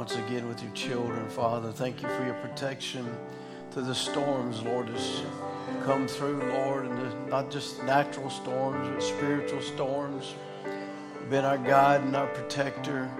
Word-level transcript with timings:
Once 0.00 0.16
again 0.16 0.48
with 0.48 0.62
your 0.62 0.72
children, 0.72 1.28
Father. 1.28 1.70
Thank 1.70 2.00
you 2.00 2.08
for 2.08 2.24
your 2.24 2.36
protection 2.36 3.06
through 3.70 3.82
the 3.82 3.94
storms, 3.94 4.62
Lord, 4.62 4.88
has 4.88 5.20
come 5.84 6.08
through, 6.08 6.42
Lord, 6.54 6.86
and 6.86 7.28
not 7.28 7.50
just 7.50 7.84
natural 7.84 8.30
storms, 8.30 8.88
but 8.88 9.02
spiritual 9.02 9.60
storms. 9.60 10.34
You've 10.64 11.28
been 11.28 11.44
our 11.44 11.58
guide 11.58 12.00
and 12.00 12.16
our 12.16 12.28
protector, 12.28 13.10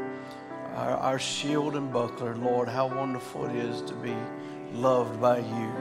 our, 0.75 0.93
our 0.93 1.19
shield 1.19 1.77
and 1.77 1.93
buckler, 1.93 2.35
Lord. 2.37 2.67
How 2.67 2.87
wonderful 2.87 3.45
it 3.45 3.57
is 3.57 3.83
to 3.83 3.95
be 3.97 4.17
loved 4.73 5.21
by 5.21 5.41
you. 5.41 5.73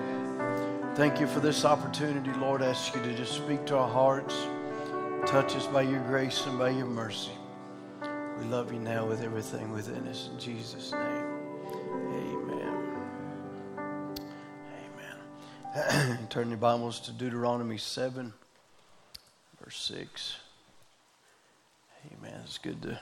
Thank 0.96 1.22
you 1.22 1.28
for 1.28 1.40
this 1.40 1.64
opportunity, 1.64 2.34
Lord. 2.42 2.62
I 2.62 2.72
ask 2.72 2.94
you 2.94 3.02
to 3.04 3.16
just 3.16 3.36
speak 3.36 3.66
to 3.68 3.78
our 3.78 3.88
hearts, 3.88 4.36
touch 5.26 5.56
us 5.56 5.66
by 5.68 5.84
your 5.84 6.02
grace 6.02 6.46
and 6.46 6.60
by 6.60 6.72
your 6.72 6.88
mercy. 6.88 7.39
We 8.40 8.46
love 8.46 8.72
you 8.72 8.80
now 8.80 9.06
with 9.06 9.22
everything 9.22 9.74
within 9.74 10.08
us. 10.08 10.30
In 10.32 10.40
Jesus' 10.40 10.94
name, 10.94 11.26
amen. 12.14 12.98
Amen. 15.76 16.20
Turn 16.30 16.48
your 16.48 16.58
Bibles 16.58 17.02
to 17.02 17.12
Deuteronomy 17.12 17.78
7, 17.78 18.32
verse 19.62 19.76
6. 19.76 20.38
Amen. 22.18 22.40
It's 22.46 22.58
good 22.58 22.82
to 22.84 23.02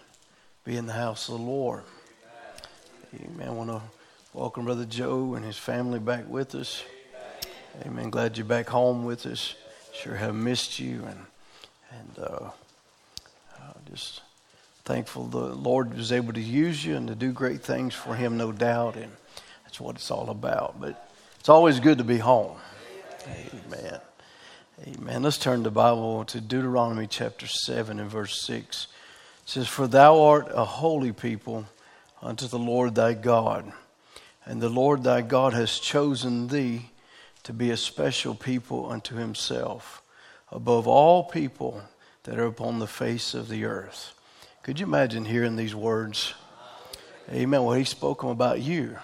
be 0.66 0.76
in 0.76 0.88
the 0.88 0.94
house 0.94 1.30
of 1.30 1.38
the 1.38 1.44
Lord. 1.44 1.84
Amen. 3.14 3.48
I 3.48 3.52
want 3.52 3.70
to 3.70 3.82
welcome 4.34 4.66
Brother 4.66 4.86
Joe 4.86 5.36
and 5.36 5.46
his 5.46 5.58
family 5.58 6.00
back 6.00 6.28
with 6.28 6.56
us. 6.56 6.82
Amen. 7.86 8.10
Glad 8.10 8.38
you're 8.38 8.46
back 8.46 8.70
home 8.70 9.06
with 9.06 9.28
us. 9.28 9.54
Sure 9.94 10.16
have 10.16 10.34
missed 10.34 10.80
you 10.80 11.06
and 11.06 11.20
and 11.92 12.20
uh, 12.20 12.50
uh, 13.56 13.74
just 13.90 14.22
thankful 14.88 15.26
the 15.28 15.54
Lord 15.54 15.98
was 15.98 16.14
able 16.14 16.32
to 16.32 16.40
use 16.40 16.86
you 16.86 16.96
and 16.96 17.10
to 17.10 17.16
do 17.16 17.34
great 17.34 17.62
things 17.62 17.94
for 17.94 18.16
Him, 18.16 18.38
no 18.38 18.54
doubt, 18.54 18.96
and 18.96 19.12
that's 19.66 19.82
what 19.82 19.98
it's 19.98 20.10
all 20.10 20.30
about. 20.30 20.80
But 20.80 21.10
it's 21.42 21.50
always 21.50 21.82
good 21.82 21.98
to 21.98 22.06
be 22.06 22.20
home. 22.20 22.56
Amen. 23.28 24.00
Amen. 24.88 25.24
Let's 25.24 25.38
turn 25.38 25.64
the 25.64 25.72
Bible 25.72 26.24
to 26.26 26.40
Deuteronomy 26.40 27.06
chapter 27.06 27.48
7 27.48 28.00
and 28.00 28.10
verse 28.10 28.42
6. 28.44 28.88
It 29.44 29.50
says, 29.50 29.68
For 29.68 29.88
thou 29.88 30.24
art 30.24 30.48
a 30.54 30.64
holy 30.64 31.12
people 31.12 31.66
unto 32.22 32.48
the 32.48 32.60
Lord 32.60 32.96
thy 32.96 33.14
God, 33.14 33.74
and 34.46 34.62
the 34.62 34.70
Lord 34.70 35.04
thy 35.04 35.22
God 35.22 35.52
has 35.52 35.80
chosen 35.80 36.48
thee 36.48 36.92
to 37.44 37.52
be 37.52 37.72
a 37.72 37.78
special 37.78 38.36
people 38.36 38.90
unto 38.90 39.16
himself 39.16 40.02
above 40.50 40.88
all 40.88 41.26
people 41.26 41.82
that 42.24 42.40
are 42.40 42.46
upon 42.46 42.80
the 42.80 42.88
face 42.88 43.34
of 43.34 43.50
the 43.50 43.66
earth. 43.66 44.14
Could 44.68 44.82
you 44.82 44.86
imagine 44.86 45.24
hearing 45.24 45.56
these 45.56 45.74
words? 45.74 46.34
Amen. 47.32 47.64
Well, 47.64 47.78
he's 47.78 47.88
spoken 47.88 48.32
about 48.32 48.60
you. 48.60 48.98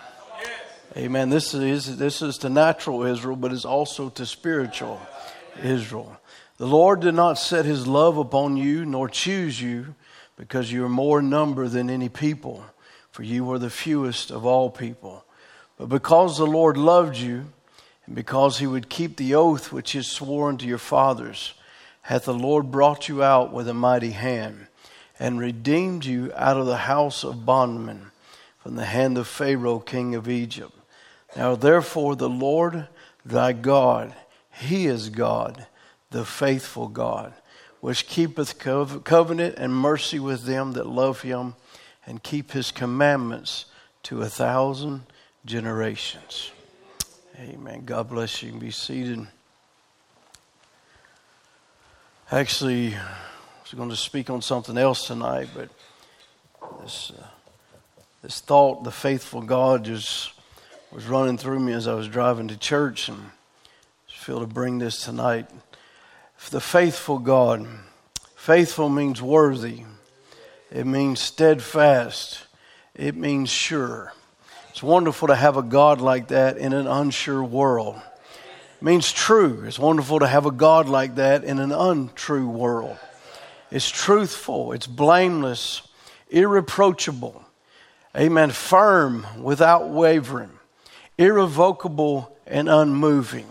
Amen. 0.97 1.29
This 1.29 1.53
is 1.53 1.95
this 1.95 2.21
is 2.21 2.37
to 2.39 2.49
natural 2.49 3.03
Israel, 3.03 3.37
but 3.37 3.53
it's 3.53 3.63
also 3.63 4.09
to 4.09 4.25
spiritual 4.25 4.99
Israel. 5.63 6.19
The 6.57 6.67
Lord 6.67 6.99
did 6.99 7.13
not 7.15 7.37
set 7.37 7.63
his 7.63 7.87
love 7.87 8.17
upon 8.17 8.57
you, 8.57 8.83
nor 8.85 9.07
choose 9.07 9.61
you, 9.61 9.95
because 10.35 10.69
you 10.69 10.83
are 10.83 10.89
more 10.89 11.21
number 11.21 11.69
than 11.69 11.89
any 11.89 12.09
people, 12.09 12.65
for 13.11 13.23
you 13.23 13.45
were 13.45 13.57
the 13.57 13.69
fewest 13.69 14.31
of 14.31 14.45
all 14.45 14.69
people. 14.69 15.23
But 15.77 15.87
because 15.87 16.37
the 16.37 16.45
Lord 16.45 16.75
loved 16.75 17.15
you, 17.15 17.45
and 18.05 18.15
because 18.15 18.59
he 18.59 18.67
would 18.67 18.89
keep 18.89 19.15
the 19.15 19.35
oath 19.35 19.71
which 19.71 19.91
he 19.91 20.01
swore 20.01 20.49
unto 20.49 20.65
your 20.65 20.77
fathers, 20.77 21.53
hath 22.01 22.25
the 22.25 22.33
Lord 22.33 22.69
brought 22.69 23.07
you 23.07 23.23
out 23.23 23.53
with 23.53 23.69
a 23.69 23.73
mighty 23.73 24.11
hand, 24.11 24.67
and 25.23 25.39
redeemed 25.39 26.03
you 26.03 26.29
out 26.35 26.57
of 26.57 26.65
the 26.65 26.75
house 26.75 27.23
of 27.23 27.45
bondmen, 27.45 28.11
from 28.59 28.75
the 28.75 28.83
hand 28.83 29.17
of 29.17 29.25
Pharaoh 29.25 29.79
king 29.79 30.15
of 30.15 30.27
Egypt. 30.27 30.77
Now 31.37 31.55
therefore 31.55 32.17
the 32.17 32.27
Lord 32.27 32.89
thy 33.25 33.53
God, 33.53 34.13
he 34.51 34.85
is 34.85 35.07
God, 35.07 35.65
the 36.11 36.25
faithful 36.25 36.89
God, 36.89 37.33
which 37.79 38.05
keepeth 38.05 38.59
covenant 38.59 39.55
and 39.57 39.73
mercy 39.73 40.19
with 40.19 40.43
them 40.43 40.73
that 40.73 40.87
love 40.87 41.21
him, 41.21 41.55
and 42.05 42.21
keep 42.21 42.51
his 42.51 42.71
commandments 42.71 43.67
to 44.03 44.23
a 44.23 44.27
thousand 44.27 45.03
generations. 45.45 46.51
Amen. 47.39 47.83
God 47.85 48.09
bless 48.09 48.43
you. 48.43 48.51
you 48.51 48.59
be 48.59 48.71
seated. 48.71 49.25
Actually, 52.29 52.97
going 53.73 53.89
to 53.89 53.95
speak 53.95 54.29
on 54.29 54.41
something 54.41 54.77
else 54.77 55.07
tonight, 55.07 55.49
but 55.55 55.69
this 56.81 57.11
uh, 57.17 57.23
this 58.21 58.39
thought, 58.39 58.83
the 58.83 58.91
faithful 58.91 59.41
God, 59.41 59.83
just 59.83 60.31
was 60.91 61.05
running 61.07 61.37
through 61.37 61.59
me 61.59 61.73
as 61.73 61.87
I 61.87 61.93
was 61.93 62.07
driving 62.07 62.47
to 62.47 62.57
church, 62.57 63.09
and 63.09 63.19
I 63.19 64.11
feel 64.11 64.39
to 64.39 64.47
bring 64.47 64.79
this 64.79 65.03
tonight. 65.03 65.49
The 66.49 66.61
faithful 66.61 67.19
God, 67.19 67.67
faithful 68.35 68.89
means 68.89 69.21
worthy. 69.21 69.83
It 70.71 70.85
means 70.85 71.19
steadfast. 71.19 72.45
It 72.95 73.15
means 73.15 73.49
sure. 73.49 74.13
It's 74.69 74.83
wonderful 74.83 75.27
to 75.27 75.35
have 75.35 75.57
a 75.57 75.63
God 75.63 75.99
like 75.99 76.29
that 76.29 76.57
in 76.57 76.73
an 76.73 76.87
unsure 76.87 77.43
world. 77.43 77.99
Means 78.81 79.11
true. 79.11 79.63
It's 79.65 79.79
wonderful 79.79 80.19
to 80.19 80.27
have 80.27 80.45
a 80.45 80.51
God 80.51 80.89
like 80.89 81.15
that 81.15 81.43
in 81.43 81.59
an 81.59 81.71
untrue 81.71 82.49
world. 82.49 82.97
It's 83.73 83.89
truthful, 83.89 84.71
it's 84.73 84.85
blameless, 84.85 85.81
irreproachable. 86.29 87.43
Amen. 88.15 88.51
Firm 88.51 89.25
without 89.41 89.89
wavering, 89.89 90.51
irrevocable 91.17 92.37
and 92.45 92.69
unmoving. 92.69 93.47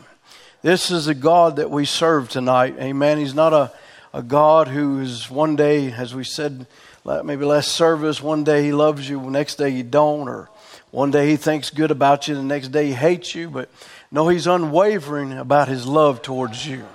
This 0.62 0.93
is 0.93 1.09
a 1.09 1.15
God 1.15 1.56
that 1.56 1.72
we 1.72 1.84
serve 1.84 2.28
tonight. 2.28 2.77
Amen. 2.78 3.19
He's 3.19 3.34
not 3.34 3.53
a, 3.53 3.72
a 4.15 4.22
God 4.22 4.69
who 4.69 5.00
is 5.00 5.28
one 5.28 5.56
day, 5.56 5.91
as 5.91 6.15
we 6.15 6.22
said, 6.22 6.69
maybe 7.05 7.44
last 7.44 7.72
service, 7.72 8.22
one 8.22 8.44
day 8.44 8.62
he 8.62 8.72
loves 8.72 9.09
you, 9.09 9.21
next 9.28 9.56
day 9.56 9.71
you 9.71 9.82
don't, 9.82 10.28
or 10.28 10.49
one 10.93 11.11
day 11.11 11.31
he 11.31 11.37
thinks 11.37 11.71
good 11.71 11.91
about 11.91 12.28
you, 12.28 12.37
the 12.37 12.44
next 12.44 12.69
day 12.69 12.87
he 12.87 12.93
hates 12.93 13.34
you, 13.34 13.50
but 13.50 13.69
no, 14.12 14.28
he's 14.28 14.47
unwavering 14.47 15.32
about 15.32 15.66
his 15.66 15.84
love 15.84 16.22
towards 16.22 16.65
you. 16.65 16.87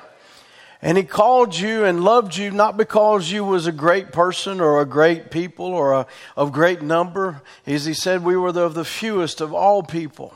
And 0.81 0.97
he 0.97 1.03
called 1.03 1.57
you 1.57 1.85
and 1.85 2.03
loved 2.03 2.37
you 2.37 2.51
not 2.51 2.77
because 2.77 3.31
you 3.31 3.43
was 3.43 3.65
a 3.65 3.71
great 3.71 4.11
person 4.11 4.61
or 4.61 4.79
a 4.79 4.85
great 4.85 5.31
people 5.31 5.65
or 5.65 5.93
a, 5.93 6.07
of 6.35 6.51
great 6.51 6.81
number. 6.81 7.41
As 7.65 7.85
he 7.85 7.93
said, 7.93 8.23
we 8.23 8.37
were 8.37 8.51
the, 8.51 8.61
of 8.61 8.75
the 8.75 8.85
fewest 8.85 9.41
of 9.41 9.53
all 9.53 9.81
people. 9.81 10.33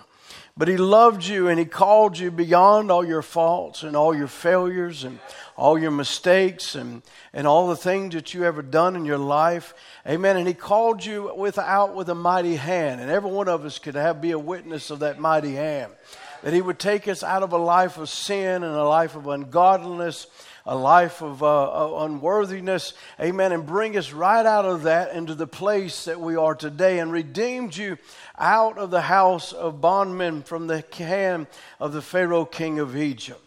But 0.58 0.68
he 0.68 0.78
loved 0.78 1.24
you 1.24 1.48
and 1.48 1.58
he 1.58 1.66
called 1.66 2.18
you 2.18 2.30
beyond 2.30 2.92
all 2.92 3.06
your 3.06 3.22
faults 3.22 3.84
and 3.84 3.96
all 3.96 4.16
your 4.16 4.28
failures 4.28 5.04
and 5.04 5.20
all 5.56 5.78
your 5.78 5.92
mistakes 5.92 6.76
and, 6.76 7.04
and 7.34 7.48
all 7.48 7.68
the 7.68 7.76
things 7.76 8.16
that 8.16 8.34
you 8.34 8.44
ever 8.44 8.62
done 8.62 8.96
in 8.96 9.06
your 9.06 9.18
life. 9.18 9.74
Amen. 10.08 10.38
And 10.38 10.48
he 10.48 10.54
called 10.54 11.06
you 11.06 11.34
without 11.36 11.96
with 11.96 12.10
a 12.10 12.16
mighty 12.16 12.56
hand. 12.56 13.00
And 13.00 13.10
every 13.10 13.32
one 13.32 13.48
of 13.48 13.64
us 13.64 13.80
could 13.80 13.96
have 13.96 14.22
be 14.22 14.32
a 14.32 14.40
witness 14.40 14.90
of 14.90 15.00
that 15.00 15.20
mighty 15.20 15.54
hand. 15.54 15.94
That 16.44 16.54
he 16.54 16.62
would 16.62 16.80
take 16.80 17.08
us 17.08 17.24
out 17.24 17.44
of 17.44 17.54
a 17.54 17.58
life 17.58 17.98
of 17.98 18.10
sin 18.10 18.64
and 18.64 18.76
a 18.76 18.88
life 18.88 19.16
of 19.16 19.28
ungodliness, 19.28 20.28
a 20.66 20.76
life 20.76 21.22
of, 21.22 21.44
uh, 21.44 21.92
unworthiness. 21.98 22.94
Amen. 23.20 23.52
And 23.52 23.66
bring 23.66 23.98
us 23.98 24.12
right 24.12 24.46
out 24.46 24.66
of 24.66 24.84
that 24.84 25.14
into 25.14 25.36
the 25.36 25.48
place 25.48 26.06
that 26.06 26.20
we 26.20 26.36
are 26.36 26.56
today 26.56 27.00
and 27.00 27.12
redeemed 27.12 27.76
you 27.76 27.98
out 28.38 28.78
of 28.78 28.92
the 28.92 29.02
house 29.02 29.54
of 29.54 29.82
bondmen 29.82 30.44
from 30.44 30.68
the 30.68 30.84
hand 30.98 31.48
of 31.80 31.94
the 31.94 32.02
Pharaoh 32.02 32.46
king 32.46 32.80
of 32.80 32.98
Egypt. 32.98 33.42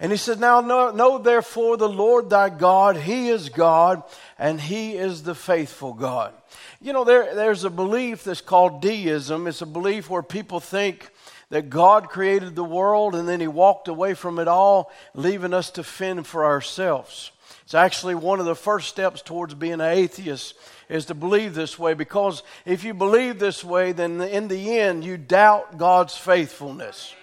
And 0.00 0.12
he 0.12 0.18
said, 0.18 0.40
Now 0.40 0.60
know, 0.60 0.90
know, 0.90 1.18
therefore 1.18 1.76
the 1.76 1.88
Lord 1.88 2.28
thy 2.28 2.50
God, 2.50 2.96
he 2.96 3.28
is 3.28 3.48
God, 3.48 4.02
and 4.38 4.60
he 4.60 4.96
is 4.96 5.22
the 5.22 5.34
faithful 5.34 5.94
God. 5.94 6.34
You 6.80 6.92
know, 6.92 7.04
there, 7.04 7.34
there's 7.34 7.64
a 7.64 7.70
belief 7.70 8.24
that's 8.24 8.40
called 8.40 8.82
deism. 8.82 9.46
It's 9.46 9.62
a 9.62 9.66
belief 9.66 10.10
where 10.10 10.22
people 10.22 10.60
think 10.60 11.10
that 11.50 11.70
God 11.70 12.08
created 12.08 12.54
the 12.54 12.64
world 12.64 13.14
and 13.14 13.28
then 13.28 13.40
he 13.40 13.46
walked 13.46 13.88
away 13.88 14.14
from 14.14 14.38
it 14.38 14.48
all, 14.48 14.90
leaving 15.14 15.54
us 15.54 15.70
to 15.72 15.84
fend 15.84 16.26
for 16.26 16.44
ourselves. 16.44 17.30
It's 17.64 17.74
actually 17.74 18.14
one 18.14 18.40
of 18.40 18.46
the 18.46 18.54
first 18.54 18.88
steps 18.88 19.22
towards 19.22 19.54
being 19.54 19.74
an 19.74 19.80
atheist 19.80 20.54
is 20.88 21.06
to 21.06 21.14
believe 21.14 21.54
this 21.54 21.78
way 21.78 21.94
because 21.94 22.42
if 22.66 22.84
you 22.84 22.92
believe 22.92 23.38
this 23.38 23.64
way, 23.64 23.92
then 23.92 24.20
in 24.20 24.48
the 24.48 24.78
end 24.78 25.04
you 25.04 25.16
doubt 25.16 25.78
God's 25.78 26.16
faithfulness. 26.16 27.14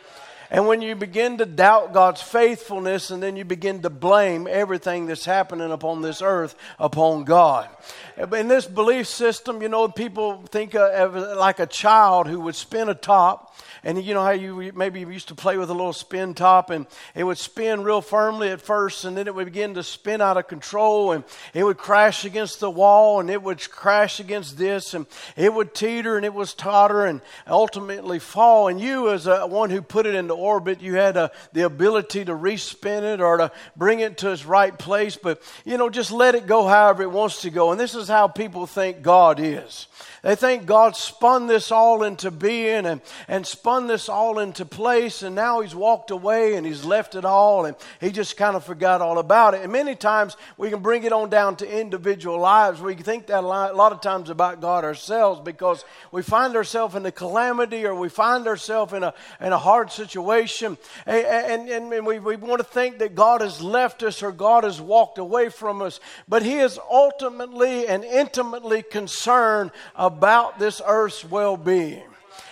And 0.52 0.68
when 0.68 0.82
you 0.82 0.96
begin 0.96 1.38
to 1.38 1.46
doubt 1.46 1.94
God's 1.94 2.22
faithfulness 2.22 3.10
and 3.10 3.24
then 3.24 3.38
you 3.38 3.46
begin 3.46 3.84
to 3.84 3.90
blame 3.90 4.48
everything 4.52 5.06
that's 5.06 5.24
happening 5.24 5.72
upon 5.72 6.02
this 6.02 6.22
earth 6.22 6.56
upon 6.78 7.24
God. 7.24 7.70
In 8.18 8.50
this 8.50 8.66
belief 8.66 9.08
system, 9.08 9.62
you 9.62 9.70
know, 9.70 9.88
people 9.88 10.44
think 10.50 10.76
of 10.76 11.16
like 11.16 11.60
a 11.60 11.66
child 11.66 12.28
who 12.28 12.42
would 12.42 12.56
spin 12.56 12.90
a 12.90 12.94
top 12.94 13.56
And 13.84 14.04
you 14.04 14.14
know 14.14 14.24
how 14.24 14.32
you 14.32 14.72
maybe 14.76 15.00
used 15.00 15.30
to 15.30 15.36
play 15.36 15.58
with 15.58 15.72
a 15.72 15.74
little 15.74 15.94
spin 15.94 16.36
top 16.36 16.70
and 16.70 16.86
it 17.16 17.24
would 17.24 17.40
spin 17.40 17.84
real 17.84 18.02
firmly 18.02 18.50
at 18.50 18.62
first 18.62 19.06
and 19.06 19.18
then 19.18 19.26
it 19.28 19.34
would 19.34 19.46
begin 19.46 19.74
to 19.74 19.84
spin 19.84 20.22
out 20.22 20.38
of 20.38 20.48
control 20.48 21.12
and 21.14 21.24
it 21.56 21.64
would 21.64 21.78
crash 21.78 22.24
against 22.24 22.60
the 22.60 22.70
wall 22.70 23.20
and 23.20 23.30
it 23.32 23.42
would 23.42 23.60
crash 23.72 24.20
against 24.20 24.58
this 24.60 24.94
and 24.94 25.08
it 25.36 25.52
would 25.52 25.74
teeter 25.74 26.16
and 26.16 26.26
it 26.26 26.34
was 26.34 26.54
totter 26.54 27.06
and 27.06 27.22
ultimately 27.48 28.20
fall. 28.20 28.68
And 28.68 28.80
you, 28.80 29.10
as 29.10 29.26
a, 29.26 29.48
one 29.48 29.72
who 29.72 29.82
put 29.82 30.06
it 30.06 30.14
into 30.14 30.36
orbit, 30.36 30.82
you 30.82 30.96
had 30.96 31.18
a, 31.18 31.24
uh, 31.24 31.28
the 31.54 31.66
ability 31.66 32.26
to 32.26 32.34
respin 32.34 33.02
it 33.02 33.20
or 33.20 33.38
to 33.38 33.52
bring 33.76 34.00
it 34.00 34.20
to 34.20 34.32
its 34.32 34.46
right 34.46 34.78
place. 34.78 35.18
But, 35.18 35.42
you 35.66 35.78
know, 35.78 35.90
just 35.90 36.12
let 36.12 36.36
it 36.36 36.46
go 36.46 36.68
however 36.68 37.04
it 37.04 37.12
wants 37.12 37.42
to 37.42 37.50
go. 37.50 37.72
And 37.72 37.80
this 37.80 37.96
is 37.96 38.08
how 38.08 38.28
people 38.28 38.68
think 38.68 39.02
God 39.02 39.40
is. 39.40 39.88
They 40.22 40.36
think 40.36 40.68
God 40.68 40.96
spun 40.96 41.48
this 41.48 41.72
all 41.72 42.04
into 42.04 42.30
being 42.30 42.86
and, 42.86 43.02
and 43.28 43.46
spun 43.46 43.88
this 43.88 44.08
all 44.08 44.38
into 44.38 44.66
place, 44.66 45.24
and 45.24 45.34
now 45.34 45.62
He's 45.62 45.74
walked 45.74 46.12
away 46.12 46.54
and 46.54 46.66
He's 46.66 46.86
left 46.86 47.16
it 47.16 47.26
all, 47.26 47.66
and 47.66 47.76
He 48.00 48.12
just 48.12 48.38
kind 48.38 48.56
of 48.56 48.64
forgot 48.64 49.02
all 49.02 49.18
about 49.18 49.56
it. 49.56 49.62
And 49.64 49.72
many 49.72 49.96
times 49.96 50.38
we 50.58 50.70
can 50.70 50.82
bring 50.82 51.06
it 51.06 51.12
on 51.12 51.32
down 51.32 51.56
to 51.58 51.80
individual 51.80 52.40
lives. 52.40 52.82
We 52.82 52.94
think 52.94 53.28
that 53.28 53.44
a 53.44 53.48
lot 53.48 53.92
of 53.92 54.02
times 54.02 54.30
about 54.30 54.62
God 54.62 54.84
ourselves 54.84 55.42
because 55.44 55.84
we 56.12 56.22
find 56.22 56.56
ourselves 56.56 56.94
in 56.94 57.04
a 57.04 57.12
calamity 57.12 57.84
or 57.88 57.96
we 57.96 58.10
find 58.10 58.46
ourselves 58.46 58.94
in 58.94 59.02
a, 59.02 59.16
in 59.40 59.54
a 59.54 59.58
hard 59.58 59.92
situation, 59.92 60.78
and, 61.08 61.68
and, 61.68 61.92
and 61.94 62.06
we, 62.06 62.20
we 62.20 62.36
want 62.36 62.60
to 62.60 62.68
think 62.68 63.00
that 63.00 63.16
God 63.16 63.42
has 63.42 63.60
left 63.60 64.04
us 64.04 64.22
or 64.22 64.32
God 64.32 64.66
has 64.66 64.80
walked 64.80 65.18
away 65.18 65.50
from 65.50 65.82
us. 65.82 66.00
But 66.28 66.44
He 66.44 66.60
is 66.60 66.78
ultimately 66.92 67.88
and 67.88 68.04
intimately 68.04 68.84
concerned 68.84 69.72
about 69.96 70.11
about 70.12 70.60
this 70.60 70.82
earth's 70.86 71.24
well 71.24 71.56
being. 71.58 72.04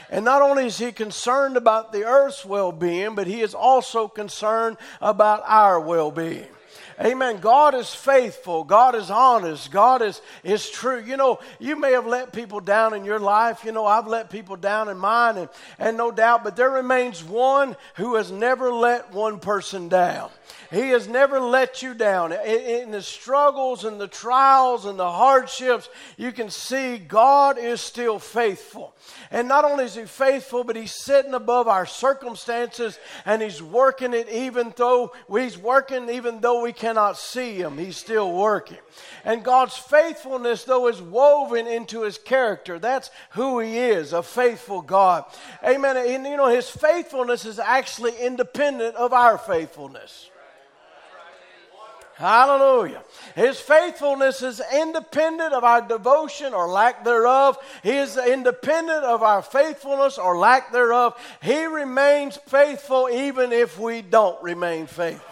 And 0.09 0.25
not 0.25 0.41
only 0.41 0.65
is 0.65 0.77
he 0.77 0.91
concerned 0.91 1.57
about 1.57 1.91
the 1.91 2.05
earth's 2.05 2.45
well 2.45 2.71
being, 2.71 3.15
but 3.15 3.27
he 3.27 3.41
is 3.41 3.53
also 3.53 4.07
concerned 4.07 4.77
about 5.01 5.43
our 5.45 5.79
well 5.79 6.09
being. 6.09 6.47
Amen. 7.01 7.39
God 7.39 7.75
is 7.75 7.93
faithful. 7.93 8.65
God 8.65 8.93
is 8.93 9.09
honest. 9.09 9.71
God 9.71 10.01
is, 10.01 10.21
is 10.43 10.69
true. 10.69 11.01
You 11.01 11.15
know, 11.15 11.39
you 11.57 11.77
may 11.77 11.93
have 11.93 12.05
let 12.05 12.33
people 12.33 12.59
down 12.59 12.93
in 12.93 13.05
your 13.05 13.19
life. 13.19 13.63
You 13.63 13.71
know, 13.71 13.85
I've 13.85 14.07
let 14.07 14.29
people 14.29 14.57
down 14.57 14.89
in 14.89 14.97
mine, 14.97 15.37
and, 15.37 15.49
and 15.77 15.95
no 15.95 16.11
doubt, 16.11 16.43
but 16.43 16.57
there 16.57 16.69
remains 16.69 17.23
one 17.23 17.77
who 17.95 18.15
has 18.15 18.31
never 18.31 18.73
let 18.73 19.13
one 19.13 19.39
person 19.39 19.87
down. 19.87 20.29
He 20.71 20.89
has 20.89 21.07
never 21.07 21.39
let 21.39 21.81
you 21.81 21.93
down. 21.93 22.31
In, 22.31 22.39
in 22.39 22.91
the 22.91 23.01
struggles 23.01 23.85
and 23.85 23.99
the 23.99 24.07
trials 24.07 24.85
and 24.85 24.99
the 24.99 25.09
hardships, 25.09 25.89
you 26.17 26.31
can 26.31 26.49
see 26.49 26.97
God 26.97 27.57
is 27.57 27.81
still 27.81 28.19
faithful. 28.19 28.93
And 29.31 29.47
not 29.47 29.65
only 29.65 29.85
is 29.85 29.95
He 29.95 30.03
faithful, 30.03 30.63
but 30.63 30.75
He's 30.75 30.93
sitting 30.93 31.33
above 31.33 31.67
our 31.67 31.85
circumstances 31.85 32.99
and 33.25 33.41
He's 33.41 33.63
working 33.63 34.13
it 34.13 34.29
even 34.29 34.73
though 34.75 35.11
He's 35.31 35.57
working 35.57 36.09
even 36.09 36.39
though 36.39 36.61
we 36.61 36.73
cannot 36.89 37.17
see 37.17 37.53
Him. 37.53 37.77
He's 37.77 37.97
still 37.97 38.33
working. 38.33 38.79
And 39.23 39.43
God's 39.43 39.77
faithfulness, 39.77 40.63
though, 40.63 40.87
is 40.87 40.99
woven 40.99 41.67
into 41.67 42.01
His 42.01 42.17
character. 42.17 42.79
That's 42.79 43.11
who 43.31 43.59
He 43.59 43.77
is, 43.77 44.11
a 44.11 44.23
faithful 44.23 44.81
God. 44.81 45.25
Amen. 45.63 45.97
And 45.97 46.25
you 46.25 46.35
know, 46.35 46.47
His 46.47 46.67
faithfulness 46.67 47.45
is 47.45 47.59
actually 47.59 48.17
independent 48.19 48.95
of 48.95 49.13
our 49.13 49.37
faithfulness. 49.37 50.31
Hallelujah. 52.15 53.01
His 53.35 53.61
faithfulness 53.61 54.41
is 54.41 54.61
independent 54.73 55.53
of 55.53 55.63
our 55.63 55.81
devotion 55.81 56.53
or 56.53 56.67
lack 56.67 57.05
thereof. 57.05 57.57
He 57.81 57.95
is 57.95 58.17
independent 58.17 59.05
of 59.05 59.23
our 59.23 59.41
faithfulness 59.41 60.17
or 60.17 60.37
lack 60.37 60.73
thereof. 60.73 61.17
He 61.41 61.65
remains 61.65 62.35
faithful 62.35 63.09
even 63.09 63.53
if 63.53 63.79
we 63.79 64.01
don't 64.01 64.41
remain 64.43 64.87
faithful. 64.87 65.28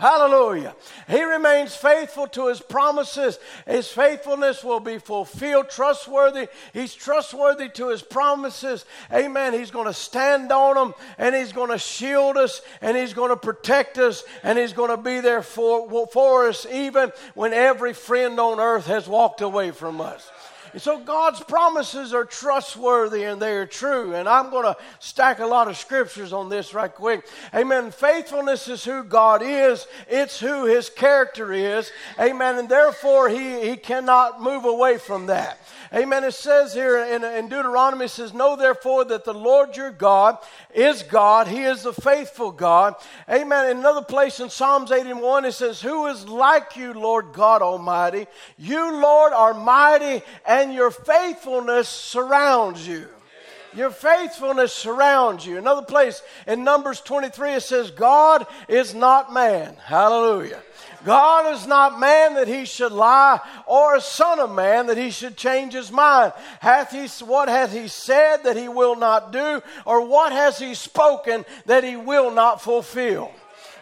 Hallelujah. 0.00 0.74
He 1.10 1.22
remains 1.22 1.76
faithful 1.76 2.26
to 2.28 2.46
his 2.46 2.62
promises. 2.62 3.38
His 3.66 3.86
faithfulness 3.86 4.64
will 4.64 4.80
be 4.80 4.96
fulfilled, 4.96 5.68
trustworthy. 5.68 6.48
He's 6.72 6.94
trustworthy 6.94 7.68
to 7.74 7.90
his 7.90 8.00
promises. 8.00 8.86
Amen. 9.12 9.52
He's 9.52 9.70
going 9.70 9.88
to 9.88 9.92
stand 9.92 10.50
on 10.52 10.76
them 10.76 10.94
and 11.18 11.34
he's 11.34 11.52
going 11.52 11.68
to 11.68 11.76
shield 11.76 12.38
us 12.38 12.62
and 12.80 12.96
he's 12.96 13.12
going 13.12 13.28
to 13.28 13.36
protect 13.36 13.98
us 13.98 14.24
and 14.42 14.58
he's 14.58 14.72
going 14.72 14.88
to 14.88 14.96
be 14.96 15.20
there 15.20 15.42
for, 15.42 16.06
for 16.06 16.48
us 16.48 16.64
even 16.72 17.12
when 17.34 17.52
every 17.52 17.92
friend 17.92 18.40
on 18.40 18.58
earth 18.58 18.86
has 18.86 19.06
walked 19.06 19.42
away 19.42 19.70
from 19.70 20.00
us. 20.00 20.30
And 20.72 20.82
so 20.82 21.00
God's 21.00 21.40
promises 21.40 22.14
are 22.14 22.24
trustworthy 22.24 23.24
and 23.24 23.40
they 23.40 23.56
are 23.56 23.66
true. 23.66 24.14
And 24.14 24.28
I'm 24.28 24.50
going 24.50 24.64
to 24.64 24.76
stack 24.98 25.40
a 25.40 25.46
lot 25.46 25.68
of 25.68 25.76
scriptures 25.76 26.32
on 26.32 26.48
this 26.48 26.74
right 26.74 26.92
quick. 26.92 27.26
Amen. 27.54 27.90
Faithfulness 27.90 28.68
is 28.68 28.84
who 28.84 29.02
God 29.02 29.42
is, 29.42 29.86
it's 30.08 30.38
who 30.38 30.64
his 30.66 30.90
character 30.90 31.52
is. 31.52 31.90
Amen. 32.18 32.58
And 32.58 32.68
therefore, 32.68 33.28
he, 33.28 33.68
he 33.68 33.76
cannot 33.76 34.42
move 34.42 34.64
away 34.64 34.98
from 34.98 35.26
that. 35.26 35.58
Amen. 35.92 36.22
It 36.22 36.34
says 36.34 36.72
here 36.72 37.02
in, 37.04 37.24
in 37.24 37.48
Deuteronomy, 37.48 38.04
it 38.04 38.10
says, 38.10 38.32
Know 38.32 38.54
therefore 38.54 39.04
that 39.06 39.24
the 39.24 39.34
Lord 39.34 39.76
your 39.76 39.90
God 39.90 40.38
is 40.72 41.02
God. 41.02 41.48
He 41.48 41.62
is 41.62 41.82
the 41.82 41.92
faithful 41.92 42.52
God. 42.52 42.94
Amen. 43.28 43.70
In 43.70 43.78
another 43.78 44.02
place 44.02 44.38
in 44.38 44.50
Psalms 44.50 44.92
81, 44.92 45.46
it 45.46 45.52
says, 45.52 45.80
Who 45.80 46.06
is 46.06 46.28
like 46.28 46.76
you, 46.76 46.94
Lord 46.94 47.32
God 47.32 47.60
Almighty? 47.60 48.28
You, 48.56 49.00
Lord, 49.02 49.32
are 49.32 49.52
mighty, 49.52 50.22
and 50.46 50.72
your 50.72 50.92
faithfulness 50.92 51.88
surrounds 51.88 52.86
you. 52.86 53.08
Your 53.74 53.90
faithfulness 53.90 54.72
surrounds 54.72 55.46
you. 55.46 55.56
Another 55.56 55.82
place 55.82 56.22
in 56.46 56.64
Numbers 56.64 57.00
23, 57.00 57.52
it 57.52 57.62
says, 57.62 57.90
God 57.90 58.46
is 58.68 58.94
not 58.94 59.32
man. 59.32 59.76
Hallelujah. 59.76 60.62
God 61.04 61.54
is 61.54 61.66
not 61.66 61.98
man 61.98 62.34
that 62.34 62.48
he 62.48 62.64
should 62.64 62.92
lie, 62.92 63.40
or 63.66 63.96
a 63.96 64.00
son 64.00 64.38
of 64.38 64.52
man 64.52 64.88
that 64.88 64.98
he 64.98 65.10
should 65.10 65.36
change 65.36 65.72
his 65.72 65.90
mind. 65.90 66.32
Hath 66.60 66.90
he, 66.90 67.06
what 67.24 67.48
hath 67.48 67.72
he 67.72 67.88
said 67.88 68.38
that 68.44 68.56
he 68.56 68.68
will 68.68 68.96
not 68.96 69.32
do, 69.32 69.62
or 69.86 70.06
what 70.06 70.32
has 70.32 70.58
he 70.58 70.74
spoken 70.74 71.46
that 71.66 71.84
he 71.84 71.96
will 71.96 72.30
not 72.30 72.60
fulfill? 72.60 73.32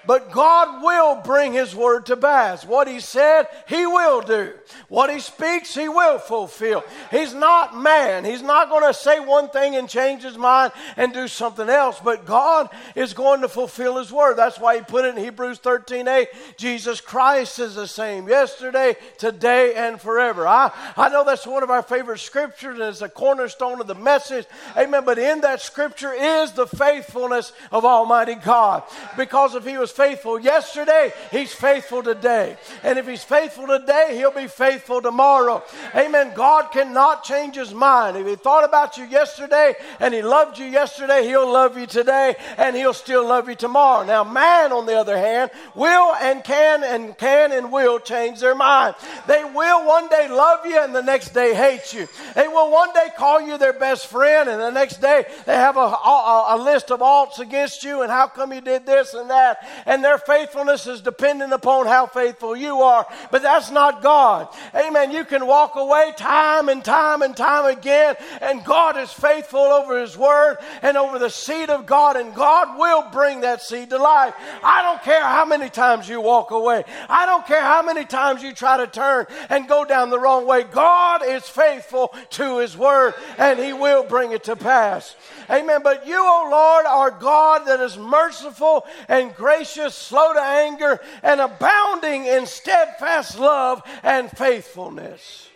But 0.08 0.32
God 0.32 0.82
will 0.82 1.16
bring 1.16 1.52
His 1.52 1.74
word 1.76 2.06
to 2.06 2.16
pass. 2.16 2.64
What 2.64 2.88
He 2.88 2.98
said, 2.98 3.46
He 3.68 3.84
will 3.84 4.22
do. 4.22 4.54
What 4.88 5.12
He 5.12 5.20
speaks, 5.20 5.74
He 5.74 5.86
will 5.86 6.18
fulfill. 6.18 6.82
He's 7.10 7.34
not 7.34 7.76
man. 7.76 8.24
He's 8.24 8.40
not 8.40 8.70
going 8.70 8.86
to 8.86 8.98
say 8.98 9.20
one 9.20 9.50
thing 9.50 9.76
and 9.76 9.86
change 9.86 10.22
His 10.22 10.38
mind 10.38 10.72
and 10.96 11.12
do 11.12 11.28
something 11.28 11.68
else. 11.68 12.00
But 12.02 12.24
God 12.24 12.70
is 12.94 13.12
going 13.12 13.42
to 13.42 13.50
fulfill 13.50 13.98
His 13.98 14.10
word. 14.10 14.38
That's 14.38 14.58
why 14.58 14.76
He 14.76 14.82
put 14.82 15.04
it 15.04 15.14
in 15.14 15.22
Hebrews 15.22 15.58
13 15.58 16.08
8. 16.08 16.28
Jesus 16.56 17.02
Christ 17.02 17.58
is 17.58 17.74
the 17.74 17.86
same 17.86 18.28
yesterday, 18.28 18.96
today, 19.18 19.74
and 19.74 20.00
forever. 20.00 20.48
I, 20.48 20.72
I 20.96 21.10
know 21.10 21.22
that's 21.22 21.46
one 21.46 21.62
of 21.62 21.68
our 21.68 21.82
favorite 21.82 22.20
scriptures 22.20 22.78
and 22.78 22.88
it's 22.88 23.02
a 23.02 23.10
cornerstone 23.10 23.78
of 23.78 23.86
the 23.86 23.94
message. 23.94 24.46
Amen. 24.74 25.04
But 25.04 25.18
in 25.18 25.42
that 25.42 25.60
scripture 25.60 26.14
is 26.14 26.52
the 26.52 26.66
faithfulness 26.66 27.52
of 27.70 27.84
Almighty 27.84 28.36
God. 28.36 28.84
Because 29.14 29.54
if 29.54 29.66
He 29.66 29.76
was 29.76 29.97
faithful 29.98 30.38
yesterday, 30.38 31.12
He's 31.32 31.52
faithful 31.52 32.04
today. 32.04 32.56
And 32.84 33.00
if 33.00 33.08
He's 33.08 33.24
faithful 33.24 33.66
today, 33.66 34.14
He'll 34.16 34.30
be 34.30 34.46
faithful 34.46 35.02
tomorrow. 35.02 35.64
Amen. 35.92 36.32
God 36.36 36.70
cannot 36.70 37.24
change 37.24 37.56
His 37.56 37.74
mind. 37.74 38.16
If 38.16 38.24
He 38.24 38.36
thought 38.36 38.64
about 38.64 38.96
you 38.96 39.04
yesterday 39.04 39.74
and 39.98 40.14
He 40.14 40.22
loved 40.22 40.56
you 40.56 40.66
yesterday, 40.66 41.26
He'll 41.26 41.52
love 41.52 41.76
you 41.76 41.86
today 41.86 42.36
and 42.56 42.76
He'll 42.76 42.94
still 42.94 43.26
love 43.26 43.48
you 43.48 43.56
tomorrow. 43.56 44.04
Now, 44.06 44.22
man, 44.22 44.70
on 44.72 44.86
the 44.86 44.94
other 44.94 45.18
hand, 45.18 45.50
will 45.74 46.14
and 46.14 46.44
can 46.44 46.84
and 46.84 47.18
can 47.18 47.50
and 47.50 47.72
will 47.72 47.98
change 47.98 48.38
their 48.38 48.54
mind. 48.54 48.94
They 49.26 49.42
will 49.42 49.84
one 49.84 50.08
day 50.08 50.28
love 50.28 50.64
you 50.64 50.78
and 50.78 50.94
the 50.94 51.02
next 51.02 51.30
day 51.30 51.54
hate 51.54 51.92
you. 51.92 52.06
They 52.36 52.46
will 52.46 52.70
one 52.70 52.92
day 52.94 53.08
call 53.16 53.40
you 53.40 53.58
their 53.58 53.72
best 53.72 54.06
friend 54.06 54.48
and 54.48 54.60
the 54.60 54.70
next 54.70 55.00
day 55.00 55.24
they 55.44 55.54
have 55.56 55.76
a, 55.76 55.80
a, 55.80 56.44
a 56.50 56.56
list 56.56 56.92
of 56.92 57.00
alts 57.00 57.40
against 57.40 57.82
you 57.82 58.02
and 58.02 58.12
how 58.12 58.28
come 58.28 58.52
you 58.52 58.60
did 58.60 58.86
this 58.86 59.14
and 59.14 59.28
that 59.30 59.58
and 59.88 60.04
their 60.04 60.18
faithfulness 60.18 60.86
is 60.86 61.00
dependent 61.00 61.52
upon 61.52 61.86
how 61.86 62.06
faithful 62.06 62.54
you 62.54 62.82
are. 62.82 63.06
But 63.32 63.42
that's 63.42 63.70
not 63.70 64.02
God. 64.02 64.48
Amen. 64.74 65.10
You 65.10 65.24
can 65.24 65.46
walk 65.46 65.76
away 65.76 66.12
time 66.16 66.68
and 66.68 66.84
time 66.84 67.22
and 67.22 67.34
time 67.34 67.64
again, 67.64 68.16
and 68.42 68.64
God 68.64 68.98
is 68.98 69.10
faithful 69.10 69.60
over 69.60 69.98
His 69.98 70.16
word 70.16 70.58
and 70.82 70.98
over 70.98 71.18
the 71.18 71.30
seed 71.30 71.70
of 71.70 71.86
God, 71.86 72.16
and 72.16 72.34
God 72.34 72.78
will 72.78 73.08
bring 73.10 73.40
that 73.40 73.62
seed 73.62 73.88
to 73.90 73.96
life. 73.96 74.34
I 74.62 74.82
don't 74.82 75.02
care 75.02 75.24
how 75.24 75.46
many 75.46 75.70
times 75.70 76.06
you 76.06 76.20
walk 76.20 76.50
away, 76.50 76.84
I 77.08 77.24
don't 77.24 77.46
care 77.46 77.62
how 77.62 77.82
many 77.82 78.04
times 78.04 78.42
you 78.42 78.52
try 78.52 78.76
to 78.76 78.86
turn 78.86 79.26
and 79.48 79.66
go 79.66 79.86
down 79.86 80.10
the 80.10 80.20
wrong 80.20 80.46
way. 80.46 80.64
God 80.64 81.22
is 81.24 81.48
faithful 81.48 82.14
to 82.30 82.58
His 82.58 82.76
word, 82.76 83.14
and 83.38 83.58
He 83.58 83.72
will 83.72 84.04
bring 84.04 84.32
it 84.32 84.44
to 84.44 84.54
pass. 84.54 85.16
Amen. 85.50 85.80
But 85.82 86.06
you, 86.06 86.18
O 86.18 86.48
Lord, 86.50 86.84
are 86.84 87.10
God 87.10 87.66
that 87.66 87.80
is 87.80 87.96
merciful 87.96 88.84
and 89.08 89.34
gracious 89.34 89.67
gracious, 89.74 89.94
slow 89.94 90.32
to 90.32 90.40
anger, 90.40 91.00
and 91.22 91.40
abounding 91.40 92.26
in 92.26 92.46
steadfast 92.46 93.38
love 93.38 93.82
and 94.02 94.30
faithfulness. 94.30 95.48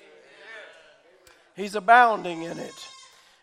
He's 1.55 1.75
abounding 1.75 2.43
in 2.43 2.59
it. 2.59 2.89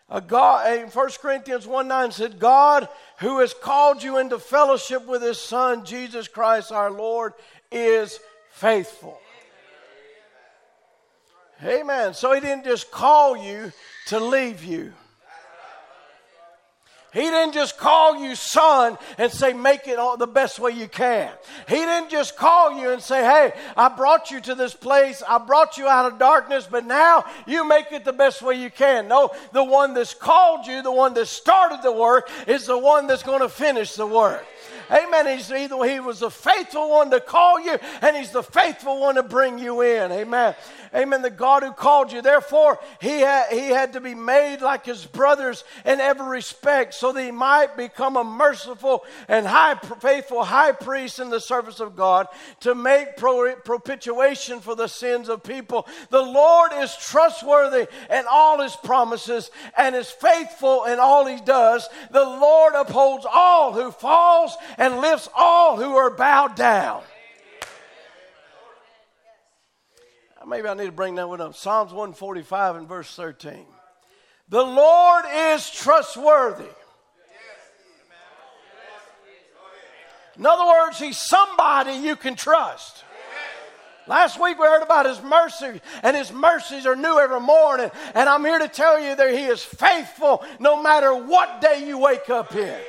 A 0.08 0.20
God, 0.20 0.92
1 0.92 1.08
Corinthians 1.22 1.66
1 1.66 1.86
9 1.86 2.12
said, 2.12 2.40
God 2.40 2.88
who 3.18 3.38
has 3.38 3.54
called 3.54 4.02
you 4.02 4.18
into 4.18 4.38
fellowship 4.38 5.06
with 5.06 5.22
his 5.22 5.38
Son, 5.38 5.84
Jesus 5.84 6.26
Christ 6.26 6.72
our 6.72 6.90
Lord, 6.90 7.34
is 7.70 8.18
faithful. 8.50 9.20
Amen. 11.64 12.14
So 12.14 12.32
he 12.32 12.40
didn't 12.40 12.64
just 12.64 12.90
call 12.90 13.36
you 13.36 13.72
to 14.06 14.18
leave 14.18 14.64
you. 14.64 14.92
He 17.12 17.22
didn't 17.22 17.54
just 17.54 17.76
call 17.76 18.16
you 18.16 18.36
son 18.36 18.96
and 19.18 19.32
say, 19.32 19.52
make 19.52 19.88
it 19.88 19.98
all 19.98 20.16
the 20.16 20.28
best 20.28 20.60
way 20.60 20.70
you 20.70 20.86
can. 20.86 21.32
He 21.68 21.74
didn't 21.74 22.08
just 22.10 22.36
call 22.36 22.78
you 22.78 22.90
and 22.90 23.02
say, 23.02 23.24
hey, 23.24 23.52
I 23.76 23.88
brought 23.88 24.30
you 24.30 24.40
to 24.42 24.54
this 24.54 24.74
place. 24.74 25.22
I 25.28 25.38
brought 25.38 25.76
you 25.76 25.88
out 25.88 26.10
of 26.10 26.18
darkness, 26.18 26.68
but 26.70 26.86
now 26.86 27.24
you 27.46 27.66
make 27.66 27.90
it 27.90 28.04
the 28.04 28.12
best 28.12 28.42
way 28.42 28.54
you 28.54 28.70
can. 28.70 29.08
No, 29.08 29.30
the 29.52 29.64
one 29.64 29.94
that's 29.94 30.14
called 30.14 30.66
you, 30.66 30.82
the 30.82 30.92
one 30.92 31.14
that 31.14 31.26
started 31.26 31.80
the 31.82 31.92
work, 31.92 32.30
is 32.46 32.66
the 32.66 32.78
one 32.78 33.08
that's 33.08 33.24
going 33.24 33.40
to 33.40 33.48
finish 33.48 33.94
the 33.94 34.06
work. 34.06 34.44
Amen. 34.90 35.26
He's 35.26 35.50
either 35.52 35.76
he 35.84 36.00
was 36.00 36.20
the 36.20 36.30
faithful 36.30 36.90
one 36.90 37.10
to 37.10 37.20
call 37.20 37.60
you, 37.60 37.78
and 38.02 38.16
he's 38.16 38.30
the 38.30 38.42
faithful 38.42 39.00
one 39.00 39.14
to 39.14 39.22
bring 39.22 39.58
you 39.58 39.82
in. 39.82 40.10
Amen. 40.10 40.54
Amen. 40.94 41.22
The 41.22 41.30
God 41.30 41.62
who 41.62 41.72
called 41.72 42.12
you. 42.12 42.20
Therefore, 42.22 42.80
he 43.00 43.20
had, 43.20 43.52
he 43.52 43.68
had 43.68 43.92
to 43.92 44.00
be 44.00 44.14
made 44.14 44.60
like 44.60 44.84
his 44.84 45.06
brothers 45.06 45.64
in 45.84 46.00
every 46.00 46.26
respect, 46.26 46.94
so 46.94 47.12
that 47.12 47.22
he 47.22 47.30
might 47.30 47.76
become 47.76 48.16
a 48.16 48.24
merciful 48.24 49.04
and 49.28 49.46
high 49.46 49.76
faithful 50.00 50.42
high 50.42 50.72
priest 50.72 51.18
in 51.18 51.30
the 51.30 51.40
service 51.40 51.80
of 51.80 51.94
God 51.94 52.26
to 52.60 52.74
make 52.74 53.16
pro, 53.16 53.54
propitiation 53.56 54.60
for 54.60 54.74
the 54.74 54.88
sins 54.88 55.28
of 55.28 55.42
people. 55.42 55.86
The 56.10 56.22
Lord 56.22 56.72
is 56.74 56.96
trustworthy 56.96 57.86
in 58.10 58.24
all 58.28 58.60
his 58.60 58.76
promises 58.76 59.50
and 59.76 59.94
is 59.94 60.10
faithful 60.10 60.84
in 60.84 60.98
all 60.98 61.26
he 61.26 61.40
does. 61.40 61.88
The 62.10 62.24
Lord 62.24 62.74
upholds 62.74 63.26
all 63.30 63.72
who 63.72 63.90
falls 63.90 64.56
and 64.80 64.96
lifts 65.02 65.28
all 65.36 65.76
who 65.76 65.94
are 65.94 66.10
bowed 66.10 66.56
down. 66.56 67.02
Maybe 70.46 70.66
I 70.66 70.74
need 70.74 70.86
to 70.86 70.92
bring 70.92 71.16
that 71.16 71.28
one 71.28 71.40
up. 71.42 71.54
Psalms 71.54 71.92
145 71.92 72.76
and 72.76 72.88
verse 72.88 73.14
13. 73.14 73.66
The 74.48 74.62
Lord 74.62 75.24
is 75.32 75.70
trustworthy. 75.70 76.64
In 80.38 80.46
other 80.46 80.66
words, 80.66 80.98
He's 80.98 81.18
somebody 81.18 81.92
you 81.92 82.16
can 82.16 82.34
trust. 82.34 83.04
Last 84.08 84.40
week 84.40 84.58
we 84.58 84.66
heard 84.66 84.82
about 84.82 85.04
His 85.04 85.22
mercy, 85.22 85.80
and 86.02 86.16
His 86.16 86.32
mercies 86.32 86.86
are 86.86 86.96
new 86.96 87.18
every 87.18 87.38
morning. 87.38 87.90
And 88.14 88.28
I'm 88.30 88.44
here 88.46 88.58
to 88.58 88.68
tell 88.68 88.98
you 88.98 89.14
that 89.14 89.30
He 89.34 89.44
is 89.44 89.62
faithful 89.62 90.42
no 90.58 90.82
matter 90.82 91.14
what 91.14 91.60
day 91.60 91.86
you 91.86 91.98
wake 91.98 92.30
up 92.30 92.56
in. 92.56 92.80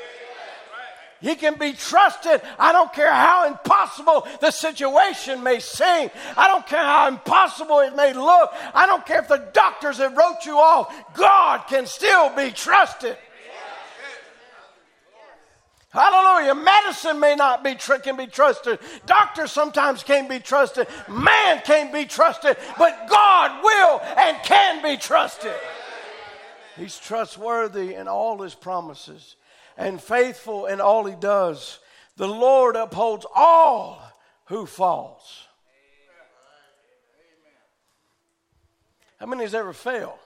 He 1.22 1.36
can 1.36 1.58
be 1.58 1.74
trusted. 1.74 2.42
I 2.58 2.72
don't 2.72 2.92
care 2.92 3.14
how 3.14 3.48
impossible 3.48 4.28
the 4.42 4.50
situation 4.50 5.44
may 5.44 5.60
seem. 5.60 6.10
I 6.36 6.48
don't 6.48 6.66
care 6.66 6.84
how 6.84 7.08
impossible 7.08 7.80
it 7.82 7.96
may 7.96 8.12
look. 8.14 8.52
I 8.74 8.88
don't 8.88 9.06
care 9.06 9.20
if 9.20 9.28
the 9.28 9.48
doctors 9.54 9.98
have 9.98 10.18
wrote 10.18 10.46
you 10.46 10.58
off. 10.58 10.94
God 11.14 11.60
can 11.68 11.86
still 11.86 12.36
be 12.36 12.50
trusted. 12.50 13.18
Hallelujah. 15.92 16.56
Medicine 16.56 17.20
may 17.20 17.36
not 17.36 17.64
be 17.64 17.76
tr- 17.76 17.96
can 17.96 18.16
be 18.16 18.26
trusted. 18.26 18.80
Doctors 19.06 19.52
sometimes 19.52 20.04
can't 20.04 20.30
be 20.30 20.40
trusted. 20.40 20.88
Man 21.08 21.62
can't 21.66 21.94
be 21.94 22.06
trusted, 22.06 22.56
but 22.78 23.08
God 23.10 23.62
will 23.62 24.02
and 24.18 24.38
can 24.44 24.82
be 24.82 24.96
trusted. 24.98 25.54
He's 26.78 26.98
trustworthy 26.98 27.94
in 27.94 28.08
all 28.08 28.42
his 28.42 28.56
promises 28.56 29.36
and 29.78 30.02
faithful 30.02 30.66
in 30.66 30.82
all 30.82 31.06
he 31.06 31.16
does. 31.16 31.80
The 32.18 32.28
Lord 32.28 32.76
upholds 32.76 33.26
all 33.34 34.02
who 34.46 34.66
falls. 34.66 35.48
How 39.20 39.26
many 39.28 39.44
has 39.44 39.54
ever 39.54 39.74
failed? 39.74 40.18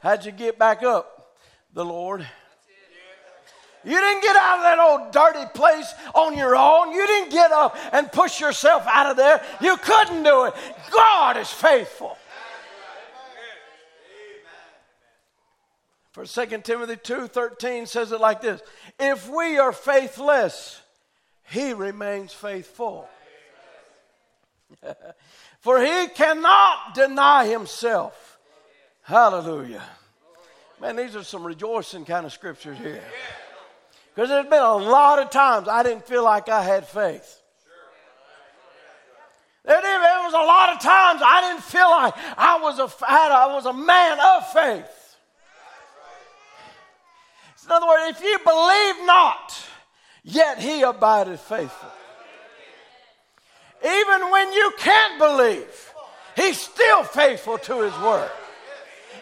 How'd 0.00 0.24
you 0.24 0.32
get 0.32 0.58
back 0.58 0.82
up? 0.82 1.36
The 1.72 1.84
Lord. 1.84 2.26
You 3.84 3.98
didn't 3.98 4.22
get 4.22 4.36
out 4.36 4.58
of 4.58 4.62
that 4.62 4.78
old 4.78 5.12
dirty 5.12 5.48
place 5.54 5.92
on 6.14 6.36
your 6.36 6.54
own. 6.54 6.92
You 6.92 7.06
didn't 7.06 7.30
get 7.30 7.50
up 7.50 7.76
and 7.92 8.10
push 8.10 8.40
yourself 8.40 8.84
out 8.86 9.06
of 9.06 9.16
there. 9.16 9.42
You 9.60 9.76
couldn't 9.76 10.22
do 10.22 10.44
it. 10.44 10.54
God 10.92 11.36
is 11.36 11.48
faithful. 11.48 12.16
For 16.12 16.26
2 16.26 16.58
Timothy 16.58 16.96
2:13 16.96 17.88
says 17.88 18.12
it 18.12 18.20
like 18.20 18.42
this, 18.42 18.60
if 18.98 19.28
we 19.28 19.58
are 19.58 19.72
faithless, 19.72 20.80
he 21.44 21.72
remains 21.72 22.32
faithful. 22.32 23.08
For 25.60 25.80
he 25.80 26.08
cannot 26.08 26.94
deny 26.94 27.46
himself. 27.46 28.38
Hallelujah. 29.02 29.82
Man, 30.80 30.96
these 30.96 31.16
are 31.16 31.22
some 31.22 31.44
rejoicing 31.44 32.04
kind 32.04 32.26
of 32.26 32.32
scriptures 32.32 32.76
here. 32.78 33.02
Because 34.14 34.28
there's 34.28 34.48
been 34.48 34.62
a 34.62 34.76
lot 34.76 35.18
of 35.18 35.30
times 35.30 35.68
I 35.68 35.82
didn't 35.82 36.06
feel 36.06 36.24
like 36.24 36.48
I 36.48 36.62
had 36.62 36.86
faith. 36.86 37.40
There, 39.64 39.80
there 39.80 40.22
was 40.24 40.34
a 40.34 40.38
lot 40.38 40.74
of 40.74 40.80
times 40.80 41.22
I 41.24 41.40
didn't 41.42 41.62
feel 41.62 41.88
like 41.88 42.14
I 42.36 42.58
was 42.60 42.78
a, 42.80 43.06
I 43.08 43.54
was 43.54 43.64
a 43.64 43.72
man 43.72 44.18
of 44.20 44.52
faith. 44.52 45.01
In 47.64 47.70
other 47.70 47.86
words, 47.86 48.18
if 48.18 48.22
you 48.22 48.38
believe 48.44 49.06
not, 49.06 49.56
yet 50.24 50.58
he 50.58 50.82
abideth 50.82 51.40
faithful. 51.40 51.90
Even 53.84 54.30
when 54.30 54.52
you 54.52 54.72
can't 54.78 55.18
believe, 55.18 55.92
he's 56.36 56.60
still 56.60 57.02
faithful 57.04 57.58
to 57.58 57.82
his 57.82 57.98
word. 58.00 58.30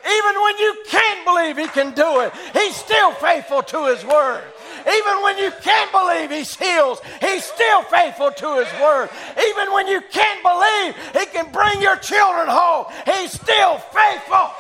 Even 0.07 0.43
when 0.43 0.59
you 0.59 0.85
can't 0.89 1.25
believe 1.25 1.59
he 1.59 1.67
can 1.69 1.95
do 1.95 2.21
it, 2.21 2.33
he's 2.55 2.77
still 2.77 3.13
faithful 3.13 3.63
to 3.63 3.87
his 3.87 4.05
word. 4.05 4.43
Even 4.81 5.23
when 5.23 5.37
you 5.37 5.51
can't 5.63 5.93
believe 5.93 6.31
he 6.31 6.65
heals, 6.65 7.01
he's 7.21 7.45
still 7.45 7.83
faithful 7.83 8.31
to 8.31 8.57
his 8.57 8.81
word. 8.81 9.11
Even 9.49 9.73
when 9.73 9.87
you 9.87 10.01
can't 10.11 10.43
believe 10.43 10.97
he 11.13 11.27
can 11.27 11.53
bring 11.53 11.83
your 11.83 11.97
children 11.97 12.49
home, 12.49 12.87
he's 13.05 13.33
still 13.33 13.77
faithful. 13.79 14.51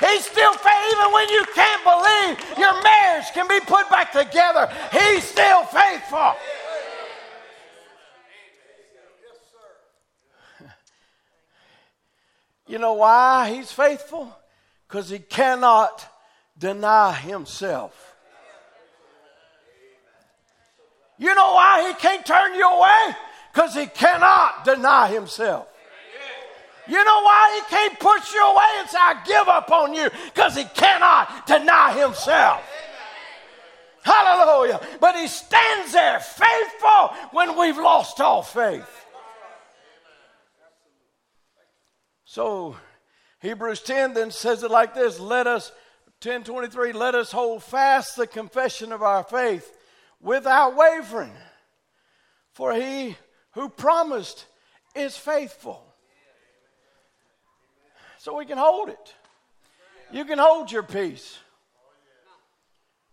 He's 0.00 0.26
still 0.26 0.52
faithful. 0.52 0.72
Even 0.92 1.12
when 1.12 1.28
you 1.30 1.44
can't 1.54 1.82
believe 1.84 2.58
your 2.58 2.82
marriage 2.82 3.26
can 3.32 3.48
be 3.48 3.60
put 3.60 3.88
back 3.88 4.12
together, 4.12 4.70
He's 4.92 5.24
still 5.24 5.64
faithful. 5.64 6.34
You 12.68 12.78
know 12.78 12.94
why 12.94 13.54
He's 13.54 13.70
faithful? 13.70 14.36
Because 14.88 15.08
He 15.08 15.20
cannot 15.20 16.04
deny 16.58 17.12
Himself. 17.12 18.14
You 21.16 21.34
know 21.34 21.54
why 21.54 21.88
He 21.88 21.94
can't 21.94 22.26
turn 22.26 22.54
you 22.54 22.68
away? 22.68 23.16
Because 23.52 23.74
He 23.74 23.86
cannot 23.86 24.64
deny 24.64 25.08
Himself. 25.08 25.68
You 26.88 27.04
know 27.04 27.22
why 27.22 27.60
he 27.60 27.74
can't 27.74 27.98
push 27.98 28.32
you 28.32 28.42
away 28.42 28.64
and 28.78 28.88
say, 28.88 28.98
I 28.98 29.22
give 29.26 29.48
up 29.48 29.70
on 29.70 29.94
you? 29.94 30.08
Because 30.26 30.56
he 30.56 30.64
cannot 30.64 31.46
deny 31.46 31.98
himself. 31.98 32.62
Hallelujah. 34.02 34.80
But 35.00 35.16
he 35.16 35.26
stands 35.26 35.92
there 35.92 36.20
faithful 36.20 37.16
when 37.32 37.58
we've 37.58 37.76
lost 37.76 38.20
all 38.20 38.42
faith. 38.42 38.88
So 42.24 42.76
Hebrews 43.40 43.82
10 43.82 44.14
then 44.14 44.30
says 44.30 44.62
it 44.62 44.70
like 44.70 44.94
this 44.94 45.18
let 45.18 45.46
us 45.46 45.70
1023 46.22 46.92
let 46.92 47.14
us 47.14 47.32
hold 47.32 47.62
fast 47.62 48.16
the 48.16 48.26
confession 48.26 48.92
of 48.92 49.02
our 49.02 49.22
faith 49.22 49.72
without 50.20 50.76
wavering 50.76 51.32
for 52.52 52.74
he 52.74 53.16
who 53.52 53.68
promised 53.68 54.46
is 54.94 55.16
faithful 55.16 55.82
so 58.26 58.36
we 58.36 58.44
can 58.44 58.58
hold 58.58 58.88
it. 58.88 59.14
You 60.10 60.24
can 60.24 60.40
hold 60.40 60.72
your 60.72 60.82
peace. 60.82 61.38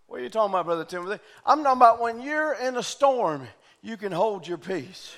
What 0.08 0.20
are 0.20 0.24
you 0.24 0.30
talking 0.30 0.52
about, 0.52 0.66
Brother 0.66 0.86
Timothy? 0.86 1.22
I'm 1.46 1.64
talking 1.64 1.78
about 1.78 2.02
when 2.02 2.20
you're 2.20 2.54
in 2.54 2.78
a 2.78 2.82
storm, 2.82 3.48
you 3.84 3.96
can 3.96 4.12
hold 4.12 4.48
your 4.48 4.58
peace. 4.58 5.16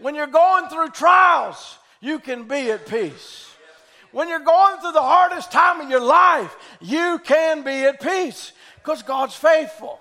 When 0.00 0.14
you're 0.14 0.28
going 0.28 0.70
through 0.70 0.92
trials, 0.92 1.76
you 2.00 2.18
can 2.18 2.48
be 2.48 2.70
at 2.70 2.86
peace. 2.86 3.50
When 4.12 4.30
you're 4.30 4.38
going 4.38 4.80
through 4.80 4.92
the 4.92 5.02
hardest 5.02 5.52
time 5.52 5.82
of 5.82 5.90
your 5.90 6.00
life, 6.00 6.56
you 6.80 7.20
can 7.22 7.64
be 7.64 7.84
at 7.84 8.00
peace 8.00 8.52
because 8.76 9.02
God's 9.02 9.36
faithful. 9.36 10.00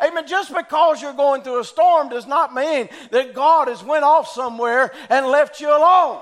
Amen. 0.00 0.28
Just 0.28 0.54
because 0.54 1.02
you're 1.02 1.12
going 1.12 1.42
through 1.42 1.58
a 1.58 1.64
storm 1.64 2.08
does 2.08 2.28
not 2.28 2.54
mean 2.54 2.88
that 3.10 3.34
God 3.34 3.66
has 3.66 3.82
went 3.82 4.04
off 4.04 4.28
somewhere 4.28 4.92
and 5.10 5.26
left 5.26 5.60
you 5.60 5.68
alone. 5.76 6.20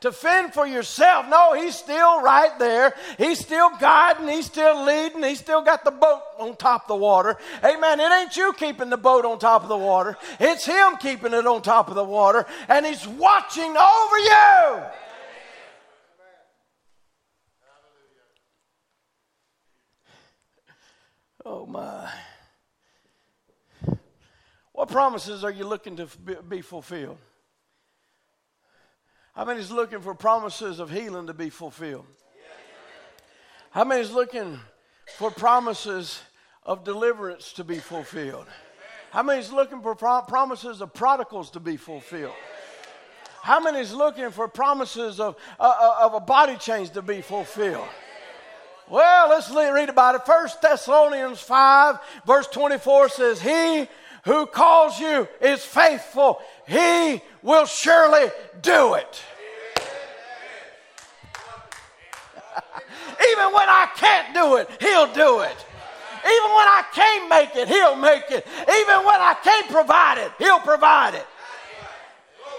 To 0.00 0.12
fend 0.12 0.52
for 0.52 0.66
yourself. 0.66 1.26
No, 1.28 1.54
He's 1.54 1.76
still 1.76 2.20
right 2.22 2.56
there. 2.58 2.94
He's 3.18 3.38
still 3.38 3.70
guiding. 3.78 4.28
He's 4.28 4.46
still 4.46 4.84
leading. 4.84 5.22
He's 5.22 5.38
still 5.38 5.62
got 5.62 5.84
the 5.84 5.90
boat 5.90 6.22
on 6.38 6.56
top 6.56 6.82
of 6.82 6.88
the 6.88 6.96
water. 6.96 7.36
Amen. 7.64 8.00
It 8.00 8.12
ain't 8.12 8.36
you 8.36 8.52
keeping 8.52 8.90
the 8.90 8.96
boat 8.96 9.24
on 9.24 9.38
top 9.38 9.62
of 9.62 9.68
the 9.68 9.76
water, 9.76 10.16
it's 10.38 10.66
Him 10.66 10.96
keeping 11.00 11.32
it 11.32 11.46
on 11.46 11.62
top 11.62 11.88
of 11.88 11.94
the 11.94 12.04
water, 12.04 12.46
and 12.68 12.84
He's 12.84 13.06
watching 13.06 13.76
over 13.76 14.18
you. 14.18 14.82
Oh, 21.48 21.64
my. 21.64 22.10
What 24.72 24.88
promises 24.88 25.44
are 25.44 25.50
you 25.50 25.64
looking 25.64 25.96
to 25.96 26.06
be 26.48 26.60
fulfilled? 26.60 27.18
How 29.36 29.44
many 29.44 29.60
is 29.60 29.70
looking 29.70 30.00
for 30.00 30.14
promises 30.14 30.80
of 30.80 30.90
healing 30.90 31.26
to 31.26 31.34
be 31.34 31.50
fulfilled? 31.50 32.06
How 33.70 33.84
many 33.84 34.00
is 34.00 34.10
looking 34.10 34.58
for 35.18 35.30
promises 35.30 36.22
of 36.62 36.84
deliverance 36.84 37.52
to 37.52 37.64
be 37.64 37.76
fulfilled? 37.76 38.46
How 39.10 39.22
many 39.22 39.40
is 39.40 39.52
looking 39.52 39.82
for 39.82 39.94
pro- 39.94 40.22
promises 40.22 40.80
of 40.80 40.94
prodigals 40.94 41.50
to 41.50 41.60
be 41.60 41.76
fulfilled? 41.76 42.32
How 43.42 43.60
many 43.60 43.80
is 43.80 43.92
looking 43.92 44.30
for 44.30 44.48
promises 44.48 45.20
of, 45.20 45.36
uh, 45.60 45.74
uh 45.80 46.06
of 46.06 46.14
a 46.14 46.20
body 46.20 46.56
change 46.56 46.90
to 46.92 47.02
be 47.02 47.20
fulfilled? 47.20 47.88
Well, 48.88 49.28
let's 49.28 49.50
read 49.50 49.90
about 49.90 50.14
it. 50.14 50.24
First 50.24 50.62
Thessalonians 50.62 51.40
5, 51.40 51.98
verse 52.26 52.46
24 52.46 53.10
says, 53.10 53.42
He 53.42 53.86
who 54.26 54.44
calls 54.46 54.98
you 54.98 55.28
is 55.40 55.64
faithful. 55.64 56.40
He 56.66 57.22
will 57.42 57.66
surely 57.66 58.30
do 58.60 58.94
it. 58.94 59.22
Even 63.32 63.52
when 63.52 63.68
I 63.68 63.88
can't 63.96 64.34
do 64.34 64.56
it, 64.56 64.68
He'll 64.80 65.12
do 65.12 65.40
it. 65.40 65.56
Even 66.26 66.50
when 66.58 66.66
I 66.66 66.84
can't 66.92 67.28
make 67.28 67.54
it, 67.54 67.68
He'll 67.68 67.96
make 67.96 68.30
it. 68.30 68.46
Even 68.62 69.04
when 69.06 69.20
I 69.20 69.36
can't 69.42 69.68
provide 69.70 70.18
it, 70.18 70.32
He'll 70.38 70.60
provide 70.60 71.14
it. 71.14 71.26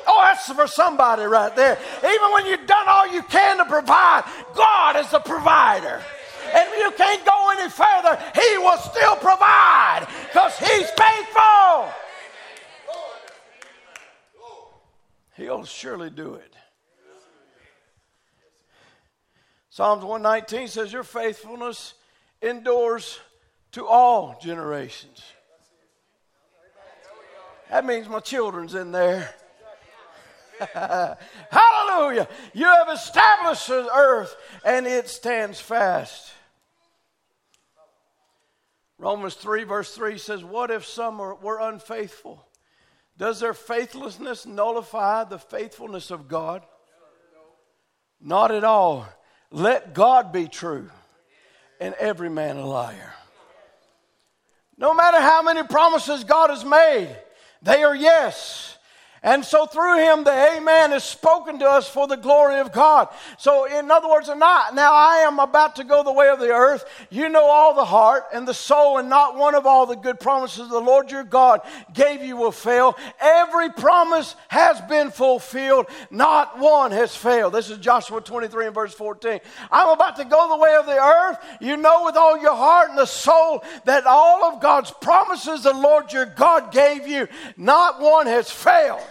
Oh, 0.08 0.22
that's 0.24 0.50
for 0.52 0.68
somebody 0.68 1.24
right 1.24 1.54
there. 1.56 1.78
Even 2.00 2.32
when 2.32 2.46
you've 2.46 2.66
done 2.66 2.88
all 2.88 3.12
you 3.12 3.24
can 3.24 3.58
to 3.58 3.66
provide, 3.66 4.24
God 4.56 4.96
is 4.96 5.12
the 5.12 5.20
provider. 5.20 6.02
And 6.54 6.70
if 6.72 6.80
you 6.80 6.92
can't 6.92 7.26
go 7.26 7.50
any 7.60 7.70
further, 7.70 8.18
He 8.34 8.58
will 8.58 8.78
still 8.78 9.18
provide 9.18 10.08
because 10.28 10.58
He's 10.58 10.90
faithful. 10.92 11.92
He'll 15.38 15.66
surely 15.66 16.10
do 16.10 16.34
it. 16.34 16.54
Psalms 19.70 20.04
119 20.04 20.68
says, 20.68 20.92
Your 20.92 21.04
faithfulness 21.04 21.94
endures 22.42 23.20
to 23.74 23.86
all 23.86 24.40
generations. 24.42 25.22
That 27.70 27.86
means 27.86 28.10
my 28.10 28.20
children's 28.20 28.74
in 28.74 28.92
there. 28.92 29.30
Hallelujah. 31.52 32.28
You 32.54 32.66
have 32.66 32.90
established 32.90 33.68
the 33.68 33.88
earth 33.96 34.36
and 34.66 34.88
it 34.88 35.08
stands 35.08 35.60
fast. 35.60 36.32
Romans 38.98 39.36
3, 39.36 39.66
verse 39.66 39.94
3 39.94 40.18
says, 40.18 40.44
What 40.44 40.72
if 40.72 40.84
some 40.84 41.20
were 41.20 41.60
unfaithful? 41.60 42.47
Does 43.18 43.40
their 43.40 43.54
faithlessness 43.54 44.46
nullify 44.46 45.24
the 45.24 45.40
faithfulness 45.40 46.12
of 46.12 46.28
God? 46.28 46.64
Not 48.22 48.52
at 48.52 48.64
all. 48.64 49.08
Let 49.52 49.94
God 49.94 50.32
be 50.32 50.48
true 50.48 50.90
and 51.80 51.96
every 51.96 52.30
man 52.30 52.58
a 52.58 52.66
liar. 52.66 53.14
No 54.78 54.94
matter 54.94 55.20
how 55.20 55.42
many 55.42 55.64
promises 55.64 56.24
God 56.24 56.52
has 56.52 56.64
made, 56.64 57.16
they 57.62 57.84
are 57.84 57.96
yes. 57.96 58.77
And 59.24 59.44
so 59.44 59.66
through 59.66 59.98
him, 59.98 60.24
the 60.24 60.56
amen 60.58 60.94
is 60.94 61.04
spoken 61.04 61.60
to 61.60 61.66
us 61.66 61.90
for 61.90 62.08
the 62.08 62.18
glory 62.18 62.60
of 62.60 62.72
God. 62.72 63.10
So 63.38 63.66
in 63.66 63.90
other 63.90 64.08
words, 64.08 64.30
not, 64.30 64.76
now 64.76 64.94
I 64.94 65.18
am 65.28 65.40
about 65.40 65.78
to 65.78 65.84
go 65.84 66.04
the 66.04 66.14
way 66.14 66.30
of 66.30 66.40
the 66.40 66.52
earth. 66.52 66.86
You 67.10 67.28
know 67.30 67.46
all 67.46 67.74
the 67.74 67.86
heart 67.86 68.26
and 68.34 68.48
the 68.48 68.54
soul 68.54 69.00
and 69.00 69.10
not 69.10 69.36
one 69.36 69.56
of 69.56 69.66
all 69.66 69.86
the 69.86 69.96
good 69.96 70.20
promises 70.20 70.70
the 70.70 70.80
Lord 70.80 71.12
your 71.12 71.24
God 71.24 71.62
gave 71.94 72.22
you 72.22 72.38
will 72.38 72.52
fail. 72.52 72.98
Every 73.20 73.70
promise 73.72 74.36
has 74.50 74.80
been 74.82 75.10
fulfilled. 75.10 75.88
Not 76.12 76.60
one 76.60 76.92
has 76.92 77.16
failed. 77.16 77.54
This 77.54 77.70
is 77.70 77.80
Joshua 77.80 78.22
23 78.22 78.68
and 78.68 78.76
verse 78.76 78.94
14. 78.94 79.40
I'm 79.72 79.90
about 79.90 80.18
to 80.18 80.26
go 80.26 80.50
the 80.50 80.58
way 80.58 80.76
of 80.76 80.86
the 80.86 80.98
earth. 80.98 81.38
You 81.60 81.78
know 81.78 82.06
with 82.06 82.16
all 82.16 82.38
your 82.40 82.56
heart 82.56 82.90
and 82.90 82.98
the 82.98 83.06
soul 83.06 83.64
that 83.86 84.06
all 84.06 84.44
of 84.46 84.62
God's 84.62 84.92
promises 84.92 85.64
the 85.64 85.74
Lord 85.74 86.14
your 86.14 86.26
God 86.26 86.72
gave 86.72 87.08
you, 87.08 87.28
not 87.56 88.00
one 88.00 88.28
has 88.28 88.52
failed 88.52 89.02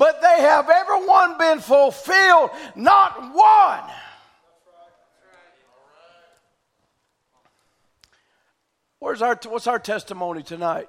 but 0.00 0.22
they 0.22 0.40
have 0.40 0.70
every 0.70 1.06
one 1.06 1.36
been 1.36 1.60
fulfilled, 1.60 2.48
not 2.74 3.34
one. 3.34 3.82
Where's 8.98 9.20
our, 9.20 9.38
what's 9.46 9.66
our 9.66 9.78
testimony 9.78 10.42
tonight? 10.42 10.88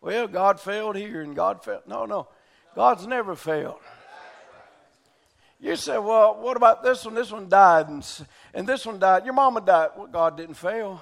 Well, 0.00 0.26
God 0.26 0.58
failed 0.58 0.96
here 0.96 1.22
and 1.22 1.36
God 1.36 1.62
failed. 1.62 1.82
No, 1.86 2.04
no. 2.04 2.26
God's 2.74 3.06
never 3.06 3.36
failed. 3.36 3.78
You 5.60 5.76
say, 5.76 5.96
well, 5.96 6.34
what 6.34 6.56
about 6.56 6.82
this 6.82 7.04
one? 7.04 7.14
This 7.14 7.30
one 7.30 7.48
died 7.48 7.86
and, 7.88 8.04
and 8.52 8.66
this 8.66 8.84
one 8.84 8.98
died. 8.98 9.24
Your 9.24 9.34
mama 9.34 9.60
died. 9.60 9.90
Well, 9.96 10.08
God 10.08 10.36
didn't 10.36 10.56
fail. 10.56 11.00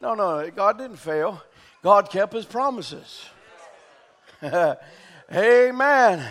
No, 0.00 0.14
no, 0.14 0.48
God 0.52 0.78
didn't 0.78 0.98
fail. 0.98 1.42
God 1.82 2.08
kept 2.08 2.34
his 2.34 2.44
promises. 2.44 3.24
Amen. 5.32 6.26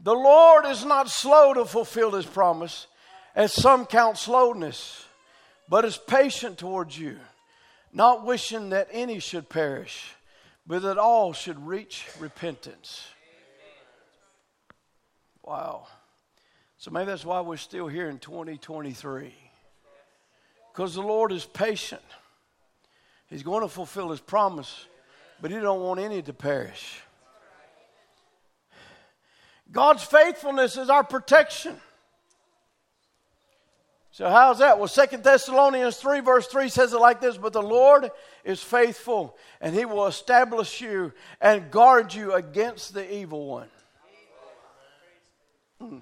The 0.00 0.14
Lord 0.14 0.66
is 0.66 0.84
not 0.84 1.10
slow 1.10 1.54
to 1.54 1.64
fulfill 1.64 2.12
his 2.12 2.26
promise, 2.26 2.86
as 3.34 3.52
some 3.52 3.86
count 3.86 4.18
slowness, 4.18 5.04
but 5.68 5.84
is 5.84 5.96
patient 5.96 6.58
towards 6.58 6.98
you, 6.98 7.18
not 7.92 8.24
wishing 8.24 8.70
that 8.70 8.88
any 8.90 9.18
should 9.18 9.48
perish, 9.48 10.14
but 10.66 10.82
that 10.82 10.98
all 10.98 11.32
should 11.32 11.66
reach 11.66 12.06
repentance. 12.18 13.06
Wow. 15.42 15.86
So 16.78 16.90
maybe 16.90 17.06
that's 17.06 17.24
why 17.24 17.40
we're 17.40 17.56
still 17.56 17.86
here 17.86 18.08
in 18.08 18.18
2023. 18.18 19.34
Because 20.72 20.94
the 20.94 21.02
Lord 21.02 21.32
is 21.32 21.44
patient. 21.44 22.02
He's 23.28 23.42
going 23.42 23.62
to 23.62 23.68
fulfill 23.68 24.10
his 24.10 24.20
promise, 24.20 24.86
but 25.40 25.50
he 25.50 25.58
don't 25.58 25.82
want 25.82 26.00
any 26.00 26.22
to 26.22 26.32
perish. 26.32 27.02
God's 29.70 30.02
faithfulness 30.02 30.76
is 30.76 30.90
our 30.90 31.04
protection. 31.04 31.76
So, 34.10 34.28
how's 34.28 34.58
that? 34.58 34.78
Well, 34.78 34.88
Second 34.88 35.24
Thessalonians 35.24 35.96
3, 35.96 36.20
verse 36.20 36.46
3 36.46 36.68
says 36.68 36.92
it 36.92 37.00
like 37.00 37.22
this 37.22 37.38
But 37.38 37.54
the 37.54 37.62
Lord 37.62 38.10
is 38.44 38.62
faithful, 38.62 39.38
and 39.58 39.74
he 39.74 39.86
will 39.86 40.06
establish 40.06 40.82
you 40.82 41.14
and 41.40 41.70
guard 41.70 42.12
you 42.12 42.34
against 42.34 42.92
the 42.92 43.14
evil 43.14 43.46
one. 43.46 43.68
Hmm. 45.80 45.98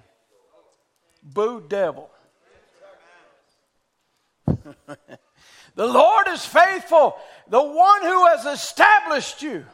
Boo, 1.23 1.63
devil. 1.65 2.09
the 5.75 5.87
Lord 5.87 6.27
is 6.29 6.45
faithful, 6.45 7.15
the 7.47 7.63
one 7.63 8.01
who 8.01 8.25
has 8.27 8.45
established 8.45 9.41
you. 9.41 9.65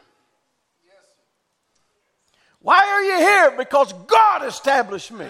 Why 2.60 2.78
are 2.78 3.02
you 3.02 3.18
here? 3.18 3.54
Because 3.56 3.92
God 3.92 4.44
established 4.44 5.12
me. 5.12 5.26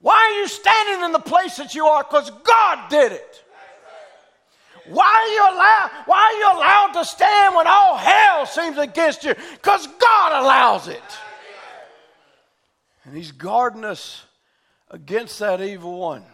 Why 0.00 0.14
are 0.14 0.40
you 0.40 0.48
standing 0.48 1.04
in 1.04 1.12
the 1.12 1.18
place 1.18 1.56
that 1.56 1.74
you 1.74 1.86
are? 1.86 2.04
Because 2.04 2.30
God 2.30 2.88
did 2.88 3.12
it. 3.12 3.44
Why 4.86 5.04
are 5.04 5.32
you 5.32 5.56
allowed? 5.56 5.90
Why 6.06 6.18
are 6.18 6.38
you 6.38 6.58
allowed 6.58 6.92
to 6.94 7.04
stand 7.04 7.54
when 7.54 7.66
all 7.66 7.96
hell 7.96 8.46
seems 8.46 8.78
against 8.78 9.24
you? 9.24 9.34
Because 9.54 9.86
God 9.86 10.42
allows 10.42 10.88
it. 10.88 11.02
And 13.04 13.16
He's 13.16 13.32
guarding 13.32 13.84
us 13.84 14.22
against 14.90 15.38
that 15.40 15.60
evil 15.60 15.98
one. 15.98 16.24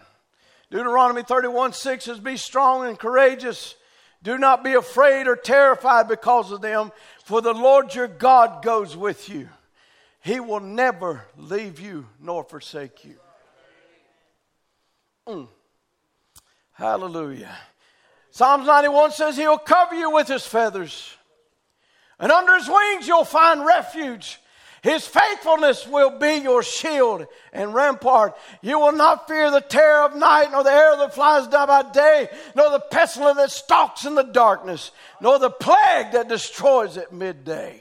Deuteronomy 0.70 1.22
31 1.22 1.72
6 1.72 2.04
says, 2.04 2.18
Be 2.18 2.36
strong 2.36 2.86
and 2.86 2.98
courageous. 2.98 3.74
Do 4.22 4.38
not 4.38 4.64
be 4.64 4.72
afraid 4.72 5.26
or 5.26 5.36
terrified 5.36 6.08
because 6.08 6.50
of 6.50 6.62
them, 6.62 6.92
for 7.24 7.40
the 7.40 7.54
Lord 7.54 7.94
your 7.94 8.06
God 8.06 8.62
goes 8.62 8.96
with 8.96 9.30
you. 9.30 9.48
He 10.20 10.40
will 10.40 10.60
never 10.60 11.24
leave 11.36 11.80
you 11.80 12.06
nor 12.20 12.44
forsake 12.44 13.04
you. 13.04 13.16
Mm. 15.26 15.48
Hallelujah. 16.72 17.56
Psalms 18.30 18.66
91 18.66 19.12
says, 19.12 19.36
He'll 19.38 19.58
cover 19.58 19.94
you 19.94 20.10
with 20.10 20.28
His 20.28 20.46
feathers, 20.46 21.16
and 22.18 22.30
under 22.30 22.56
His 22.56 22.68
wings 22.68 23.08
you'll 23.08 23.24
find 23.24 23.64
refuge. 23.64 24.38
His 24.84 25.06
faithfulness 25.06 25.86
will 25.86 26.18
be 26.18 26.34
your 26.34 26.62
shield 26.62 27.26
and 27.54 27.72
rampart. 27.72 28.36
You 28.60 28.78
will 28.78 28.92
not 28.92 29.26
fear 29.26 29.50
the 29.50 29.62
terror 29.62 30.02
of 30.04 30.14
night, 30.14 30.52
nor 30.52 30.62
the 30.62 30.70
arrow 30.70 30.98
that 30.98 31.14
flies 31.14 31.46
down 31.46 31.68
by 31.68 31.90
day, 31.90 32.28
nor 32.54 32.68
the 32.68 32.80
pestilence 32.90 33.38
that 33.38 33.50
stalks 33.50 34.04
in 34.04 34.14
the 34.14 34.24
darkness, 34.24 34.90
nor 35.22 35.38
the 35.38 35.48
plague 35.48 36.12
that 36.12 36.28
destroys 36.28 36.98
at 36.98 37.14
midday. 37.14 37.80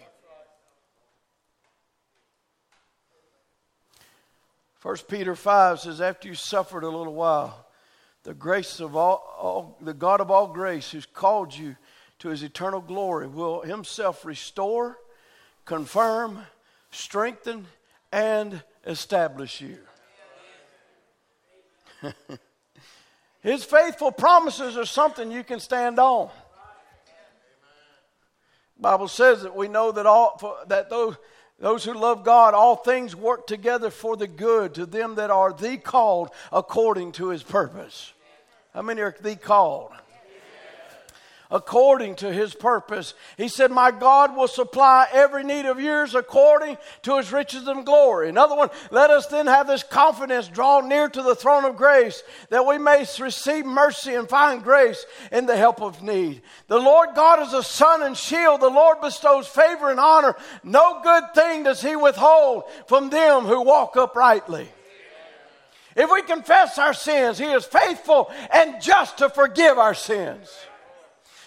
1 4.82 4.96
Peter 5.10 5.36
5 5.36 5.82
says, 5.82 6.00
After 6.00 6.30
you 6.30 6.36
suffered 6.36 6.86
a 6.86 6.90
little 6.90 7.14
while, 7.14 7.68
the 8.24 8.34
grace 8.34 8.80
of 8.80 8.96
all, 8.96 9.36
all, 9.38 9.78
the 9.82 9.94
God 9.94 10.22
of 10.22 10.32
all 10.32 10.48
grace, 10.48 10.92
who's 10.92 11.06
called 11.06 11.54
you 11.54 11.76
to 12.20 12.30
his 12.30 12.44
eternal 12.44 12.80
glory, 12.80 13.28
will 13.28 13.60
himself 13.60 14.24
restore, 14.24 14.98
confirm, 15.66 16.46
strengthen, 16.94 17.68
and 18.12 18.62
establish 18.86 19.62
you. 19.62 19.78
his 23.42 23.64
faithful 23.64 24.12
promises 24.12 24.78
are 24.78 24.86
something 24.86 25.32
you 25.32 25.44
can 25.44 25.60
stand 25.60 26.00
on. 26.00 26.30
Bible 28.80 29.08
says 29.08 29.44
that 29.44 29.56
we 29.56 29.68
know 29.68 29.92
that 29.94 30.06
all 30.06 30.60
that 30.68 30.90
those 30.90 31.16
those 31.60 31.86
who 31.86 31.94
love 31.94 32.26
God, 32.26 32.54
all 32.54 32.76
things 32.76 33.16
work 33.16 33.48
together 33.48 33.90
for 33.90 34.18
the 34.18 34.28
good 34.28 34.74
to 34.76 34.86
them 34.86 35.16
that 35.16 35.30
are 35.30 35.54
the 35.54 35.78
called 35.78 36.30
according 36.52 37.14
to 37.14 37.30
his 37.30 37.42
purpose. 37.42 38.12
How 38.74 38.82
many 38.82 39.02
are 39.02 39.16
the 39.22 39.36
called? 39.36 39.92
According 41.52 42.16
to 42.16 42.32
his 42.32 42.54
purpose. 42.54 43.14
He 43.38 43.48
said, 43.48 43.72
My 43.72 43.92
God 43.92 44.36
will 44.36 44.48
supply 44.48 45.08
every 45.12 45.44
need 45.44 45.66
of 45.66 45.80
yours 45.80 46.16
according 46.16 46.78
to 47.04 47.18
his 47.18 47.32
riches 47.32 47.68
and 47.68 47.86
glory. 47.86 48.30
Another 48.30 48.56
one, 48.56 48.70
let 48.92 49.10
us 49.10 49.28
then 49.28 49.48
have 49.48 49.68
this 49.68 49.84
confidence, 49.84 50.48
draw 50.48 50.82
near 50.82 51.08
to 51.10 51.22
the 51.22 51.36
throne 51.36 51.66
of 51.66 51.78
grace, 51.78 52.24
that 52.50 52.66
we 52.66 52.78
may 52.78 53.06
receive 53.20 53.66
mercy 53.66 54.16
and 54.16 54.28
find 54.28 54.64
grace 54.64 55.06
in 55.32 55.46
the 55.46 55.58
help 55.58 55.82
of 55.82 56.02
need. 56.02 56.42
The 56.68 56.80
Lord 56.80 57.10
God 57.16 57.42
is 57.46 57.54
a 57.54 57.64
sun 57.64 58.04
and 58.04 58.18
shield. 58.18 58.62
The 58.62 58.70
Lord 58.70 59.02
bestows 59.02 59.48
favor 59.48 59.92
and 59.92 60.00
honor. 60.00 60.36
No 60.64 61.02
good 61.04 61.24
thing 61.36 61.64
does 61.64 61.82
he 61.82 61.96
withhold 61.96 62.64
from 62.88 63.10
them 63.10 63.44
who 63.44 63.62
walk 63.62 63.96
uprightly. 63.96 64.70
If 65.96 66.10
we 66.12 66.24
confess 66.24 66.78
our 66.78 66.94
sins, 66.94 67.38
He 67.38 67.46
is 67.46 67.66
faithful 67.66 68.32
and 68.52 68.82
just 68.82 69.20
to 69.20 69.30
forgive 69.30 69.78
our 69.78 69.94
sins. 69.94 70.50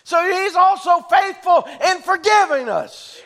So 0.06 0.24
He's 0.24 0.54
also 0.54 1.00
faithful 1.10 1.68
in 1.90 2.00
forgiving 2.00 2.68
us. 2.68 3.20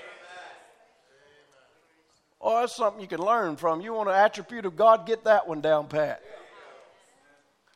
Oh, 2.41 2.59
that's 2.59 2.75
something 2.75 3.03
you 3.03 3.07
can 3.07 3.21
learn 3.21 3.57
from. 3.57 3.83
You 3.83 3.93
want 3.93 4.09
an 4.09 4.15
attribute 4.15 4.65
of 4.65 4.77
God, 4.77 5.07
get 5.07 5.25
that 5.25 5.47
one 5.47 5.61
down 5.61 5.89
pat. 5.89 6.23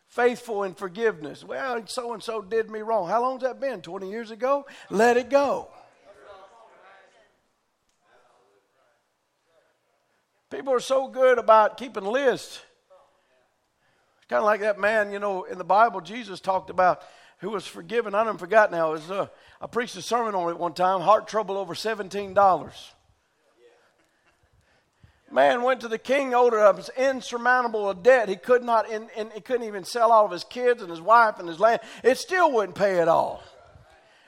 Faithful 0.09 0.63
in 0.63 0.73
forgiveness. 0.73 1.45
Well, 1.45 1.83
so 1.85 2.15
and 2.15 2.23
so 2.23 2.41
did 2.41 2.71
me 2.71 2.81
wrong. 2.81 3.07
How 3.07 3.21
long's 3.21 3.43
that 3.43 3.61
been? 3.61 3.83
20 3.83 4.09
years 4.09 4.31
ago? 4.31 4.65
Let 4.89 5.19
it 5.19 5.29
go. 5.29 5.69
People 10.51 10.73
are 10.73 10.81
so 10.81 11.09
good 11.09 11.39
about 11.39 11.77
keeping 11.77 12.05
lists. 12.05 12.59
Kind 14.31 14.39
of 14.39 14.47
like 14.47 14.63
that 14.63 14.81
man, 14.81 15.13
you 15.13 15.19
know, 15.19 15.45
in 15.45 15.59
the 15.59 15.65
Bible, 15.65 16.01
Jesus 16.01 16.41
talked 16.41 16.71
about 16.71 17.03
who 17.45 17.51
was 17.51 17.67
forgiven. 17.67 18.15
I 18.15 18.25
don't 18.25 18.39
forgot 18.39 18.73
now. 18.73 18.93
Was, 18.93 19.11
uh, 19.11 19.27
I 19.61 19.67
preached 19.67 19.95
a 19.97 20.03
sermon 20.03 20.35
on 20.35 20.49
it 20.49 20.59
one 20.59 20.73
time. 20.73 21.03
Heart 21.03 21.29
trouble 21.29 21.59
over 21.59 21.75
seventeen 21.75 22.33
dollars. 22.33 22.93
Man 25.31 25.63
went 25.63 25.81
to 25.81 25.89
the 25.89 25.99
king, 25.99 26.33
owed 26.33 26.55
him 26.55 26.61
an 26.61 26.85
insurmountable 26.97 27.93
debt. 27.93 28.29
He 28.29 28.37
could 28.37 28.63
not, 28.63 28.89
in, 28.89 29.09
he 29.35 29.41
couldn't 29.41 29.67
even 29.67 29.85
sell 29.85 30.13
all 30.13 30.25
of 30.25 30.31
his 30.31 30.45
kids 30.45 30.81
and 30.81 30.89
his 30.89 31.01
wife 31.01 31.41
and 31.41 31.49
his 31.49 31.59
land. 31.59 31.81
It 32.05 32.19
still 32.19 32.53
wouldn't 32.53 32.77
pay 32.77 33.01
it 33.01 33.09
all. 33.09 33.43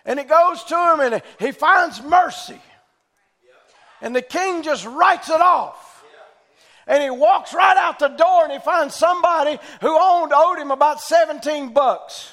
And 0.04 0.18
it 0.18 0.28
goes 0.28 0.64
to 0.64 0.74
him, 0.74 1.00
and 1.00 1.22
he 1.38 1.52
finds 1.52 2.02
mercy. 2.02 2.60
And 4.00 4.16
the 4.16 4.22
king 4.22 4.64
just 4.64 4.84
writes 4.84 5.30
it 5.30 5.40
off 5.40 5.96
and 6.86 7.02
he 7.02 7.10
walks 7.10 7.52
right 7.52 7.76
out 7.76 7.98
the 7.98 8.08
door 8.08 8.44
and 8.44 8.52
he 8.52 8.58
finds 8.58 8.94
somebody 8.94 9.58
who 9.80 9.98
owned 9.98 10.32
owed 10.34 10.58
him 10.58 10.70
about 10.70 11.00
17 11.00 11.72
bucks. 11.72 12.32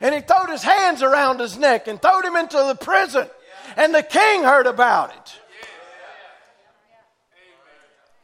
And 0.00 0.14
he 0.14 0.20
throwed 0.20 0.50
his 0.50 0.62
hands 0.62 1.02
around 1.02 1.40
his 1.40 1.56
neck 1.56 1.88
and 1.88 2.00
throwed 2.00 2.24
him 2.24 2.36
into 2.36 2.56
the 2.56 2.74
prison. 2.74 3.28
And 3.76 3.94
the 3.94 4.02
king 4.02 4.42
heard 4.42 4.66
about 4.66 5.10
it. 5.10 5.40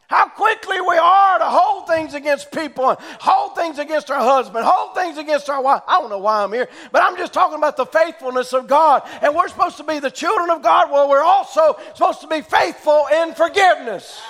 How 0.07 0.27
quickly 0.27 0.79
we 0.79 0.95
are 0.95 1.39
to 1.39 1.45
hold 1.45 1.87
things 1.87 2.13
against 2.13 2.51
people, 2.51 2.87
and 2.87 2.99
hold 3.19 3.55
things 3.55 3.79
against 3.79 4.11
our 4.11 4.19
husband, 4.19 4.63
hold 4.63 4.93
things 4.93 5.17
against 5.17 5.49
our 5.49 5.59
wife. 5.59 5.81
I 5.87 5.99
don't 5.99 6.11
know 6.11 6.19
why 6.19 6.43
I'm 6.43 6.53
here, 6.53 6.69
but 6.91 7.01
I'm 7.01 7.17
just 7.17 7.33
talking 7.33 7.57
about 7.57 7.77
the 7.77 7.87
faithfulness 7.87 8.53
of 8.53 8.67
God. 8.67 9.01
And 9.23 9.35
we're 9.35 9.47
supposed 9.47 9.77
to 9.77 9.83
be 9.83 9.97
the 9.97 10.11
children 10.11 10.51
of 10.51 10.61
God. 10.61 10.91
Well, 10.91 11.09
we're 11.09 11.23
also 11.23 11.77
supposed 11.95 12.21
to 12.21 12.27
be 12.27 12.41
faithful 12.41 13.07
in 13.11 13.33
forgiveness. 13.33 14.21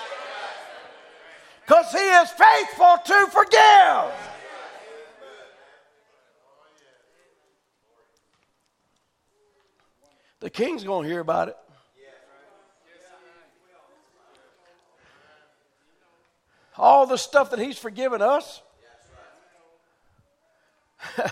Because 1.65 1.91
He 1.91 1.97
is 1.97 2.29
faithful 2.29 2.97
to 3.05 3.27
forgive. 3.27 4.32
The 10.43 10.49
king's 10.49 10.83
going 10.83 11.03
to 11.03 11.09
hear 11.09 11.21
about 11.21 11.47
it. 11.47 11.55
All 16.77 17.05
the 17.05 17.15
stuff 17.15 17.51
that 17.51 17.59
he's 17.59 17.77
forgiven 17.77 18.21
us. 18.21 18.61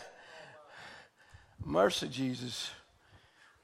Mercy, 1.65 2.07
Jesus. 2.07 2.71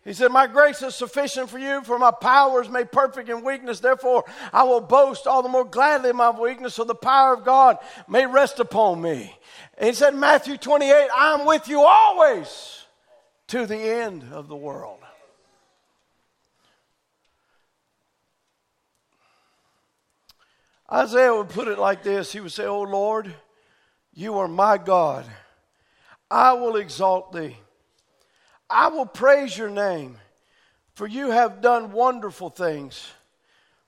He 0.04 0.12
said, 0.12 0.34
My 0.34 0.48
grace 0.48 0.82
is 0.82 0.96
sufficient 0.96 1.50
for 1.50 1.60
you, 1.60 1.82
for 1.82 1.98
my 1.98 2.12
power 2.12 2.62
is 2.62 2.68
made 2.68 2.92
perfect 2.92 3.30
in 3.30 3.42
weakness. 3.42 3.80
Therefore, 3.80 4.26
I 4.52 4.64
will 4.64 4.82
boast 4.82 5.28
all 5.28 5.44
the 5.44 5.48
more 5.48 5.64
gladly 5.64 6.10
in 6.10 6.18
my 6.18 6.32
weakness, 6.32 6.74
so 6.74 6.84
the 6.84 6.94
power 6.94 7.34
of 7.34 7.46
God 7.46 7.78
may 8.10 8.26
rest 8.26 8.60
upon 8.60 9.02
me. 9.02 9.34
And 9.78 9.88
he 9.88 9.94
said, 9.94 10.14
Matthew 10.14 10.58
28, 10.58 10.92
I 10.92 11.36
am 11.36 11.46
with 11.46 11.70
you 11.70 11.84
always 11.84 12.84
to 13.48 13.66
the 13.66 13.78
end 13.78 14.26
of 14.34 14.50
the 14.50 14.56
world. 14.58 15.00
Isaiah 20.91 21.36
would 21.36 21.50
put 21.50 21.67
it 21.67 21.80
like 21.80 22.04
this 22.04 22.32
He 22.32 22.39
would 22.39 22.52
say, 22.52 22.65
Oh 22.65 22.82
Lord, 22.82 23.34
you 24.13 24.38
are 24.39 24.47
my 24.47 24.78
God. 24.78 25.26
I 26.30 26.54
will 26.54 26.76
exalt 26.76 27.32
thee. 27.32 27.58
I 28.69 28.88
will 28.88 29.06
praise 29.06 29.58
your 29.58 29.69
name, 29.69 30.17
for 30.93 31.08
you 31.08 31.32
have 31.32 31.62
done 31.62 31.91
wonderful 31.91 32.50
things. 32.50 33.08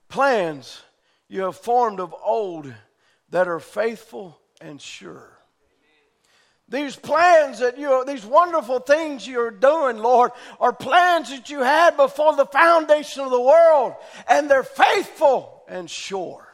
Plans 0.07 0.81
you 1.27 1.41
have 1.41 1.57
formed 1.57 1.99
of 1.99 2.15
old 2.23 2.73
that 3.29 3.47
are 3.47 3.59
faithful 3.59 4.39
and 4.61 4.81
sure. 4.81 5.39
These 6.67 6.95
plans 6.95 7.59
that 7.59 7.79
you, 7.79 8.03
these 8.05 8.25
wonderful 8.25 8.79
things 8.79 9.27
you're 9.27 9.51
doing, 9.51 9.97
Lord, 9.97 10.31
are 10.59 10.71
plans 10.71 11.31
that 11.31 11.49
you 11.49 11.61
had 11.61 11.97
before 11.97 12.35
the 12.35 12.45
foundation 12.45 13.23
of 13.23 13.31
the 13.31 13.41
world, 13.41 13.95
and 14.27 14.49
they're 14.49 14.63
faithful 14.63 15.63
and 15.67 15.89
sure. 15.89 16.48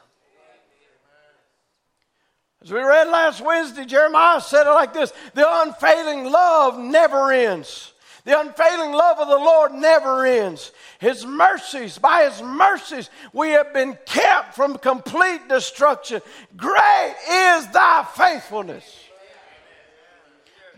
As 2.65 2.71
we 2.71 2.80
read 2.80 3.10
last 3.10 3.41
Wednesday, 3.41 3.86
Jeremiah 3.86 4.41
said 4.41 4.65
it 4.65 4.71
like 4.71 4.91
this 4.91 5.13
The 5.36 5.45
unfailing 5.47 6.25
love 6.25 6.80
never 6.80 7.32
ends. 7.32 7.93
The 8.23 8.39
unfailing 8.39 8.91
love 8.91 9.19
of 9.19 9.28
the 9.28 9.36
Lord 9.36 9.71
never 9.73 10.25
ends. 10.25 10.71
His 10.97 11.23
mercies, 11.23 11.99
by 11.99 12.28
His 12.28 12.41
mercies, 12.41 13.12
we 13.34 13.51
have 13.51 13.71
been 13.71 13.95
kept 14.08 14.56
from 14.56 14.80
complete 14.80 15.47
destruction. 15.47 16.23
Great 16.58 17.13
is 17.30 17.67
thy 17.67 18.04
faithfulness. 18.15 18.99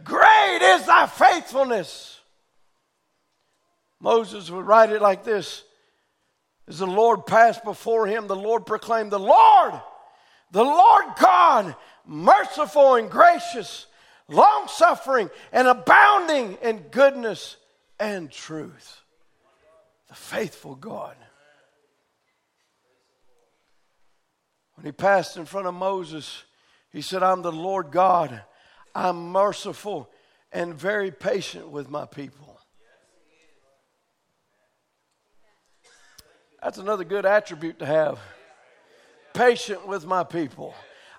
Great 0.03 0.59
is 0.61 0.85
thy 0.85 1.07
faithfulness. 1.07 2.19
Moses 4.01 4.51
would 4.51 4.65
write 4.65 4.91
it 4.91 5.01
like 5.01 5.23
this 5.23 5.63
As 6.67 6.79
the 6.79 6.85
Lord 6.85 7.25
passed 7.25 7.63
before 7.63 8.07
him, 8.07 8.27
the 8.27 8.35
Lord 8.35 8.65
proclaimed, 8.65 9.09
The 9.09 9.19
Lord, 9.19 9.81
the 10.51 10.63
Lord 10.63 11.05
God, 11.19 11.75
merciful 12.05 12.95
and 12.95 13.09
gracious 13.09 13.87
long 14.27 14.67
suffering, 14.67 15.29
and 15.51 15.67
abounding 15.67 16.57
in 16.61 16.79
goodness 16.91 17.57
and 17.99 18.31
truth. 18.31 19.01
The 20.09 20.15
faithful 20.15 20.75
God. 20.75 21.15
When 24.75 24.85
he 24.85 24.91
passed 24.91 25.37
in 25.37 25.45
front 25.45 25.67
of 25.67 25.73
Moses, 25.73 26.43
he 26.91 27.01
said, 27.01 27.23
I'm 27.23 27.41
the 27.41 27.51
Lord 27.51 27.91
God. 27.91 28.41
I'm 28.93 29.31
merciful 29.31 30.09
and 30.51 30.73
very 30.73 31.11
patient 31.11 31.69
with 31.69 31.89
my 31.89 32.05
people. 32.05 32.59
That's 36.61 36.77
another 36.77 37.03
good 37.03 37.25
attribute 37.25 37.79
to 37.79 37.85
have. 37.85 38.19
Patient 39.37 39.87
with 39.87 40.03
my 40.03 40.23
people. 40.23 40.73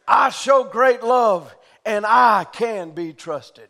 I 0.07 0.31
show 0.31 0.64
great 0.64 1.04
love 1.04 1.54
and 1.85 2.04
I 2.04 2.44
can 2.52 2.90
be 2.90 3.12
trusted. 3.12 3.68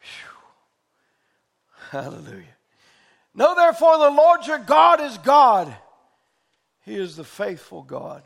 Whew. 0.00 1.98
Hallelujah. 2.00 2.56
Know 3.34 3.54
therefore 3.54 3.98
the 3.98 4.10
Lord 4.10 4.46
your 4.46 4.60
God 4.60 5.02
is 5.02 5.18
God. 5.18 5.76
He 6.86 6.94
is 6.94 7.16
the 7.16 7.24
faithful 7.24 7.82
God 7.82 8.22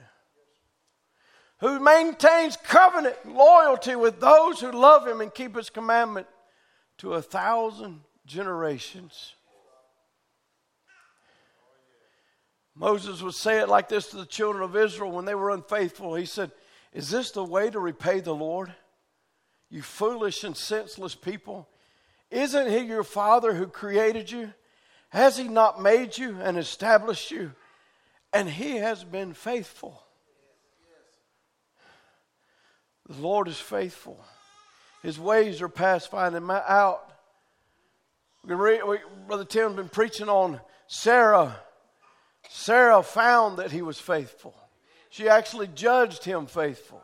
who 1.58 1.80
maintains 1.80 2.56
covenant 2.56 3.16
loyalty 3.26 3.96
with 3.96 4.20
those 4.20 4.60
who 4.60 4.70
love 4.70 5.04
him 5.04 5.20
and 5.20 5.34
keep 5.34 5.56
his 5.56 5.68
commandment 5.68 6.28
to 6.98 7.14
a 7.14 7.22
thousand 7.22 8.02
generations. 8.24 9.34
Moses 12.78 13.22
would 13.22 13.34
say 13.34 13.58
it 13.58 13.68
like 13.68 13.88
this 13.88 14.06
to 14.08 14.16
the 14.16 14.26
children 14.26 14.62
of 14.62 14.76
Israel 14.76 15.10
when 15.10 15.24
they 15.24 15.34
were 15.34 15.50
unfaithful. 15.50 16.14
He 16.14 16.26
said, 16.26 16.52
Is 16.92 17.10
this 17.10 17.32
the 17.32 17.42
way 17.42 17.70
to 17.70 17.80
repay 17.80 18.20
the 18.20 18.34
Lord? 18.34 18.72
You 19.68 19.82
foolish 19.82 20.44
and 20.44 20.56
senseless 20.56 21.16
people. 21.16 21.68
Isn't 22.30 22.70
he 22.70 22.78
your 22.80 23.02
father 23.02 23.52
who 23.52 23.66
created 23.66 24.30
you? 24.30 24.52
Has 25.08 25.36
he 25.36 25.48
not 25.48 25.82
made 25.82 26.16
you 26.16 26.38
and 26.40 26.56
established 26.56 27.32
you? 27.32 27.52
And 28.32 28.48
he 28.48 28.76
has 28.76 29.02
been 29.02 29.34
faithful. 29.34 30.00
The 33.08 33.20
Lord 33.20 33.48
is 33.48 33.58
faithful. 33.58 34.22
His 35.02 35.18
ways 35.18 35.62
are 35.62 35.68
past 35.68 36.10
finding 36.10 36.48
out. 36.50 37.10
We 38.44 38.54
read, 38.54 38.82
we, 38.86 38.98
Brother 39.26 39.44
Tim's 39.44 39.76
been 39.76 39.88
preaching 39.88 40.28
on 40.28 40.60
Sarah. 40.86 41.56
Sarah 42.48 43.02
found 43.02 43.58
that 43.58 43.72
he 43.72 43.82
was 43.82 43.98
faithful. 43.98 44.54
She 45.10 45.28
actually 45.28 45.68
judged 45.68 46.24
him 46.24 46.46
faithful. 46.46 47.02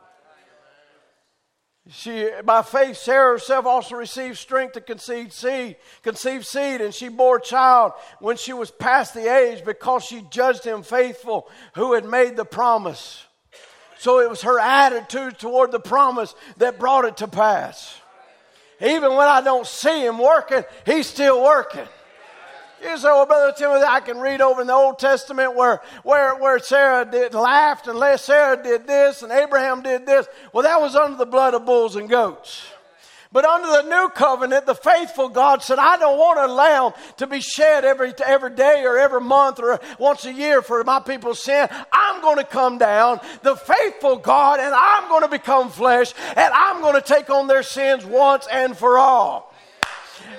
She, 1.91 2.31
by 2.45 2.63
faith, 2.63 2.97
Sarah 2.97 3.33
herself 3.33 3.67
also 3.67 3.97
received 3.97 4.39
strength 4.39 4.73
to 4.73 4.81
conceive 4.81 5.35
seed, 5.35 5.77
conceive 6.03 6.47
seed, 6.47 6.81
and 6.81 6.95
she 6.95 7.09
bore 7.09 7.37
a 7.37 7.43
child 7.43 7.93
when 8.21 8.39
she 8.39 8.55
was 8.55 8.71
past 8.71 9.13
the 9.13 9.33
age 9.33 9.65
because 9.65 10.03
she 10.03 10.23
judged 10.31 10.65
him 10.65 10.83
faithful 10.83 11.51
who 11.75 11.93
had 11.93 12.07
made 12.07 12.37
the 12.37 12.45
promise. 12.47 13.25
So 13.99 14.21
it 14.21 14.31
was 14.31 14.43
her 14.43 14.59
attitude 14.59 15.39
toward 15.39 15.73
the 15.73 15.81
promise 15.81 16.35
that 16.57 16.79
brought 16.79 17.05
it 17.05 17.19
to 17.19 17.29
pass. 17.29 18.01
Even 18.81 19.15
when 19.15 19.29
I 19.29 19.43
don't 19.43 19.67
see 19.67 20.05
him 20.05 20.19
working, 20.19 20.65
he's 20.87 21.07
still 21.07 21.43
working. 21.43 21.87
You 22.85 22.99
say, 22.99 23.09
well, 23.09 23.25
Brother 23.25 23.55
Timothy, 23.57 23.85
I 23.85 24.01
can 24.01 24.19
read 24.19 24.43
over 24.43 24.61
in 24.61 24.67
the 24.67 24.75
Old 24.75 24.99
Testament 24.99 25.57
where, 25.57 25.81
where, 26.03 26.35
where 26.37 26.59
Sarah 26.59 27.07
did, 27.11 27.33
laughed 27.33 27.89
and 27.89 28.21
Sarah 28.21 28.63
did 28.63 28.87
this 28.87 29.23
and 29.23 29.33
Abraham 29.33 29.83
did 29.83 30.05
this. 30.05 30.27
Well, 30.53 30.65
that 30.65 30.81
was 30.81 30.95
under 30.95 31.17
the 31.17 31.27
blood 31.27 31.55
of 31.55 31.65
bulls 31.65 31.97
and 31.97 32.09
goats. 32.09 32.67
But 33.33 33.45
under 33.45 33.67
the 33.67 33.89
new 33.89 34.11
covenant, 34.11 34.65
the 34.67 34.77
faithful 34.77 35.29
God 35.29 35.61
said, 35.63 35.81
I 35.81 35.97
don't 35.97 36.19
want 36.19 36.39
a 36.39 36.53
lamb 36.53 36.93
to 37.17 37.27
be 37.27 37.41
shed 37.41 37.85
every, 37.85 38.13
every 38.25 38.55
day 38.55 38.85
or 38.85 38.97
every 38.97 39.21
month 39.21 39.59
or 39.59 39.81
once 39.99 40.25
a 40.25 40.33
year 40.33 40.63
for 40.63 40.85
my 40.85 41.01
people's 41.01 41.43
sin. 41.43 41.69
I'm 41.93 42.21
going 42.21 42.37
to 42.37 42.45
come 42.45 42.79
down, 42.79 43.19
the 43.43 43.57
faithful 43.57 44.19
God, 44.19 44.61
and 44.61 44.73
I'm 44.73 45.09
going 45.09 45.23
to 45.23 45.29
become 45.29 45.69
flesh, 45.71 46.13
and 46.37 46.53
I'm 46.55 46.81
going 46.81 46.95
to 46.95 47.03
take 47.03 47.29
on 47.29 47.49
their 47.49 47.65
sins 47.65 48.05
once 48.05 48.47
and 48.53 48.77
for 48.77 48.99
all. 48.99 49.53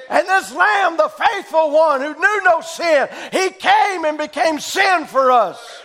And 0.10 0.28
this 0.28 0.54
Lamb, 0.54 0.98
the 0.98 1.10
faithful 1.10 1.72
one 1.72 2.02
who 2.02 2.14
knew 2.14 2.44
no 2.44 2.62
sin, 2.62 3.08
he 3.32 3.50
came 3.50 4.06
and 4.06 4.18
became 4.18 4.60
sin 4.60 5.06
for 5.06 5.32
us. 5.32 5.82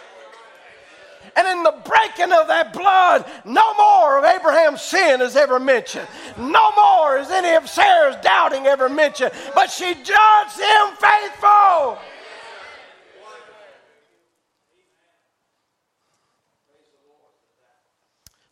And 1.36 1.46
in 1.46 1.62
the 1.62 1.74
breaking 1.84 2.32
of 2.32 2.48
that 2.48 2.72
blood, 2.72 3.24
no 3.44 3.74
more 3.74 4.18
of 4.18 4.24
Abraham's 4.24 4.82
sin 4.82 5.20
is 5.20 5.36
ever 5.36 5.60
mentioned. 5.60 6.08
No 6.36 6.72
more 6.72 7.18
is 7.18 7.30
any 7.30 7.54
of 7.54 7.68
Sarah's 7.68 8.16
doubting 8.16 8.66
ever 8.66 8.88
mentioned. 8.88 9.32
But 9.54 9.70
she 9.70 9.94
judged 9.94 10.58
him 10.58 10.96
faithful. 10.98 11.98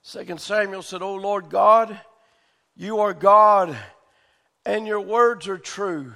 Second 0.03 0.41
Samuel 0.41 0.83
said, 0.83 1.03
O 1.03 1.15
Lord 1.17 1.51
God, 1.51 2.01
you 2.75 3.01
are 3.01 3.13
God 3.13 3.77
and 4.69 4.87
your 4.87 5.01
words 5.01 5.49
are 5.49 5.57
true, 5.57 6.13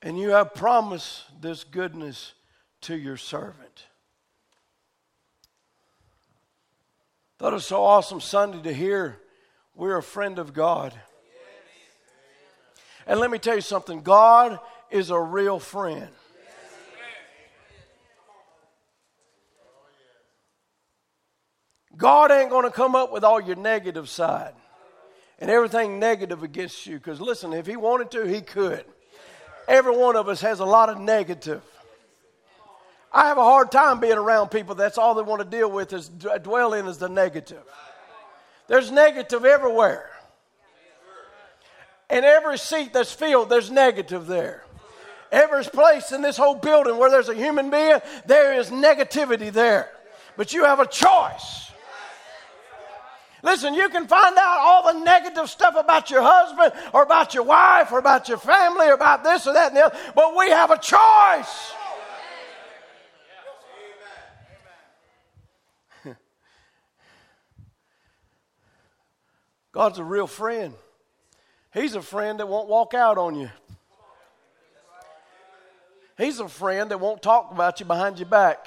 and 0.00 0.16
you 0.16 0.30
have 0.30 0.54
promised 0.54 1.24
this 1.40 1.64
goodness 1.64 2.34
to 2.82 2.96
your 2.96 3.16
servant. 3.16 3.86
Thought 7.40 7.50
it 7.50 7.54
was 7.54 7.66
so 7.66 7.82
awesome 7.82 8.20
Sunday 8.20 8.62
to 8.62 8.72
hear 8.72 9.18
we're 9.74 9.96
a 9.96 10.04
friend 10.04 10.38
of 10.38 10.54
God. 10.54 10.94
And 13.08 13.18
let 13.18 13.32
me 13.32 13.38
tell 13.38 13.56
you 13.56 13.60
something 13.60 14.02
God 14.02 14.60
is 14.92 15.10
a 15.10 15.18
real 15.18 15.58
friend. 15.58 16.08
God 21.96 22.30
ain't 22.30 22.50
going 22.50 22.66
to 22.66 22.70
come 22.70 22.94
up 22.94 23.10
with 23.10 23.24
all 23.24 23.40
your 23.40 23.56
negative 23.56 24.08
side 24.08 24.54
and 25.38 25.50
everything 25.50 25.98
negative 25.98 26.42
against 26.42 26.86
you. 26.86 26.98
Because 26.98 27.20
listen, 27.20 27.52
if 27.52 27.66
he 27.66 27.76
wanted 27.76 28.10
to, 28.12 28.26
he 28.26 28.40
could. 28.40 28.84
Every 29.68 29.96
one 29.96 30.16
of 30.16 30.28
us 30.28 30.40
has 30.40 30.60
a 30.60 30.64
lot 30.64 30.88
of 30.88 30.98
negative. 30.98 31.62
I 33.12 33.28
have 33.28 33.38
a 33.38 33.44
hard 33.44 33.72
time 33.72 34.00
being 34.00 34.18
around 34.18 34.48
people 34.50 34.74
that's 34.74 34.98
all 34.98 35.14
they 35.14 35.22
want 35.22 35.40
to 35.42 35.48
deal 35.48 35.70
with 35.70 35.92
is 35.92 36.08
dwell 36.08 36.74
in 36.74 36.86
is 36.86 36.98
the 36.98 37.08
negative. 37.08 37.62
There's 38.68 38.90
negative 38.90 39.44
everywhere. 39.44 40.10
And 42.08 42.24
every 42.24 42.58
seat 42.58 42.92
that's 42.92 43.12
filled, 43.12 43.48
there's 43.48 43.70
negative 43.70 44.26
there. 44.26 44.64
Every 45.32 45.64
place 45.64 46.12
in 46.12 46.22
this 46.22 46.36
whole 46.36 46.54
building 46.54 46.98
where 46.98 47.10
there's 47.10 47.28
a 47.28 47.34
human 47.34 47.70
being, 47.70 47.98
there 48.26 48.54
is 48.54 48.70
negativity 48.70 49.50
there. 49.50 49.90
But 50.36 50.52
you 50.52 50.64
have 50.64 50.78
a 50.78 50.86
choice. 50.86 51.65
Listen, 53.46 53.72
you 53.74 53.88
can 53.90 54.08
find 54.08 54.36
out 54.36 54.58
all 54.58 54.92
the 54.92 54.98
negative 55.04 55.48
stuff 55.48 55.76
about 55.78 56.10
your 56.10 56.20
husband 56.20 56.72
or 56.92 57.04
about 57.04 57.32
your 57.32 57.44
wife 57.44 57.92
or 57.92 58.00
about 58.00 58.28
your 58.28 58.38
family 58.38 58.88
or 58.88 58.94
about 58.94 59.22
this 59.22 59.46
or 59.46 59.52
that 59.52 59.68
and 59.68 59.76
the 59.76 59.86
other, 59.86 59.96
but 60.16 60.36
we 60.36 60.50
have 60.50 60.72
a 60.72 60.78
choice. 60.78 61.72
God's 69.70 70.00
a 70.00 70.04
real 70.04 70.26
friend. 70.26 70.74
He's 71.72 71.94
a 71.94 72.02
friend 72.02 72.40
that 72.40 72.48
won't 72.48 72.68
walk 72.68 72.94
out 72.94 73.16
on 73.16 73.36
you. 73.36 73.48
He's 76.18 76.40
a 76.40 76.48
friend 76.48 76.90
that 76.90 76.98
won't 76.98 77.22
talk 77.22 77.52
about 77.52 77.78
you 77.78 77.86
behind 77.86 78.18
your 78.18 78.28
back. 78.28 78.66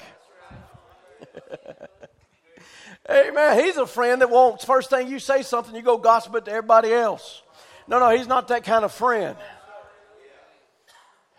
Amen. 3.10 3.64
He's 3.64 3.76
a 3.76 3.86
friend 3.86 4.20
that 4.20 4.30
won't, 4.30 4.62
first 4.62 4.90
thing 4.90 5.08
you 5.08 5.18
say 5.18 5.42
something, 5.42 5.74
you 5.74 5.82
go 5.82 5.98
gossip 5.98 6.34
it 6.36 6.44
to 6.44 6.52
everybody 6.52 6.92
else. 6.92 7.42
No, 7.88 7.98
no, 7.98 8.10
he's 8.10 8.28
not 8.28 8.48
that 8.48 8.62
kind 8.62 8.84
of 8.84 8.92
friend. 8.92 9.36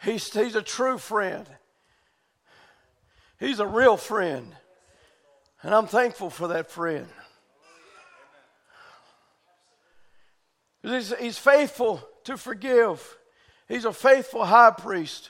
He's, 0.04 0.32
he's 0.34 0.56
a 0.56 0.62
true 0.62 0.98
friend. 0.98 1.48
He's 3.40 3.60
a 3.60 3.68
real 3.68 3.96
friend. 3.96 4.54
And 5.64 5.74
I'm 5.74 5.88
thankful 5.88 6.30
for 6.30 6.50
that 6.50 6.70
friend. 6.70 7.08
He's, 10.84 11.14
he's 11.20 11.38
faithful 11.38 12.02
to 12.26 12.36
forgive. 12.38 13.18
He's 13.68 13.86
a 13.86 13.94
faithful 13.94 14.44
high 14.44 14.72
priest. 14.72 15.30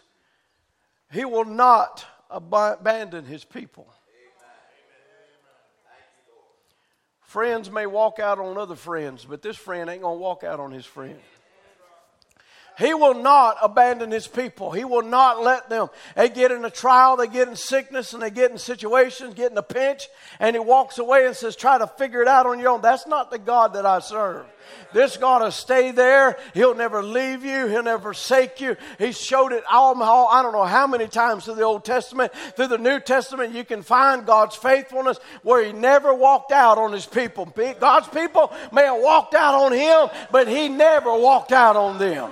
He 1.11 1.25
will 1.25 1.45
not 1.45 2.05
abandon 2.29 3.25
his 3.25 3.43
people. 3.43 3.93
Friends 7.31 7.71
may 7.71 7.85
walk 7.85 8.19
out 8.19 8.39
on 8.39 8.57
other 8.57 8.75
friends, 8.75 9.23
but 9.23 9.41
this 9.41 9.55
friend 9.55 9.89
ain't 9.89 10.01
going 10.01 10.17
to 10.17 10.21
walk 10.21 10.43
out 10.43 10.59
on 10.59 10.69
his 10.69 10.85
friend. 10.85 11.17
He 12.77 12.93
will 12.93 13.13
not 13.13 13.57
abandon 13.61 14.11
his 14.11 14.27
people. 14.27 14.71
He 14.71 14.83
will 14.83 15.03
not 15.03 15.43
let 15.43 15.69
them. 15.69 15.89
They 16.15 16.29
get 16.29 16.51
in 16.51 16.63
a 16.65 16.69
trial, 16.69 17.17
they 17.17 17.27
get 17.27 17.47
in 17.47 17.55
sickness, 17.55 18.13
and 18.13 18.21
they 18.21 18.31
get 18.31 18.51
in 18.51 18.57
situations, 18.57 19.33
get 19.33 19.51
in 19.51 19.57
a 19.57 19.63
pinch, 19.63 20.07
and 20.39 20.55
he 20.55 20.59
walks 20.59 20.97
away 20.97 21.25
and 21.25 21.35
says, 21.35 21.55
Try 21.55 21.77
to 21.77 21.87
figure 21.87 22.21
it 22.21 22.27
out 22.27 22.45
on 22.45 22.59
your 22.59 22.69
own. 22.69 22.81
That's 22.81 23.07
not 23.07 23.29
the 23.29 23.39
God 23.39 23.73
that 23.73 23.85
I 23.85 23.99
serve. 23.99 24.45
This 24.93 25.17
God 25.17 25.41
will 25.41 25.51
stay 25.51 25.91
there. 25.91 26.37
He'll 26.53 26.75
never 26.75 27.03
leave 27.03 27.43
you. 27.43 27.67
He'll 27.67 27.83
never 27.83 28.13
forsake 28.13 28.61
you. 28.61 28.75
He 28.97 29.11
showed 29.11 29.51
it 29.51 29.63
all, 29.71 30.01
all, 30.01 30.27
I 30.29 30.41
don't 30.41 30.53
know 30.53 30.65
how 30.65 30.87
many 30.87 31.07
times 31.07 31.45
through 31.45 31.55
the 31.55 31.63
Old 31.63 31.85
Testament. 31.85 32.33
Through 32.55 32.67
the 32.67 32.77
New 32.77 32.99
Testament, 32.99 33.53
you 33.53 33.63
can 33.63 33.83
find 33.83 34.25
God's 34.25 34.55
faithfulness 34.55 35.19
where 35.43 35.63
He 35.63 35.71
never 35.71 36.13
walked 36.13 36.51
out 36.51 36.77
on 36.77 36.93
His 36.93 37.05
people. 37.05 37.45
God's 37.79 38.07
people 38.09 38.51
may 38.71 38.83
have 38.83 39.01
walked 39.01 39.33
out 39.33 39.55
on 39.55 39.71
Him, 39.71 40.09
but 40.31 40.47
He 40.47 40.67
never 40.67 41.13
walked 41.13 41.51
out 41.51 41.75
on 41.75 41.97
them. 41.97 42.31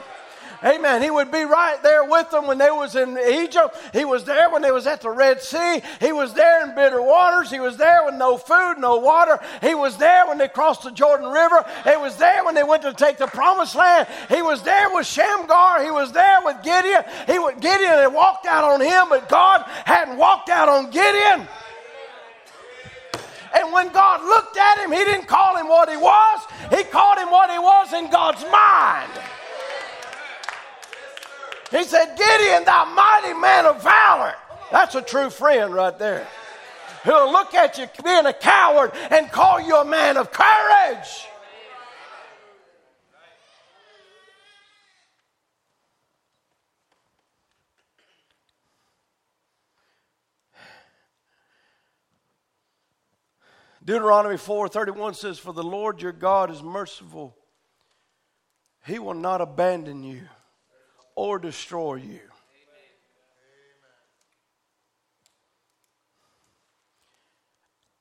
Amen. 0.63 1.01
He 1.01 1.09
would 1.09 1.31
be 1.31 1.43
right 1.43 1.81
there 1.81 2.03
with 2.03 2.29
them 2.31 2.45
when 2.45 2.57
they 2.57 2.69
was 2.69 2.95
in 2.95 3.17
Egypt. 3.17 3.77
He 3.93 4.03
was 4.03 4.25
there 4.25 4.49
when 4.49 4.61
they 4.61 4.71
was 4.71 4.87
at 4.87 5.01
the 5.01 5.09
Red 5.09 5.41
Sea. 5.41 5.81
He 6.01 6.11
was 6.11 6.33
there 6.33 6.67
in 6.67 6.75
bitter 6.75 7.01
waters. 7.01 7.49
He 7.49 7.59
was 7.59 7.77
there 7.77 8.03
with 8.05 8.15
no 8.15 8.37
food, 8.37 8.75
no 8.77 8.97
water. 8.97 9.39
He 9.61 9.73
was 9.73 9.97
there 9.97 10.27
when 10.27 10.37
they 10.37 10.49
crossed 10.49 10.83
the 10.83 10.91
Jordan 10.91 11.29
River. 11.29 11.65
He 11.85 11.95
was 11.95 12.17
there 12.17 12.43
when 12.43 12.55
they 12.55 12.63
went 12.63 12.81
to 12.83 12.93
take 12.93 13.17
the 13.17 13.27
promised 13.27 13.75
land. 13.75 14.07
He 14.27 14.41
was 14.41 14.61
there 14.63 14.93
with 14.93 15.07
Shamgar. 15.07 15.83
He 15.83 15.91
was 15.91 16.11
there 16.11 16.39
with 16.43 16.57
Gideon. 16.61 17.03
He 17.27 17.39
would, 17.39 17.61
Gideon 17.61 17.93
had 17.93 18.13
walked 18.13 18.45
out 18.45 18.65
on 18.65 18.81
him, 18.81 19.07
but 19.09 19.29
God 19.29 19.63
hadn't 19.85 20.17
walked 20.17 20.49
out 20.49 20.67
on 20.67 20.91
Gideon. 20.91 21.47
And 23.55 23.73
when 23.73 23.89
God 23.91 24.23
looked 24.23 24.57
at 24.57 24.83
him, 24.83 24.91
he 24.91 25.03
didn't 25.05 25.27
call 25.27 25.55
him 25.55 25.67
what 25.67 25.89
he 25.89 25.97
was. 25.97 26.41
He 26.69 26.83
called 26.83 27.17
him 27.17 27.31
what 27.31 27.49
he 27.49 27.57
was 27.57 27.93
in 27.93 28.09
God's 28.11 28.43
mind. 28.43 29.11
He 31.71 31.84
said, 31.84 32.15
Gideon, 32.15 32.63
thou 32.65 32.86
mighty 32.86 33.34
man 33.39 33.65
of 33.65 33.84
valor. 33.84 34.34
That's 34.71 34.95
a 34.95 35.01
true 35.01 35.29
friend 35.29 35.73
right 35.73 35.97
there. 35.97 36.27
Who'll 37.03 37.32
look 37.32 37.53
at 37.53 37.77
you 37.77 37.88
being 38.03 38.25
a 38.25 38.34
coward 38.34 38.91
and 39.10 39.32
call 39.32 39.62
you 39.62 39.77
a 39.77 39.86
man 39.86 40.17
of 40.17 40.32
courage. 40.32 41.25
Deuteronomy 53.84 54.36
4:31 54.36 55.15
says 55.15 55.39
for 55.39 55.53
the 55.53 55.63
Lord 55.63 56.01
your 56.01 56.12
God 56.12 56.51
is 56.51 56.62
merciful. 56.62 57.36
He 58.86 58.99
will 58.99 59.15
not 59.15 59.41
abandon 59.41 60.03
you 60.03 60.27
or 61.19 61.38
destroy 61.38 61.95
you. 61.95 62.21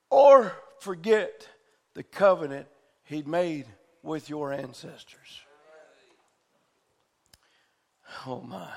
Or 0.09 0.53
forget 0.79 1.45
the 1.95 2.03
covenant 2.03 2.67
he'd 3.03 3.27
made 3.27 3.65
with 4.03 4.29
your 4.29 4.53
ancestors. 4.53 5.41
Oh 8.25 8.39
my. 8.39 8.69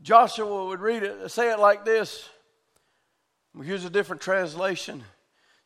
Joshua 0.00 0.66
would 0.68 0.80
read 0.80 1.02
it, 1.02 1.28
say 1.28 1.50
it 1.50 1.58
like 1.58 1.84
this. 1.84 2.28
Here's 3.60 3.84
a 3.84 3.90
different 3.90 4.22
translation. 4.22 5.02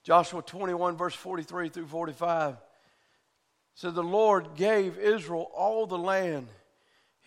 Joshua 0.03 0.41
21, 0.41 0.97
verse 0.97 1.15
43 1.15 1.69
through 1.69 1.89
45. 1.89 2.57
Said 3.75 3.95
the 3.95 4.03
Lord 4.03 4.55
gave 4.57 4.97
Israel 4.97 5.51
all 5.55 5.87
the 5.87 5.99
land 5.99 6.49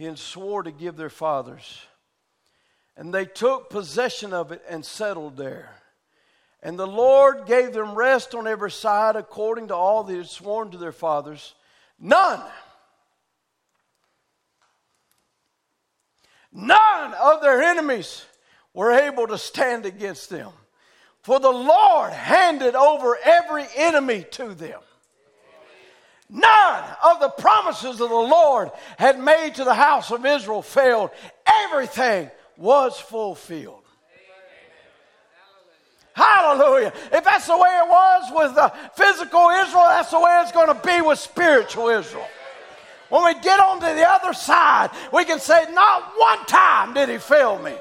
had 0.06 0.18
swore 0.18 0.64
to 0.64 0.72
give 0.72 0.96
their 0.96 1.10
fathers. 1.10 1.82
And 2.96 3.14
they 3.14 3.26
took 3.26 3.70
possession 3.70 4.34
of 4.34 4.52
it 4.52 4.62
and 4.70 4.86
settled 4.86 5.38
there. 5.38 5.76
And 6.62 6.78
the 6.78 6.88
Lord 6.88 7.46
gave 7.46 7.74
them 7.74 7.96
rest 7.96 8.36
on 8.36 8.48
every 8.48 8.72
side 8.72 9.16
according 9.16 9.70
to 9.70 9.76
all 9.76 10.04
that 10.04 10.16
had 10.16 10.28
sworn 10.28 10.72
to 10.72 10.78
their 10.78 10.92
fathers. 10.92 11.54
None, 12.00 12.42
none 16.52 17.14
of 17.14 17.42
their 17.42 17.62
enemies 17.62 18.26
were 18.74 18.92
able 18.92 19.28
to 19.28 19.38
stand 19.38 19.86
against 19.86 20.30
them. 20.30 20.52
For 21.22 21.40
the 21.40 21.52
Lord 21.52 22.12
handed 22.14 22.76
over 22.76 23.18
every 23.24 23.66
enemy 23.76 24.26
to 24.32 24.54
them. 24.54 24.80
None 26.30 26.84
of 27.04 27.20
the 27.20 27.30
promises 27.30 28.00
of 28.00 28.10
the 28.10 28.16
Lord 28.16 28.70
had 28.98 29.20
made 29.20 29.56
to 29.56 29.64
the 29.64 29.74
house 29.74 30.12
of 30.12 30.26
Israel 30.26 30.62
failed. 30.62 31.10
Everything 31.64 32.30
was 32.56 33.00
fulfilled. 33.00 33.84
Hallelujah. 36.14 36.94
If 37.14 37.24
that's 37.24 37.48
the 37.48 37.58
way 37.58 37.70
it 37.70 37.90
was 37.90 38.32
with 38.36 38.56
the 38.56 38.74
physical 38.96 39.50
Israel, 39.50 39.86
that's 39.88 40.12
the 40.12 40.20
way 40.20 40.40
it's 40.44 40.52
going 40.52 40.68
to 40.68 40.86
be 40.86 41.02
with 41.02 41.18
spiritual 41.18 41.88
Israel. 41.88 42.28
When 43.10 43.26
we 43.26 43.34
get 43.42 43.60
on 43.60 43.80
to 43.80 43.88
the 43.88 44.08
other 44.08 44.34
side, 44.34 44.92
we 45.12 45.26
can 45.26 45.40
say, 45.40 45.66
Not 45.72 46.14
one 46.18 46.46
time 46.46 46.94
did 46.94 47.10
he 47.10 47.18
fail 47.18 47.60
me 47.60 47.74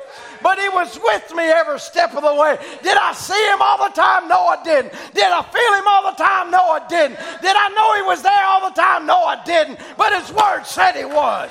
but 0.43 0.59
He 0.59 0.69
was 0.69 0.99
with 1.03 1.35
me 1.35 1.45
every 1.45 1.81
step 1.81 2.15
of 2.15 2.23
the 2.23 2.35
way. 2.35 2.59
Did 2.83 2.97
I 2.97 3.13
see 3.13 3.51
Him 3.53 3.61
all 3.61 3.79
the 3.79 3.95
time? 3.95 4.29
No, 4.29 4.47
I 4.47 4.63
didn't. 4.63 4.93
Did 5.15 5.25
I 5.25 5.43
feel 5.43 5.75
Him 5.75 5.87
all 5.87 6.11
the 6.11 6.17
time? 6.17 6.51
No, 6.51 6.71
I 6.71 6.87
didn't. 6.89 7.19
Did 7.43 7.57
I 7.57 7.69
know 7.71 7.97
He 7.97 8.03
was 8.03 8.23
there 8.23 8.45
all 8.45 8.69
the 8.69 8.75
time? 8.75 9.07
No, 9.07 9.25
I 9.25 9.43
didn't. 9.45 9.79
But 9.97 10.19
His 10.21 10.33
Word 10.33 10.65
said 10.65 10.93
He 10.93 11.05
was. 11.05 11.51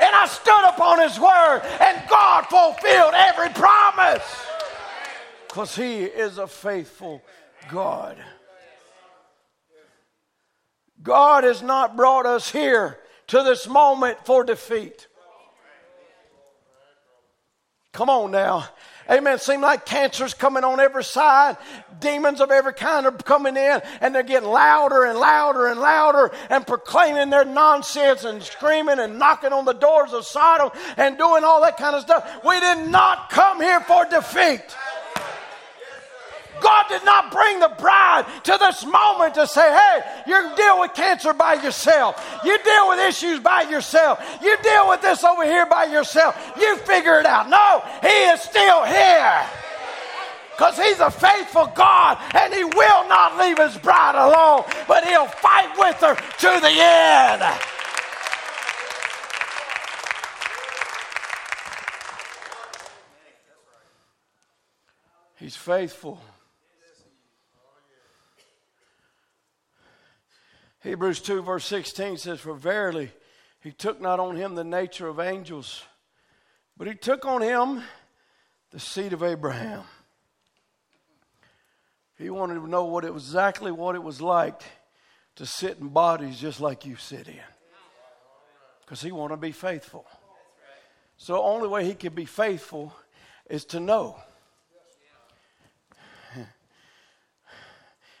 And 0.00 0.14
I 0.14 0.26
stood 0.26 0.68
upon 0.68 1.00
His 1.00 1.18
Word, 1.18 1.62
and 1.80 2.02
God 2.08 2.46
fulfilled 2.46 3.14
every 3.14 3.48
promise. 3.50 4.24
Because 5.48 5.74
He 5.74 6.04
is 6.04 6.38
a 6.38 6.46
faithful 6.46 7.22
God. 7.70 8.16
God 11.06 11.44
has 11.44 11.62
not 11.62 11.96
brought 11.96 12.26
us 12.26 12.50
here 12.50 12.98
to 13.28 13.44
this 13.44 13.68
moment 13.68 14.18
for 14.26 14.42
defeat. 14.42 15.06
Come 17.92 18.10
on 18.10 18.32
now. 18.32 18.68
Amen. 19.08 19.38
Seem 19.38 19.60
like 19.60 19.86
cancer's 19.86 20.34
coming 20.34 20.64
on 20.64 20.80
every 20.80 21.04
side. 21.04 21.58
Demons 22.00 22.40
of 22.40 22.50
every 22.50 22.74
kind 22.74 23.06
are 23.06 23.12
coming 23.12 23.56
in 23.56 23.80
and 24.00 24.12
they're 24.12 24.24
getting 24.24 24.48
louder 24.48 25.04
and 25.04 25.16
louder 25.16 25.68
and 25.68 25.78
louder 25.78 26.32
and 26.50 26.66
proclaiming 26.66 27.30
their 27.30 27.44
nonsense 27.44 28.24
and 28.24 28.42
screaming 28.42 28.98
and 28.98 29.16
knocking 29.16 29.52
on 29.52 29.64
the 29.64 29.74
doors 29.74 30.12
of 30.12 30.26
Sodom 30.26 30.70
and 30.96 31.16
doing 31.16 31.44
all 31.44 31.60
that 31.60 31.76
kind 31.76 31.94
of 31.94 32.02
stuff. 32.02 32.44
We 32.44 32.58
did 32.58 32.88
not 32.88 33.30
come 33.30 33.60
here 33.60 33.78
for 33.78 34.04
defeat. 34.06 34.76
God 36.60 36.86
did 36.88 37.04
not 37.04 37.30
bring 37.30 37.60
the 37.60 37.72
bride 37.78 38.26
to 38.44 38.56
this 38.58 38.84
moment 38.84 39.34
to 39.34 39.46
say, 39.46 39.76
hey, 39.76 40.22
you 40.26 40.56
deal 40.56 40.80
with 40.80 40.94
cancer 40.94 41.32
by 41.32 41.54
yourself. 41.54 42.22
You 42.44 42.58
deal 42.62 42.88
with 42.88 43.00
issues 43.00 43.40
by 43.40 43.62
yourself. 43.62 44.20
You 44.42 44.56
deal 44.62 44.88
with 44.88 45.02
this 45.02 45.24
over 45.24 45.44
here 45.44 45.66
by 45.66 45.84
yourself. 45.84 46.36
You 46.58 46.76
figure 46.78 47.18
it 47.18 47.26
out. 47.26 47.48
No, 47.48 47.82
He 48.02 48.16
is 48.32 48.40
still 48.40 48.84
here. 48.84 49.46
Because 50.50 50.78
He's 50.78 51.00
a 51.00 51.10
faithful 51.10 51.66
God 51.74 52.18
and 52.34 52.52
He 52.52 52.64
will 52.64 53.08
not 53.08 53.38
leave 53.38 53.58
His 53.58 53.76
bride 53.78 54.14
alone, 54.14 54.64
but 54.88 55.04
He'll 55.04 55.26
fight 55.26 55.76
with 55.78 55.96
her 55.96 56.14
to 56.14 56.60
the 56.60 56.70
end. 56.70 57.42
He's 65.38 65.54
faithful. 65.54 66.20
Hebrews 70.82 71.20
2, 71.20 71.42
verse 71.42 71.64
16 71.64 72.18
says, 72.18 72.40
For 72.40 72.54
verily 72.54 73.10
he 73.60 73.72
took 73.72 74.00
not 74.00 74.20
on 74.20 74.36
him 74.36 74.54
the 74.54 74.62
nature 74.62 75.08
of 75.08 75.18
angels, 75.18 75.82
but 76.76 76.86
he 76.86 76.94
took 76.94 77.24
on 77.24 77.42
him 77.42 77.82
the 78.70 78.78
seed 78.78 79.12
of 79.12 79.22
Abraham. 79.22 79.82
He 82.16 82.30
wanted 82.30 82.54
to 82.54 82.68
know 82.68 82.84
what 82.84 83.04
it 83.04 83.12
was 83.12 83.24
exactly 83.24 83.72
what 83.72 83.94
it 83.94 84.02
was 84.02 84.20
like 84.20 84.62
to 85.34 85.44
sit 85.44 85.78
in 85.78 85.88
bodies 85.88 86.38
just 86.38 86.60
like 86.60 86.86
you 86.86 86.94
sit 86.94 87.26
in. 87.26 87.40
Because 88.80 89.02
he 89.02 89.10
wanted 89.10 89.34
to 89.34 89.40
be 89.40 89.52
faithful. 89.52 90.06
So 91.16 91.32
the 91.32 91.40
only 91.40 91.66
way 91.66 91.84
he 91.84 91.94
could 91.94 92.14
be 92.14 92.24
faithful 92.24 92.92
is 93.50 93.64
to 93.66 93.80
know. 93.80 94.20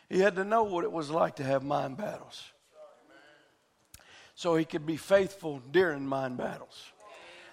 He 0.08 0.20
had 0.20 0.36
to 0.36 0.44
know 0.44 0.62
what 0.62 0.84
it 0.84 0.92
was 0.92 1.10
like 1.10 1.36
to 1.36 1.42
have 1.42 1.64
mind 1.64 1.96
battles 1.96 2.52
so 4.36 4.54
he 4.54 4.64
could 4.64 4.86
be 4.86 4.96
faithful 4.96 5.60
during 5.72 6.06
mind 6.06 6.36
battles. 6.36 6.92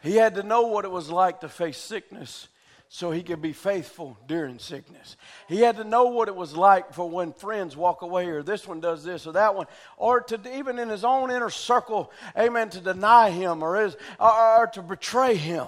He 0.03 0.17
had 0.17 0.35
to 0.35 0.43
know 0.43 0.63
what 0.63 0.85
it 0.85 0.91
was 0.91 1.09
like 1.09 1.39
to 1.39 1.49
face 1.49 1.77
sickness 1.77 2.49
so 2.89 3.09
he 3.09 3.23
could 3.23 3.41
be 3.41 3.53
faithful 3.53 4.17
during 4.27 4.59
sickness. 4.59 5.15
He 5.47 5.61
had 5.61 5.77
to 5.77 5.85
know 5.85 6.03
what 6.03 6.27
it 6.27 6.35
was 6.35 6.55
like 6.55 6.93
for 6.93 7.09
when 7.09 7.31
friends 7.31 7.75
walk 7.75 8.01
away 8.03 8.27
or 8.27 8.43
this 8.43 8.67
one 8.67 8.81
does 8.81 9.03
this 9.03 9.25
or 9.25 9.31
that 9.31 9.55
one, 9.55 9.65
or 9.97 10.21
to 10.21 10.55
even 10.55 10.77
in 10.77 10.89
his 10.89 11.03
own 11.05 11.31
inner 11.31 11.49
circle, 11.49 12.11
amen, 12.37 12.69
to 12.71 12.81
deny 12.81 13.31
him 13.31 13.63
or, 13.63 13.81
his, 13.81 13.95
or, 14.19 14.59
or 14.59 14.67
to 14.67 14.83
betray 14.83 15.35
him. 15.35 15.67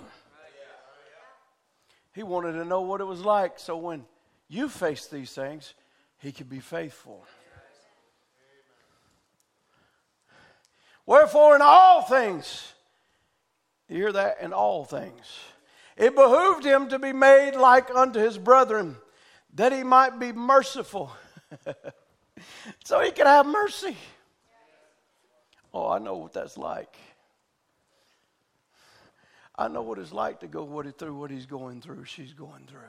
He 2.13 2.24
wanted 2.24 2.53
to 2.53 2.66
know 2.66 2.82
what 2.82 3.01
it 3.01 3.05
was 3.05 3.22
like 3.22 3.57
so 3.57 3.78
when 3.78 4.05
you 4.49 4.70
face 4.70 5.07
these 5.07 5.32
things, 5.32 5.74
he 6.20 6.32
could 6.32 6.49
be 6.49 6.59
faithful. 6.59 7.26
Wherefore, 11.06 11.56
in 11.56 11.62
all 11.62 12.01
things, 12.01 12.74
you 13.88 13.97
hear 13.97 14.12
that? 14.12 14.38
In 14.41 14.53
all 14.53 14.86
things. 14.86 15.24
It 15.97 16.16
behooved 16.16 16.66
him 16.66 16.89
to 16.89 16.99
be 16.99 17.14
made 17.14 17.56
like 17.56 17.89
unto 17.93 18.20
his 18.20 18.38
brethren, 18.38 18.97
that 19.53 19.72
he 19.72 19.84
might 19.84 20.20
be 20.20 20.32
merciful. 20.32 21.12
so 22.84 23.01
he 23.01 23.12
could 23.12 23.28
have 23.28 23.45
mercy. 23.45 23.95
Oh, 25.74 25.89
I 25.89 25.99
know 25.99 26.16
what 26.16 26.34
that's 26.34 26.58
like. 26.58 26.95
I 29.58 29.68
know 29.68 29.84
what 29.84 29.99
it's 29.99 30.12
like 30.12 30.41
to 30.41 30.47
go 30.47 30.64
what 30.64 30.86
he, 30.86 30.91
through 30.91 31.16
what 31.16 31.32
he's 31.32 31.45
going 31.45 31.82
through, 31.82 32.06
she's 32.06 32.34
going 32.34 32.66
through. 32.68 32.82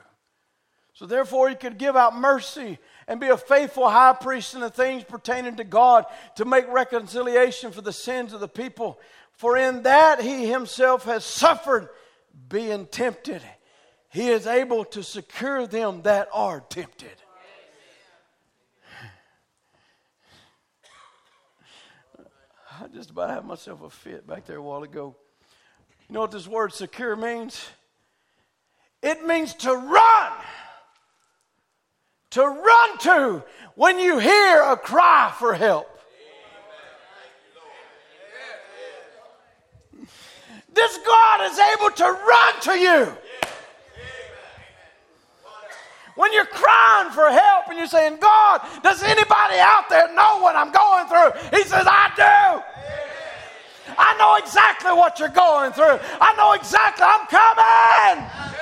So 0.97 1.05
therefore, 1.05 1.47
he 1.47 1.53
could 1.53 1.77
give 1.77 1.95
out 1.95 2.17
mercy 2.17 2.79
and 3.07 3.19
be 3.19 3.27
a 3.27 3.37
faithful 3.37 3.87
high 3.87 4.13
priest 4.19 4.55
in 4.55 4.61
the 4.61 4.69
things 4.71 5.03
pertaining 5.03 5.57
to 5.57 5.63
God 5.63 6.07
to 6.37 6.43
make 6.43 6.67
reconciliation 6.67 7.71
for 7.71 7.81
the 7.81 7.93
sins 7.93 8.33
of 8.33 8.39
the 8.39 8.47
people. 8.47 8.99
For 9.33 9.55
in 9.55 9.83
that 9.83 10.23
he 10.23 10.47
himself 10.49 11.05
has 11.05 11.23
suffered 11.23 11.89
being 12.49 12.87
tempted, 12.87 13.43
he 14.09 14.29
is 14.29 14.47
able 14.47 14.85
to 14.85 15.03
secure 15.03 15.67
them 15.67 16.01
that 16.01 16.29
are 16.33 16.61
tempted. 16.61 17.13
I 22.81 22.87
just 22.91 23.11
about 23.11 23.29
had 23.29 23.45
myself 23.45 23.83
a 23.83 23.91
fit 23.91 24.25
back 24.25 24.47
there 24.47 24.57
a 24.57 24.63
while 24.63 24.81
ago. 24.81 25.15
You 26.09 26.13
know 26.15 26.21
what 26.21 26.31
this 26.31 26.47
word 26.47 26.73
secure 26.73 27.15
means? 27.15 27.69
It 29.03 29.23
means 29.27 29.53
to 29.53 29.75
run 29.75 30.31
to 32.37 32.47
run 32.47 32.97
to 32.99 33.43
when 33.73 33.97
you 33.97 34.19
hear 34.19 34.61
a 34.61 34.77
cry 34.77 35.33
for 35.39 35.55
help. 35.55 35.89
This 40.71 40.99
God 41.03 41.51
is 41.51 41.57
able 41.57 41.89
to 41.89 42.03
run 42.03 42.61
to 42.61 42.77
you. 42.77 43.11
When 46.15 46.31
you're 46.31 46.45
crying 46.45 47.09
for 47.09 47.27
help 47.27 47.69
and 47.69 47.77
you're 47.79 47.87
saying, 47.87 48.19
God, 48.21 48.61
does 48.83 49.01
anybody 49.01 49.57
out 49.57 49.89
there 49.89 50.13
know 50.13 50.39
what 50.39 50.55
I'm 50.55 50.71
going 50.71 51.07
through? 51.07 51.57
He 51.57 51.63
says, 51.63 51.87
I 51.87 52.11
do. 52.15 52.63
I 53.97 54.15
know 54.19 54.35
exactly 54.35 54.91
what 54.91 55.17
you're 55.17 55.29
going 55.29 55.71
through. 55.71 55.97
I 56.21 56.35
know 56.37 56.53
exactly, 56.53 57.03
I'm 57.03 57.25
coming. 57.25 58.56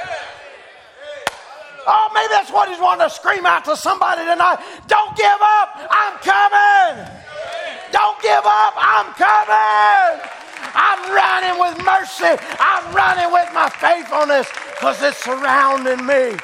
Oh, 1.87 2.09
maybe 2.13 2.29
that's 2.29 2.51
what 2.51 2.69
he's 2.69 2.79
wanting 2.79 3.07
to 3.07 3.13
scream 3.13 3.45
out 3.45 3.65
to 3.65 3.77
somebody 3.77 4.21
tonight. 4.25 4.59
Don't 4.87 5.15
give 5.15 5.39
up. 5.41 5.69
I'm 5.89 6.17
coming. 6.19 7.05
Don't 7.91 8.21
give 8.21 8.45
up. 8.45 8.73
I'm 8.75 9.13
coming. 9.13 10.21
I'm 10.73 11.13
running 11.13 11.59
with 11.59 11.85
mercy. 11.85 12.41
I'm 12.59 12.93
running 12.93 13.31
with 13.31 13.49
my 13.53 13.69
faithfulness 13.69 14.47
because 14.71 15.01
it's 15.01 15.23
surrounding 15.23 16.05
me. 16.05 16.37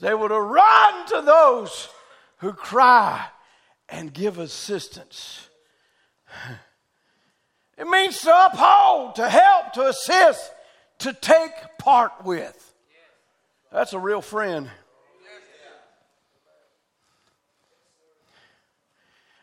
They 0.00 0.14
were 0.14 0.28
to 0.28 0.40
run 0.40 1.06
to 1.08 1.22
those 1.22 1.88
who 2.38 2.52
cry 2.52 3.26
and 3.88 4.12
give 4.12 4.38
assistance. 4.38 5.48
It 7.78 7.86
means 7.86 8.20
to 8.22 8.46
uphold, 8.46 9.14
to 9.16 9.28
help, 9.28 9.72
to 9.74 9.86
assist, 9.86 10.52
to 10.98 11.12
take 11.12 11.52
part 11.78 12.24
with. 12.24 12.74
That's 13.72 13.92
a 13.92 13.98
real 13.98 14.20
friend. 14.20 14.68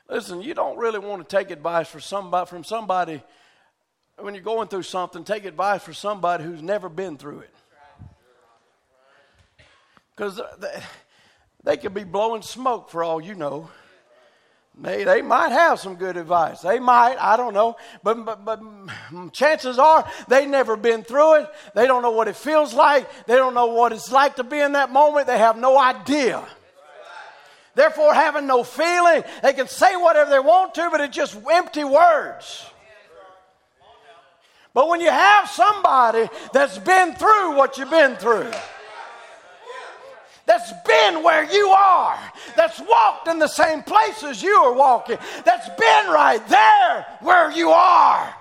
Listen, 0.10 0.42
you 0.42 0.54
don't 0.54 0.78
really 0.78 1.00
want 1.00 1.28
to 1.28 1.36
take 1.36 1.50
advice 1.50 1.88
for 1.88 2.00
somebody, 2.00 2.48
from 2.48 2.64
somebody 2.64 3.24
when 4.18 4.34
you're 4.34 4.44
going 4.44 4.68
through 4.68 4.84
something, 4.84 5.24
take 5.24 5.46
advice 5.46 5.84
from 5.84 5.94
somebody 5.94 6.44
who's 6.44 6.62
never 6.62 6.90
been 6.90 7.18
through 7.18 7.40
it. 7.40 7.56
Because 10.16 10.40
they, 10.60 10.84
they 11.64 11.78
could 11.78 11.94
be 11.94 12.06
blowing 12.06 12.42
smoke 12.42 12.90
for 12.90 13.04
all 13.04 13.20
you 13.20 13.36
know. 13.36 13.70
They, 14.78 15.06
they 15.06 15.22
might 15.22 15.52
have 15.52 15.80
some 15.80 15.96
good 15.96 16.18
advice. 16.18 16.62
They 16.62 16.80
might, 16.80 17.16
I 17.18 17.38
don't 17.38 17.54
know. 17.54 17.78
But, 18.04 18.26
but, 18.26 18.44
but 18.44 18.62
chances 19.32 19.80
are 19.80 20.06
they've 20.28 20.50
never 20.50 20.76
been 20.76 21.04
through 21.04 21.36
it. 21.36 21.50
They 21.74 21.88
don't 21.88 22.02
know 22.02 22.12
what 22.12 22.28
it 22.28 22.36
feels 22.36 22.74
like. 22.74 23.08
They 23.26 23.36
don't 23.36 23.54
know 23.54 23.68
what 23.68 23.94
it's 23.94 24.12
like 24.12 24.36
to 24.36 24.44
be 24.44 24.60
in 24.60 24.74
that 24.74 24.92
moment. 24.92 25.28
They 25.28 25.38
have 25.38 25.58
no 25.58 25.80
idea. 25.80 26.46
Therefore, 27.74 28.14
having 28.14 28.48
no 28.48 28.64
feeling, 28.64 29.24
they 29.44 29.54
can 29.54 29.68
say 29.68 29.96
whatever 29.96 30.30
they 30.30 30.40
want 30.40 30.76
to, 30.76 30.90
but 30.90 31.02
it's 31.02 31.16
just 31.16 31.38
empty 31.50 31.84
words. 31.84 32.66
But 34.74 34.90
when 34.90 35.00
you 35.00 35.10
have 35.10 35.50
somebody 35.50 36.28
that's 36.52 36.78
been 36.80 37.16
through 37.16 37.56
what 37.56 37.78
you've 37.78 37.90
been 37.90 38.18
through, 38.18 38.52
that's 40.46 40.72
been 40.86 41.24
where 41.24 41.44
you 41.52 41.68
are, 41.70 42.20
that's 42.56 42.80
walked 42.80 43.28
in 43.28 43.40
the 43.40 43.48
same 43.48 43.82
places 43.84 44.42
you 44.44 44.56
are 44.56 44.74
walking, 44.74 45.18
that's 45.44 45.70
been 45.70 46.08
right 46.08 46.48
there 46.48 47.06
where 47.22 47.52
you 47.52 47.70
are. 47.72 48.36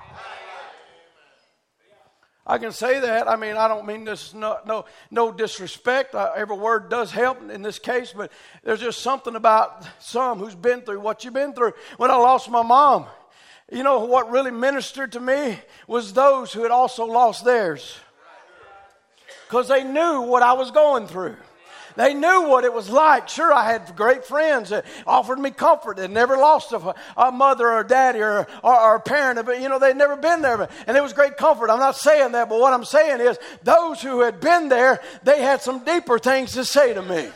I 2.46 2.58
can 2.58 2.72
say 2.72 3.00
that. 3.00 3.26
I 3.26 3.36
mean, 3.36 3.56
I 3.56 3.68
don't 3.68 3.86
mean 3.86 4.04
this 4.04 4.34
no 4.34 4.58
no, 4.66 4.84
no 5.10 5.32
disrespect. 5.32 6.14
Every 6.14 6.58
word 6.58 6.90
does 6.90 7.10
help 7.10 7.50
in 7.50 7.62
this 7.62 7.78
case, 7.78 8.12
but 8.14 8.30
there's 8.62 8.80
just 8.80 9.00
something 9.00 9.34
about 9.34 9.86
some 9.98 10.38
who's 10.38 10.54
been 10.54 10.82
through 10.82 11.00
what 11.00 11.24
you've 11.24 11.32
been 11.32 11.54
through. 11.54 11.72
When 11.96 12.10
I 12.10 12.16
lost 12.16 12.50
my 12.50 12.62
mom, 12.62 13.06
you 13.72 13.82
know 13.82 14.04
what 14.04 14.30
really 14.30 14.50
ministered 14.50 15.12
to 15.12 15.20
me 15.20 15.58
was 15.88 16.12
those 16.12 16.52
who 16.52 16.62
had 16.64 16.70
also 16.70 17.06
lost 17.06 17.46
theirs, 17.46 17.96
because 19.48 19.68
they 19.68 19.82
knew 19.82 20.20
what 20.20 20.42
I 20.42 20.52
was 20.52 20.70
going 20.70 21.06
through. 21.06 21.36
They 21.96 22.14
knew 22.14 22.48
what 22.48 22.64
it 22.64 22.72
was 22.72 22.90
like. 22.90 23.28
Sure, 23.28 23.52
I 23.52 23.70
had 23.70 23.94
great 23.96 24.24
friends 24.24 24.70
that 24.70 24.84
offered 25.06 25.38
me 25.38 25.50
comfort. 25.50 25.96
They 25.96 26.08
never 26.08 26.36
lost 26.36 26.72
a, 26.72 26.94
a 27.16 27.30
mother 27.30 27.70
or 27.70 27.84
daddy 27.84 28.20
or, 28.20 28.46
or, 28.62 28.80
or, 28.80 28.96
a 28.96 29.00
parent, 29.00 29.44
but 29.46 29.60
you 29.60 29.68
know, 29.68 29.78
they'd 29.78 29.96
never 29.96 30.16
been 30.16 30.42
there. 30.42 30.68
And 30.86 30.96
it 30.96 31.02
was 31.02 31.12
great 31.12 31.36
comfort. 31.36 31.70
I'm 31.70 31.78
not 31.78 31.96
saying 31.96 32.32
that, 32.32 32.48
but 32.48 32.58
what 32.58 32.72
I'm 32.72 32.84
saying 32.84 33.20
is 33.20 33.38
those 33.62 34.02
who 34.02 34.22
had 34.22 34.40
been 34.40 34.68
there, 34.68 35.00
they 35.22 35.40
had 35.42 35.62
some 35.62 35.84
deeper 35.84 36.18
things 36.18 36.52
to 36.54 36.64
say 36.64 36.94
to 36.94 37.02
me 37.02 37.28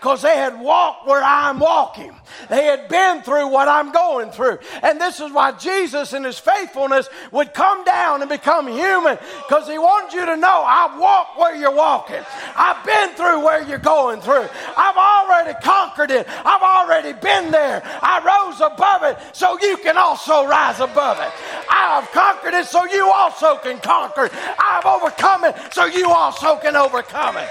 because 0.00 0.22
they 0.22 0.36
had 0.36 0.60
walked 0.60 1.06
where 1.06 1.22
I'm 1.22 1.58
walking. 1.58 2.14
They 2.48 2.64
had 2.64 2.88
been 2.88 3.22
through 3.22 3.48
what 3.48 3.68
I'm 3.68 3.92
going 3.92 4.30
through. 4.30 4.58
And 4.82 5.00
this 5.00 5.20
is 5.20 5.32
why 5.32 5.52
Jesus, 5.52 6.12
in 6.12 6.24
his 6.24 6.38
faithfulness, 6.38 7.08
would 7.32 7.54
come 7.54 7.84
down 7.84 8.20
and 8.20 8.28
become 8.28 8.68
human 8.68 9.18
because 9.48 9.68
he 9.68 9.78
wanted 9.78 10.14
you 10.14 10.26
to 10.26 10.36
know 10.36 10.62
I've 10.64 10.98
walked 10.98 11.38
where 11.38 11.54
you're 11.56 11.74
walking. 11.74 12.22
I've 12.56 12.84
been 12.84 13.10
through 13.10 13.44
where 13.44 13.62
you're 13.66 13.78
going 13.78 14.20
through. 14.20 14.46
I've 14.76 14.96
already 14.96 15.58
conquered 15.62 16.10
it. 16.10 16.26
I've 16.28 16.62
already 16.62 17.12
been 17.12 17.50
there. 17.50 17.82
I 18.02 18.20
rose 18.20 18.60
above 18.60 19.02
it 19.04 19.18
so 19.34 19.58
you 19.60 19.76
can 19.78 19.96
also 19.96 20.46
rise 20.46 20.80
above 20.80 21.18
it. 21.18 21.32
I 21.70 22.00
have 22.00 22.10
conquered 22.12 22.54
it 22.54 22.66
so 22.66 22.84
you 22.84 23.10
also 23.10 23.56
can 23.58 23.78
conquer 23.78 24.26
it. 24.26 24.32
I've 24.58 24.84
overcome 24.84 25.44
it 25.44 25.56
so 25.72 25.86
you 25.86 26.10
also 26.10 26.56
can 26.56 26.76
overcome 26.76 27.36
it. 27.38 27.48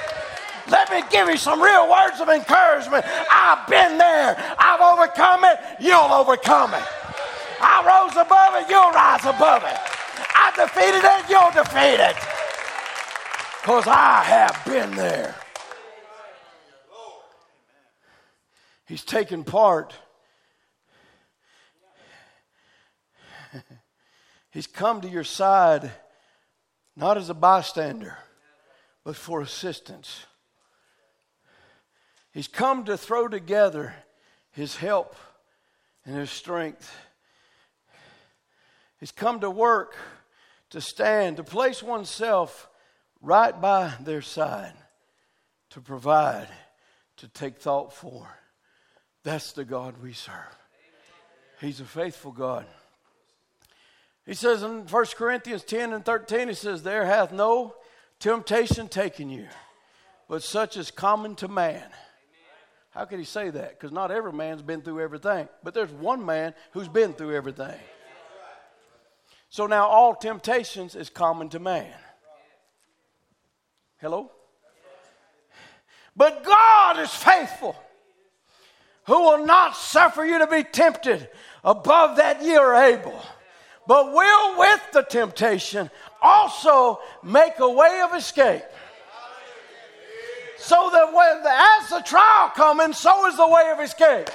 Let 0.70 0.92
me 0.92 1.04
give 1.12 1.28
you 1.28 1.38
some 1.38 1.62
real 1.62 1.90
words 1.90 2.20
of 2.20 2.30
encouragement. 2.30 3.06
I've 3.32 3.68
been 3.68 3.98
there. 3.98 4.56
I've 4.58 4.82
overcome 4.82 5.46
it. 5.46 5.60
You'll 5.80 6.12
overcome 6.12 6.74
it. 6.74 6.84
I 7.62 7.84
rose 7.86 8.16
above 8.18 8.56
it. 8.56 8.70
You'll 8.70 8.92
rise 8.92 9.26
above 9.26 9.64
it. 9.64 9.78
I 10.36 10.52
defeated 10.56 11.04
it. 11.04 11.30
You'll 11.30 11.52
defeat 11.52 12.02
it. 12.02 12.16
Because 13.62 13.88
I 13.88 14.24
have 14.24 14.62
been 14.66 14.96
there. 14.96 15.36
He's 18.88 19.04
taken 19.04 19.44
part. 19.44 19.94
He's 24.52 24.68
come 24.68 25.02
to 25.02 25.08
your 25.08 25.24
side 25.24 25.92
not 26.96 27.18
as 27.18 27.30
a 27.30 27.34
bystander, 27.34 28.18
but 29.04 29.16
for 29.16 29.42
assistance. 29.42 30.26
He's 32.36 32.50
come 32.50 32.84
to 32.84 32.98
throw 32.98 33.30
together 33.30 33.96
his 34.52 34.76
help 34.76 35.16
and 36.06 36.18
his 36.18 36.30
strength. 36.30 36.94
He's 39.00 39.14
come 39.14 39.40
to 39.40 39.50
work, 39.50 39.96
to 40.72 40.82
stand, 40.82 41.38
to 41.38 41.46
place 41.46 41.82
oneself 41.82 42.68
right 43.22 43.60
by 43.62 43.94
their 44.02 44.22
side, 44.22 44.74
to 45.70 45.80
provide, 45.80 46.50
to 47.18 47.30
take 47.30 47.58
thought 47.58 47.94
for. 47.94 48.28
That's 49.24 49.54
the 49.54 49.64
God 49.64 49.96
we 50.04 50.12
serve. 50.12 50.36
He's 51.62 51.80
a 51.80 51.86
faithful 51.86 52.34
God. 52.34 52.66
He 54.26 54.34
says 54.34 54.62
in 54.62 54.88
1 54.88 55.06
Corinthians 55.16 55.64
10 55.64 55.94
and 55.94 56.04
13, 56.04 56.50
he 56.50 56.54
says, 56.54 56.84
There 56.84 57.06
hath 57.06 57.32
no 57.32 57.76
temptation 58.20 58.90
taken 58.90 59.30
you, 59.30 59.48
but 60.28 60.44
such 60.44 60.76
is 60.76 60.92
common 60.92 61.36
to 61.36 61.48
man. 61.48 61.86
How 62.96 63.04
could 63.04 63.20
he 63.20 63.26
say 63.26 63.50
that? 63.50 63.72
Because 63.72 63.92
not 63.92 64.10
every 64.10 64.32
man's 64.32 64.62
been 64.62 64.82
through 64.82 65.02
everything. 65.02 65.50
But 65.64 65.74
there's 65.74 65.92
one 65.92 66.26
man 66.26 66.54
who's 66.72 66.88
been 66.88 67.12
through 67.12 67.36
everything. 67.36 67.78
So 69.50 69.68
now 69.68 69.88
all 69.88 70.16
temptations 70.16 70.96
is 70.96 71.10
common 71.10 71.50
to 71.50 71.60
man. 71.60 71.94
Hello? 73.98 74.32
But 76.16 76.46
God 76.46 77.00
is 77.00 77.14
faithful, 77.14 77.76
who 79.06 79.20
will 79.20 79.46
not 79.46 79.76
suffer 79.76 80.24
you 80.24 80.40
to 80.40 80.48
be 80.48 80.64
tempted 80.64 81.30
above 81.66 82.16
that 82.18 82.42
ye 82.42 82.56
are 82.56 82.76
able, 82.76 83.22
but 83.88 84.14
will 84.14 84.58
with 84.58 84.82
the 84.94 85.02
temptation 85.02 85.90
also 86.22 87.00
make 87.24 87.60
a 87.60 87.70
way 87.70 88.02
of 88.06 88.16
escape. 88.16 88.64
So 90.58 90.90
that 90.92 91.14
when 91.14 91.44
the, 91.44 91.52
as 91.52 91.90
the 91.90 92.02
trial 92.02 92.50
coming, 92.56 92.94
so 92.94 93.28
is 93.28 93.38
the 93.38 93.48
way 93.48 93.72
of 93.74 93.80
escape. 93.80 94.30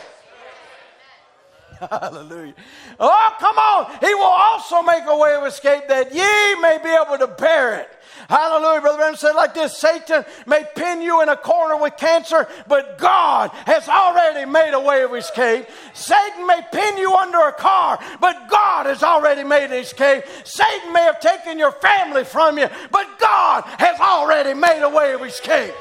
Hallelujah. 1.90 2.54
Oh, 2.98 3.36
come 3.38 3.56
on. 3.56 3.98
He 4.00 4.14
will 4.14 4.24
also 4.24 4.82
make 4.82 5.04
a 5.06 5.16
way 5.16 5.34
of 5.34 5.46
escape 5.46 5.88
that 5.88 6.14
ye 6.14 6.60
may 6.60 6.78
be 6.82 6.90
able 6.90 7.18
to 7.18 7.26
bear 7.26 7.80
it. 7.80 7.88
Hallelujah. 8.28 8.80
Brother 8.82 8.98
Branham 8.98 9.16
said 9.16 9.32
like 9.32 9.54
this 9.54 9.76
Satan 9.78 10.24
may 10.46 10.64
pin 10.76 11.00
you 11.00 11.22
in 11.22 11.28
a 11.28 11.36
corner 11.36 11.76
with 11.76 11.96
cancer, 11.96 12.46
but 12.68 12.98
God 12.98 13.50
has 13.66 13.88
already 13.88 14.44
made 14.50 14.72
a 14.74 14.80
way 14.80 15.02
of 15.02 15.14
escape. 15.14 15.66
Satan 15.94 16.46
may 16.46 16.60
pin 16.70 16.98
you 16.98 17.14
under 17.14 17.40
a 17.40 17.52
car, 17.52 17.98
but 18.20 18.48
God 18.48 18.86
has 18.86 19.02
already 19.02 19.42
made 19.42 19.66
an 19.66 19.72
escape. 19.72 20.24
Satan 20.44 20.92
may 20.92 21.02
have 21.02 21.18
taken 21.18 21.58
your 21.58 21.72
family 21.72 22.24
from 22.24 22.58
you, 22.58 22.68
but 22.90 23.18
God 23.18 23.64
has 23.78 23.98
already 23.98 24.54
made 24.54 24.82
a 24.82 24.90
way 24.90 25.14
of 25.14 25.22
escape. 25.22 25.74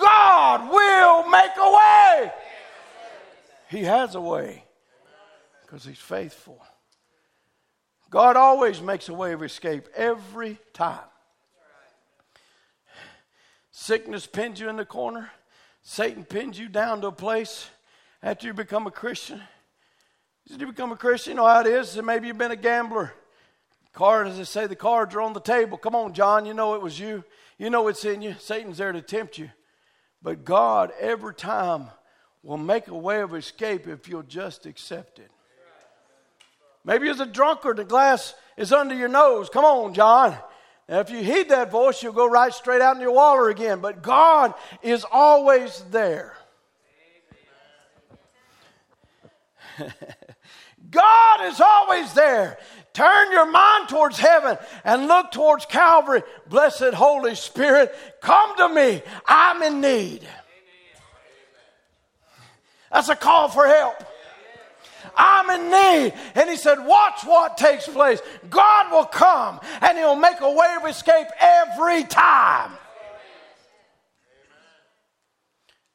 God 0.00 0.70
will 0.70 1.28
make 1.28 1.50
a 1.56 1.72
way. 1.72 2.32
He 3.68 3.84
has 3.84 4.14
a 4.14 4.20
way 4.20 4.64
because 5.62 5.84
He's 5.84 5.98
faithful. 5.98 6.60
God 8.10 8.36
always 8.36 8.80
makes 8.80 9.08
a 9.08 9.14
way 9.14 9.32
of 9.32 9.42
escape 9.42 9.88
every 9.94 10.58
time. 10.72 10.98
Sickness 13.70 14.26
pins 14.26 14.58
you 14.58 14.68
in 14.68 14.76
the 14.76 14.84
corner. 14.84 15.30
Satan 15.82 16.24
pins 16.24 16.58
you 16.58 16.68
down 16.68 17.00
to 17.02 17.06
a 17.06 17.12
place 17.12 17.68
after 18.22 18.46
you 18.46 18.52
become 18.52 18.86
a 18.86 18.90
Christian. 18.90 19.40
Did 20.48 20.60
you 20.60 20.66
become 20.66 20.90
a 20.90 20.96
Christian? 20.96 21.32
You 21.32 21.36
know 21.36 21.46
how 21.46 21.60
it 21.60 21.68
is. 21.68 21.96
Maybe 22.02 22.26
you've 22.26 22.36
been 22.36 22.50
a 22.50 22.56
gambler. 22.56 23.14
Cards, 23.92 24.30
as 24.30 24.38
they 24.38 24.44
say, 24.44 24.66
the 24.66 24.76
cards 24.76 25.14
are 25.14 25.20
on 25.20 25.32
the 25.32 25.40
table. 25.40 25.78
Come 25.78 25.94
on, 25.94 26.12
John. 26.12 26.44
You 26.44 26.54
know 26.54 26.74
it 26.74 26.82
was 26.82 26.98
you. 26.98 27.24
You 27.58 27.70
know 27.70 27.88
it's 27.88 28.04
in 28.04 28.22
you. 28.22 28.34
Satan's 28.38 28.78
there 28.78 28.92
to 28.92 29.02
tempt 29.02 29.38
you. 29.38 29.50
But 30.22 30.44
God, 30.44 30.92
every 31.00 31.34
time, 31.34 31.88
will 32.42 32.56
make 32.56 32.88
a 32.88 32.94
way 32.94 33.20
of 33.20 33.34
escape 33.34 33.86
if 33.86 34.08
you'll 34.08 34.22
just 34.22 34.66
accept 34.66 35.18
it. 35.18 35.30
Maybe 36.84 37.08
as 37.08 37.20
a 37.20 37.26
drunkard, 37.26 37.76
the 37.76 37.84
glass 37.84 38.34
is 38.56 38.72
under 38.72 38.94
your 38.94 39.08
nose. 39.08 39.50
Come 39.50 39.64
on, 39.64 39.92
John. 39.92 40.36
Now, 40.88 41.00
if 41.00 41.10
you 41.10 41.22
heed 41.22 41.50
that 41.50 41.70
voice, 41.70 42.02
you'll 42.02 42.12
go 42.12 42.28
right 42.28 42.52
straight 42.52 42.80
out 42.80 42.96
in 42.96 43.02
your 43.02 43.12
water 43.12 43.48
again. 43.48 43.80
But 43.80 44.02
God 44.02 44.54
is 44.82 45.04
always 45.10 45.84
there. 45.90 46.36
God 50.90 51.46
is 51.46 51.60
always 51.60 52.12
there. 52.14 52.58
Turn 52.92 53.30
your 53.30 53.50
mind 53.50 53.88
towards 53.88 54.18
heaven 54.18 54.58
and 54.84 55.06
look 55.06 55.30
towards 55.30 55.64
Calvary. 55.66 56.22
Blessed 56.48 56.92
Holy 56.94 57.34
Spirit, 57.34 57.94
come 58.20 58.56
to 58.56 58.68
me. 58.68 59.02
I'm 59.26 59.62
in 59.62 59.80
need. 59.80 60.26
That's 62.90 63.08
a 63.08 63.16
call 63.16 63.48
for 63.48 63.66
help. 63.66 64.02
I'm 65.16 65.50
in 65.50 65.70
need. 65.70 66.14
And 66.34 66.50
he 66.50 66.56
said, 66.56 66.84
Watch 66.84 67.24
what 67.24 67.56
takes 67.56 67.86
place. 67.86 68.20
God 68.48 68.90
will 68.90 69.04
come 69.04 69.60
and 69.80 69.96
he'll 69.96 70.16
make 70.16 70.40
a 70.40 70.50
way 70.50 70.76
of 70.80 70.88
escape 70.88 71.28
every 71.38 72.04
time. 72.04 72.72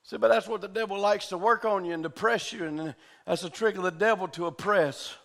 See, 0.03 0.17
but 0.17 0.27
that's 0.27 0.47
what 0.47 0.61
the 0.61 0.67
devil 0.67 0.99
likes 0.99 1.29
to 1.29 1.37
work 1.37 1.65
on 1.65 1.83
you 1.83 1.93
and 1.93 2.03
depress 2.03 2.53
you, 2.53 2.63
and 2.65 2.93
that's 3.25 3.43
a 3.43 3.49
trick 3.49 3.75
of 3.75 3.83
the 3.83 3.91
devil 3.91 4.27
to 4.29 4.45
oppress. 4.45 5.15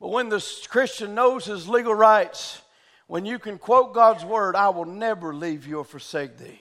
But 0.00 0.08
when 0.08 0.28
the 0.28 0.44
Christian 0.68 1.14
knows 1.14 1.44
his 1.44 1.68
legal 1.68 1.94
rights, 1.94 2.60
when 3.06 3.24
you 3.24 3.38
can 3.38 3.58
quote 3.58 3.94
God's 3.94 4.24
word, 4.24 4.56
I 4.56 4.70
will 4.70 4.84
never 4.84 5.34
leave 5.34 5.66
you 5.66 5.78
or 5.78 5.84
forsake 5.84 6.38
thee, 6.38 6.60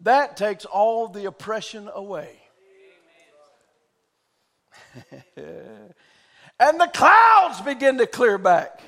that 0.00 0.36
takes 0.36 0.64
all 0.64 1.08
the 1.08 1.24
oppression 1.26 1.88
away. 1.94 2.30
and 5.36 6.80
the 6.80 6.90
clouds 6.92 7.60
begin 7.62 7.98
to 7.98 8.06
clear 8.06 8.38
back. 8.38 8.80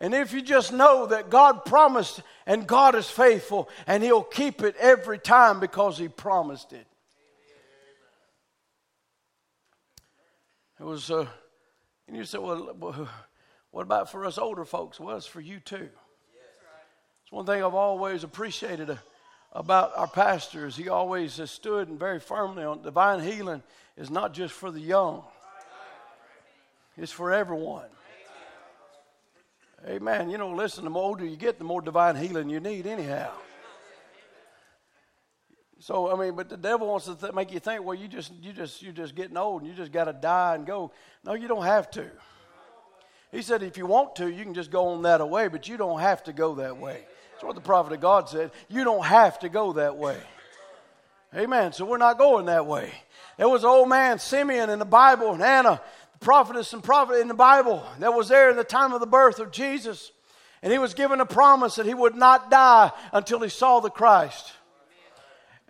And 0.00 0.14
if 0.14 0.32
you 0.32 0.42
just 0.42 0.72
know 0.72 1.06
that 1.06 1.28
God 1.28 1.64
promised 1.64 2.22
and 2.46 2.66
God 2.66 2.94
is 2.94 3.10
faithful 3.10 3.68
and 3.86 4.02
He'll 4.02 4.22
keep 4.22 4.62
it 4.62 4.76
every 4.78 5.18
time 5.18 5.60
because 5.60 5.98
He 5.98 6.08
promised 6.08 6.72
it. 6.72 6.86
It 10.80 10.84
was, 10.84 11.10
uh, 11.10 11.26
and 12.06 12.16
you 12.16 12.24
said, 12.24 12.40
well, 12.40 13.08
what 13.70 13.82
about 13.82 14.10
for 14.10 14.24
us 14.24 14.38
older 14.38 14.64
folks? 14.64 15.00
Well, 15.00 15.16
it's 15.16 15.26
for 15.26 15.40
you 15.40 15.60
too. 15.60 15.88
It's 17.22 17.32
one 17.32 17.46
thing 17.46 17.62
I've 17.62 17.74
always 17.74 18.24
appreciated 18.24 18.88
uh, 18.88 18.96
about 19.52 19.92
our 19.96 20.06
pastors. 20.06 20.76
He 20.76 20.88
always 20.88 21.36
has 21.38 21.50
stood 21.50 21.88
and 21.88 21.98
very 21.98 22.20
firmly 22.20 22.64
on 22.64 22.82
divine 22.82 23.20
healing 23.20 23.62
is 23.96 24.10
not 24.10 24.32
just 24.32 24.54
for 24.54 24.70
the 24.70 24.80
young, 24.80 25.24
it's 26.96 27.12
for 27.12 27.32
everyone. 27.32 27.86
Amen. 29.86 30.30
You 30.30 30.38
know, 30.38 30.50
listen, 30.50 30.84
the 30.84 30.90
more 30.90 31.04
older 31.04 31.24
you 31.24 31.36
get, 31.36 31.58
the 31.58 31.64
more 31.64 31.80
divine 31.80 32.16
healing 32.16 32.50
you 32.50 32.60
need, 32.60 32.86
anyhow. 32.86 33.30
So 35.80 36.12
I 36.12 36.20
mean, 36.20 36.34
but 36.34 36.48
the 36.48 36.56
devil 36.56 36.88
wants 36.88 37.06
to 37.06 37.14
th- 37.14 37.32
make 37.34 37.52
you 37.52 37.60
think, 37.60 37.84
well, 37.84 37.94
you 37.94 38.08
just 38.08 38.32
you 38.42 38.52
just 38.52 38.82
you're 38.82 38.92
just 38.92 39.14
getting 39.14 39.36
old 39.36 39.62
and 39.62 39.70
you 39.70 39.76
just 39.76 39.92
got 39.92 40.04
to 40.04 40.12
die 40.12 40.54
and 40.54 40.66
go. 40.66 40.92
No, 41.24 41.34
you 41.34 41.48
don't 41.48 41.64
have 41.64 41.90
to. 41.92 42.10
He 43.30 43.42
said, 43.42 43.62
if 43.62 43.76
you 43.76 43.86
want 43.86 44.16
to, 44.16 44.28
you 44.28 44.42
can 44.42 44.54
just 44.54 44.70
go 44.70 44.88
on 44.88 45.02
that 45.02 45.28
way, 45.28 45.48
but 45.48 45.68
you 45.68 45.76
don't 45.76 46.00
have 46.00 46.24
to 46.24 46.32
go 46.32 46.54
that 46.56 46.78
way. 46.78 47.04
That's 47.32 47.44
what 47.44 47.54
the 47.54 47.60
prophet 47.60 47.92
of 47.92 48.00
God 48.00 48.28
said. 48.28 48.50
You 48.68 48.84
don't 48.84 49.04
have 49.04 49.38
to 49.40 49.48
go 49.48 49.74
that 49.74 49.96
way. 49.96 50.16
Amen. 51.36 51.72
So 51.74 51.84
we're 51.84 51.98
not 51.98 52.16
going 52.16 52.46
that 52.46 52.66
way. 52.66 52.90
There 53.36 53.48
was 53.48 53.64
an 53.64 53.68
old 53.68 53.88
man, 53.88 54.18
Simeon, 54.18 54.70
in 54.70 54.78
the 54.78 54.86
Bible, 54.86 55.34
and 55.34 55.42
Anna, 55.42 55.80
the 56.14 56.24
prophetess 56.24 56.72
and 56.72 56.82
prophet 56.82 57.20
in 57.20 57.28
the 57.28 57.34
Bible, 57.34 57.84
that 57.98 58.14
was 58.14 58.28
there 58.28 58.50
in 58.50 58.56
the 58.56 58.64
time 58.64 58.94
of 58.94 59.00
the 59.00 59.06
birth 59.06 59.38
of 59.38 59.52
Jesus. 59.52 60.10
And 60.62 60.72
he 60.72 60.78
was 60.78 60.94
given 60.94 61.20
a 61.20 61.26
promise 61.26 61.76
that 61.76 61.86
he 61.86 61.94
would 61.94 62.16
not 62.16 62.50
die 62.50 62.90
until 63.12 63.40
he 63.40 63.50
saw 63.50 63.80
the 63.80 63.90
Christ. 63.90 64.52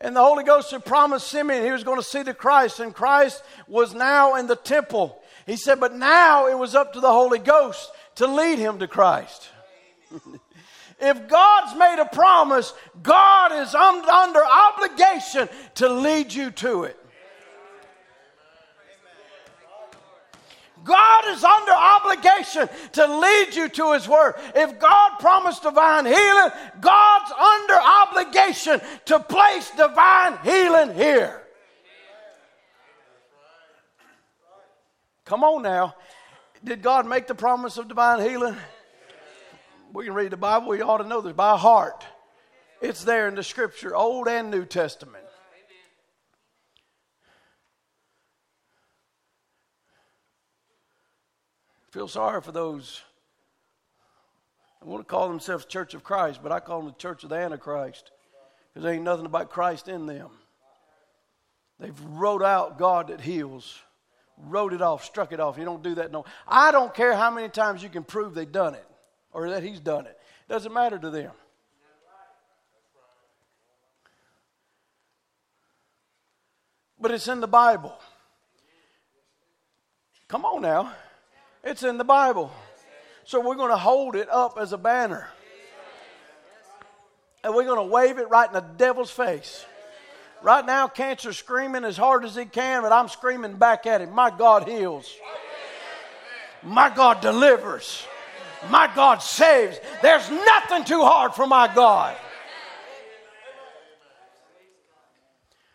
And 0.01 0.15
the 0.15 0.23
Holy 0.23 0.45
Ghost 0.45 0.71
had 0.71 0.85
promised 0.85 1.29
Simeon 1.29 1.65
he 1.65 1.73
was 1.73 1.83
going 1.83 1.99
to 1.99 2.07
see 2.07 2.23
the 2.23 2.35
Christ, 2.35 2.79
and 2.79 2.95
Christ 2.95 3.43
was 3.67 3.95
now 3.95 4.37
in 4.37 4.47
the 4.47 4.57
temple. 4.57 5.21
He 5.47 5.57
said, 5.57 5.81
but 5.81 5.95
now 5.95 6.47
it 6.47 6.59
was 6.59 6.75
up 6.75 6.93
to 6.93 7.01
the 7.01 7.11
Holy 7.11 7.39
Ghost 7.39 7.91
to 8.17 8.27
lead 8.27 8.59
him 8.59 8.79
to 8.79 8.87
Christ. 8.87 9.49
if 11.01 11.29
God's 11.29 11.79
made 11.79 11.99
a 12.01 12.05
promise, 12.05 12.73
God 13.03 13.53
is 13.53 13.75
under 13.75 14.41
obligation 14.45 15.49
to 15.77 15.89
lead 15.89 16.33
you 16.33 16.51
to 16.53 16.85
it. 16.85 16.98
God 20.89 21.29
is 21.29 21.45
under 21.45 21.73
obligation 21.73 22.69
to 22.93 23.19
lead 23.19 23.55
you 23.55 23.69
to 23.69 23.93
His 23.93 24.09
Word. 24.09 24.35
If 24.55 24.81
God 24.81 25.19
promised 25.21 25.63
divine 25.63 26.07
healing, 26.07 26.51
God's 26.81 27.33
under 27.33 27.75
obligation 27.75 28.81
to 29.05 29.21
place 29.21 29.71
divine 29.77 30.39
healing 30.43 30.95
here. 30.97 31.43
Come 35.27 35.45
on 35.45 35.63
now. 35.63 35.95
Did 36.65 36.81
God 36.81 37.07
make 37.07 37.27
the 37.27 37.35
promise 37.35 37.77
of 37.77 37.87
divine 37.87 38.27
healing? 38.27 38.57
We 39.93 40.07
can 40.07 40.15
read 40.15 40.33
the 40.33 40.39
Bible. 40.39 40.69
We 40.69 40.81
ought 40.81 40.99
to 40.99 41.07
know 41.07 41.21
this 41.21 41.35
by 41.35 41.57
heart. 41.59 42.05
It's 42.81 43.05
there 43.05 43.29
in 43.29 43.35
the 43.35 43.43
Scripture, 43.43 43.95
Old 43.95 44.27
and 44.27 44.51
New 44.51 44.65
Testament. 44.65 45.28
Feel 51.91 52.09
sorry 52.09 52.41
for 52.41 52.53
those. 52.53 53.03
I 54.81 54.85
want 54.85 55.07
to 55.07 55.11
call 55.11 55.29
themselves 55.29 55.65
Church 55.65 55.95
of 55.95 56.05
Christ, 56.05 56.41
but 56.43 56.53
I 56.53 56.61
call 56.61 56.79
them 56.81 56.89
the 56.89 56.95
Church 56.95 57.25
of 57.25 57.31
the 57.31 57.37
Antichrist 57.37 58.11
because 58.69 58.85
there 58.85 58.93
ain't 58.93 59.03
nothing 59.03 59.27
about 59.27 59.51
Christ 59.51 59.89
in 59.89 60.07
them. 60.07 60.31
They've 61.81 62.01
wrote 62.11 62.43
out 62.43 62.79
God 62.79 63.09
that 63.09 63.21
heals, 63.21 63.81
wrote 64.37 64.73
it 64.73 64.83
off, 64.83 65.05
struck 65.05 65.33
it 65.33 65.41
off. 65.41 65.59
You 65.59 65.65
don't 65.65 65.83
do 65.83 65.97
that 65.97 66.13
no. 66.13 66.25
I 66.47 66.71
don't 66.71 66.95
care 66.95 67.15
how 67.15 67.31
many 67.31 67.49
times 67.49 67.83
you 67.83 67.89
can 67.89 68.05
prove 68.05 68.35
they've 68.35 68.51
done 68.51 68.75
it 68.75 68.87
or 69.33 69.51
that 69.51 69.63
He's 69.63 69.81
done 69.81 70.07
it. 70.07 70.19
It 70.49 70.53
doesn't 70.53 70.73
matter 70.73 70.99
to 70.99 71.11
them. 71.11 71.33
But 77.01 77.13
it's 77.13 77.29
in 77.29 77.41
the 77.41 77.49
Bible. 77.49 77.97
Come 80.27 80.45
on 80.45 80.63
now. 80.63 80.93
It's 81.69 81.83
in 81.83 81.99
the 81.99 82.05
Bible. 82.05 82.51
So 83.25 83.47
we're 83.47 83.57
going 83.57 83.71
to 83.71 83.77
hold 83.77 84.17
it 84.17 84.31
up 84.31 84.57
as 84.59 84.73
a 84.73 84.79
banner. 84.79 85.29
And 87.45 87.55
we're 87.55 87.65
going 87.65 87.77
to 87.77 87.93
wave 87.93 88.17
it 88.17 88.31
right 88.31 88.49
in 88.49 88.55
the 88.55 88.65
devil's 88.79 89.11
face. 89.11 89.67
Right 90.43 90.65
now, 90.65 90.89
cancer's 90.89 91.37
screaming 91.37 91.85
as 91.85 91.99
hard 91.99 92.25
as 92.25 92.35
he 92.35 92.47
can, 92.47 92.81
but 92.81 92.91
I'm 92.91 93.09
screaming 93.09 93.57
back 93.57 93.85
at 93.87 94.01
him. 94.01 94.15
My 94.15 94.31
God 94.31 94.67
heals. 94.67 95.13
My 96.63 96.89
God 96.89 97.21
delivers. 97.21 98.03
My 98.71 98.91
God 98.95 99.19
saves. 99.19 99.79
There's 100.01 100.31
nothing 100.31 100.85
too 100.85 101.03
hard 101.03 101.35
for 101.35 101.47
my 101.47 101.73
God. 101.73 102.17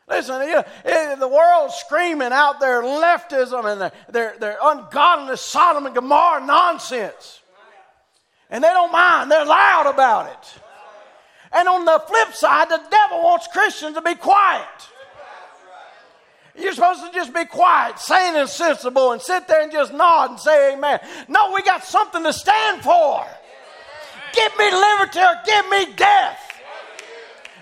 Listen, 0.08 0.42
you 0.42 0.56
know, 0.56 0.64
eh, 0.86 1.16
the 1.16 1.28
world's 1.28 1.76
screaming 1.76 2.32
out 2.32 2.60
their 2.60 2.82
leftism 2.82 3.72
and 3.72 3.82
their, 3.82 3.92
their, 4.10 4.36
their 4.40 4.58
ungodliness, 4.62 5.42
Sodom 5.42 5.86
and 5.86 5.96
Gomorrah 5.96 6.46
nonsense. 6.46 7.42
And 8.50 8.64
they 8.64 8.68
don't 8.68 8.92
mind, 8.92 9.32
they're 9.32 9.46
loud 9.46 9.92
about 9.92 10.28
it. 10.28 10.62
And 11.54 11.68
on 11.68 11.86
the 11.86 12.04
flip 12.08 12.34
side, 12.34 12.70
the 12.70 12.82
devil 12.90 13.24
wants 13.24 13.48
Christians 13.48 13.96
to 13.96 14.02
be 14.02 14.16
quiet. 14.16 14.68
You're 16.56 16.74
supposed 16.74 17.04
to 17.04 17.12
just 17.12 17.34
be 17.34 17.46
quiet, 17.46 17.98
sane 17.98 18.36
and 18.36 18.48
sensible, 18.48 19.12
and 19.12 19.22
sit 19.22 19.48
there 19.48 19.62
and 19.62 19.72
just 19.72 19.94
nod 19.94 20.32
and 20.32 20.40
say 20.40 20.74
amen. 20.74 21.00
No, 21.28 21.52
we 21.54 21.64
got 21.64 21.84
something 21.84 22.24
to 22.24 22.34
stand 22.34 22.84
for. 22.84 23.26
Give 24.34 24.58
me 24.58 24.72
liberty 24.72 25.20
or 25.20 25.36
give 25.46 25.70
me 25.70 25.94
death. 25.96 26.43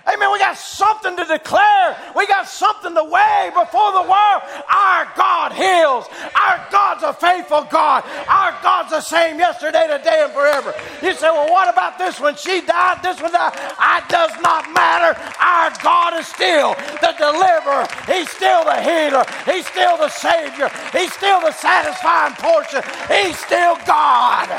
Amen. 0.06 0.32
We 0.32 0.38
got 0.38 0.56
something 0.56 1.16
to 1.16 1.24
declare. 1.24 1.96
We 2.16 2.26
got 2.26 2.48
something 2.48 2.94
to 2.94 3.04
wave 3.04 3.54
before 3.54 3.92
the 3.92 4.02
world. 4.02 4.42
Our 4.66 5.06
God 5.16 5.52
heals. 5.52 6.06
Our 6.34 6.66
God's 6.70 7.04
a 7.04 7.12
faithful 7.12 7.64
God. 7.70 8.04
Our 8.28 8.52
God's 8.62 8.90
the 8.90 9.00
same 9.00 9.38
yesterday, 9.38 9.86
today, 9.86 10.22
and 10.24 10.32
forever. 10.32 10.74
You 11.02 11.14
say, 11.14 11.30
well, 11.30 11.50
what 11.50 11.68
about 11.72 11.98
this 11.98 12.18
one? 12.18 12.36
She 12.36 12.62
died, 12.62 13.00
this 13.02 13.20
one 13.22 13.32
died. 13.32 13.54
It 13.54 14.08
does 14.08 14.32
not 14.42 14.72
matter. 14.74 15.18
Our 15.40 15.70
God 15.82 16.18
is 16.18 16.26
still 16.26 16.74
the 17.00 17.14
deliverer. 17.18 17.86
He's 18.06 18.30
still 18.30 18.64
the 18.64 18.82
healer. 18.82 19.24
He's 19.46 19.66
still 19.66 19.96
the 19.96 20.08
Savior. 20.08 20.70
He's 20.92 21.12
still 21.12 21.40
the 21.40 21.52
satisfying 21.52 22.34
portion. 22.34 22.82
He's 23.08 23.38
still 23.38 23.76
God. 23.86 24.50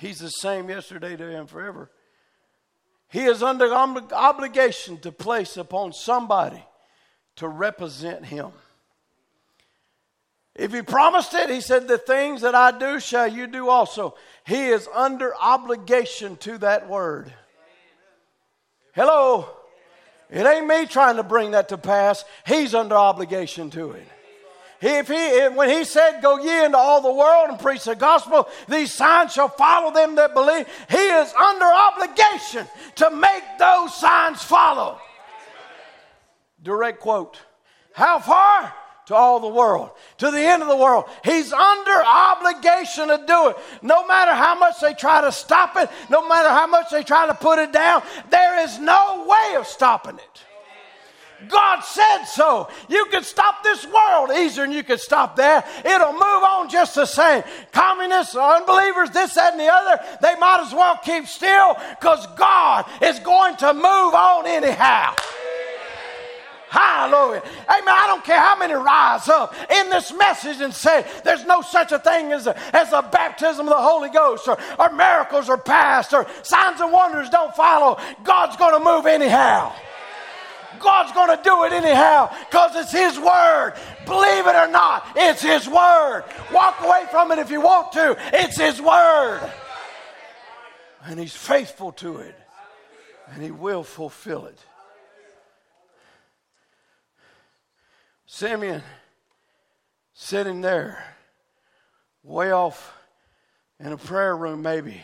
He's 0.00 0.18
the 0.18 0.30
same 0.30 0.70
yesterday, 0.70 1.14
today, 1.14 1.34
and 1.34 1.48
forever. 1.48 1.90
He 3.08 3.24
is 3.24 3.42
under 3.42 3.70
obligation 3.74 4.98
to 5.00 5.12
place 5.12 5.58
upon 5.58 5.92
somebody 5.92 6.64
to 7.36 7.46
represent 7.46 8.24
him. 8.24 8.52
If 10.54 10.72
he 10.72 10.80
promised 10.80 11.34
it, 11.34 11.50
he 11.50 11.60
said, 11.60 11.86
The 11.86 11.98
things 11.98 12.40
that 12.40 12.54
I 12.54 12.76
do 12.76 12.98
shall 12.98 13.26
you 13.26 13.46
do 13.46 13.68
also. 13.68 14.14
He 14.46 14.68
is 14.68 14.88
under 14.94 15.34
obligation 15.36 16.36
to 16.38 16.56
that 16.58 16.88
word. 16.88 17.32
Hello. 18.94 19.48
It 20.30 20.46
ain't 20.46 20.66
me 20.66 20.86
trying 20.86 21.16
to 21.16 21.22
bring 21.22 21.50
that 21.50 21.68
to 21.70 21.78
pass. 21.78 22.24
He's 22.46 22.74
under 22.74 22.94
obligation 22.94 23.68
to 23.70 23.92
it. 23.92 24.06
If 24.82 25.08
he, 25.08 25.54
when 25.54 25.68
he 25.68 25.84
said, 25.84 26.20
Go 26.22 26.38
ye 26.38 26.64
into 26.64 26.78
all 26.78 27.02
the 27.02 27.12
world 27.12 27.50
and 27.50 27.58
preach 27.58 27.84
the 27.84 27.94
gospel, 27.94 28.48
these 28.66 28.92
signs 28.92 29.32
shall 29.32 29.48
follow 29.48 29.92
them 29.92 30.14
that 30.14 30.32
believe, 30.32 30.66
he 30.88 30.96
is 30.96 31.32
under 31.34 31.66
obligation 31.66 32.66
to 32.96 33.10
make 33.10 33.42
those 33.58 33.94
signs 33.94 34.42
follow. 34.42 34.98
Direct 36.62 37.00
quote. 37.00 37.38
How 37.92 38.18
far? 38.18 38.74
To 39.06 39.16
all 39.16 39.40
the 39.40 39.48
world, 39.48 39.90
to 40.18 40.30
the 40.30 40.38
end 40.38 40.62
of 40.62 40.68
the 40.68 40.76
world. 40.76 41.04
He's 41.24 41.52
under 41.52 42.02
obligation 42.04 43.08
to 43.08 43.20
do 43.26 43.48
it. 43.48 43.56
No 43.82 44.06
matter 44.06 44.32
how 44.32 44.56
much 44.56 44.78
they 44.80 44.94
try 44.94 45.20
to 45.20 45.32
stop 45.32 45.76
it, 45.76 45.90
no 46.08 46.28
matter 46.28 46.48
how 46.48 46.68
much 46.68 46.90
they 46.90 47.02
try 47.02 47.26
to 47.26 47.34
put 47.34 47.58
it 47.58 47.72
down, 47.72 48.04
there 48.30 48.60
is 48.60 48.78
no 48.78 49.26
way 49.28 49.56
of 49.56 49.66
stopping 49.66 50.14
it. 50.14 50.44
God 51.48 51.80
said 51.80 52.24
so. 52.24 52.68
You 52.88 53.06
can 53.06 53.22
stop 53.22 53.62
this 53.62 53.86
world 53.86 54.30
easier 54.30 54.64
than 54.64 54.72
you 54.72 54.82
can 54.82 54.98
stop 54.98 55.36
that. 55.36 55.66
It'll 55.84 56.12
move 56.12 56.22
on 56.22 56.68
just 56.68 56.94
the 56.94 57.06
same. 57.06 57.42
Communists, 57.72 58.36
unbelievers, 58.36 59.10
this, 59.10 59.34
that, 59.34 59.52
and 59.52 59.60
the 59.60 59.68
other, 59.68 60.02
they 60.22 60.34
might 60.36 60.62
as 60.66 60.72
well 60.72 60.98
keep 61.04 61.26
still 61.26 61.76
because 61.98 62.26
God 62.36 62.86
is 63.02 63.18
going 63.20 63.56
to 63.56 63.72
move 63.74 64.14
on 64.14 64.46
anyhow. 64.46 65.14
Hallelujah. 66.70 67.42
Amen. 67.42 67.88
I 67.88 68.04
don't 68.06 68.24
care 68.24 68.38
how 68.38 68.56
many 68.56 68.74
rise 68.74 69.28
up 69.28 69.52
in 69.72 69.90
this 69.90 70.12
message 70.12 70.60
and 70.60 70.72
say 70.72 71.04
there's 71.24 71.44
no 71.44 71.62
such 71.62 71.90
a 71.90 71.98
thing 71.98 72.30
as 72.30 72.46
a, 72.46 72.56
as 72.76 72.92
a 72.92 73.02
baptism 73.02 73.66
of 73.66 73.74
the 73.74 73.82
Holy 73.82 74.08
Ghost 74.08 74.46
or, 74.46 74.56
or 74.78 74.92
miracles 74.92 75.48
are 75.48 75.58
past 75.58 76.12
or 76.12 76.28
signs 76.44 76.80
and 76.80 76.92
wonders 76.92 77.28
don't 77.28 77.52
follow. 77.56 77.98
God's 78.22 78.56
going 78.56 78.78
to 78.78 78.84
move 78.84 79.06
anyhow. 79.06 79.72
God's 80.80 81.12
going 81.12 81.36
to 81.36 81.42
do 81.42 81.64
it 81.64 81.72
anyhow 81.72 82.34
because 82.48 82.74
it's 82.76 82.92
His 82.92 83.18
Word. 83.18 83.74
Believe 84.06 84.46
it 84.46 84.56
or 84.56 84.68
not, 84.68 85.06
it's 85.16 85.42
His 85.42 85.68
Word. 85.68 86.24
Walk 86.52 86.80
away 86.80 87.04
from 87.10 87.30
it 87.32 87.38
if 87.38 87.50
you 87.50 87.60
want 87.60 87.92
to. 87.92 88.16
It's 88.32 88.58
His 88.58 88.80
Word. 88.80 89.40
And 91.04 91.18
He's 91.18 91.36
faithful 91.36 91.92
to 91.92 92.18
it, 92.18 92.36
and 93.28 93.42
He 93.42 93.50
will 93.50 93.84
fulfill 93.84 94.46
it. 94.46 94.58
Simeon 98.26 98.82
sitting 100.12 100.60
there, 100.60 101.02
way 102.22 102.52
off 102.52 102.92
in 103.80 103.92
a 103.92 103.96
prayer 103.96 104.36
room, 104.36 104.62
maybe, 104.62 105.00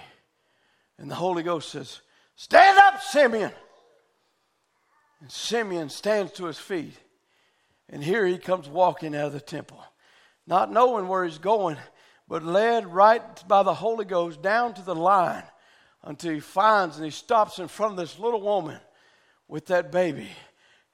and 0.98 1.10
the 1.10 1.14
Holy 1.14 1.42
Ghost 1.42 1.70
says, 1.70 2.00
Stand 2.36 2.78
up, 2.78 3.00
Simeon. 3.02 3.50
And 5.20 5.30
Simeon 5.30 5.88
stands 5.88 6.32
to 6.32 6.46
his 6.46 6.58
feet. 6.58 6.94
And 7.88 8.02
here 8.02 8.26
he 8.26 8.38
comes 8.38 8.68
walking 8.68 9.14
out 9.14 9.26
of 9.26 9.32
the 9.32 9.40
temple, 9.40 9.82
not 10.46 10.72
knowing 10.72 11.08
where 11.08 11.24
he's 11.24 11.38
going, 11.38 11.76
but 12.28 12.42
led 12.42 12.86
right 12.86 13.46
by 13.46 13.62
the 13.62 13.74
Holy 13.74 14.04
Ghost 14.04 14.42
down 14.42 14.74
to 14.74 14.82
the 14.82 14.94
line 14.94 15.44
until 16.02 16.34
he 16.34 16.40
finds 16.40 16.96
and 16.96 17.04
he 17.04 17.10
stops 17.10 17.58
in 17.58 17.68
front 17.68 17.92
of 17.92 17.98
this 17.98 18.18
little 18.18 18.40
woman 18.40 18.78
with 19.48 19.66
that 19.66 19.92
baby. 19.92 20.30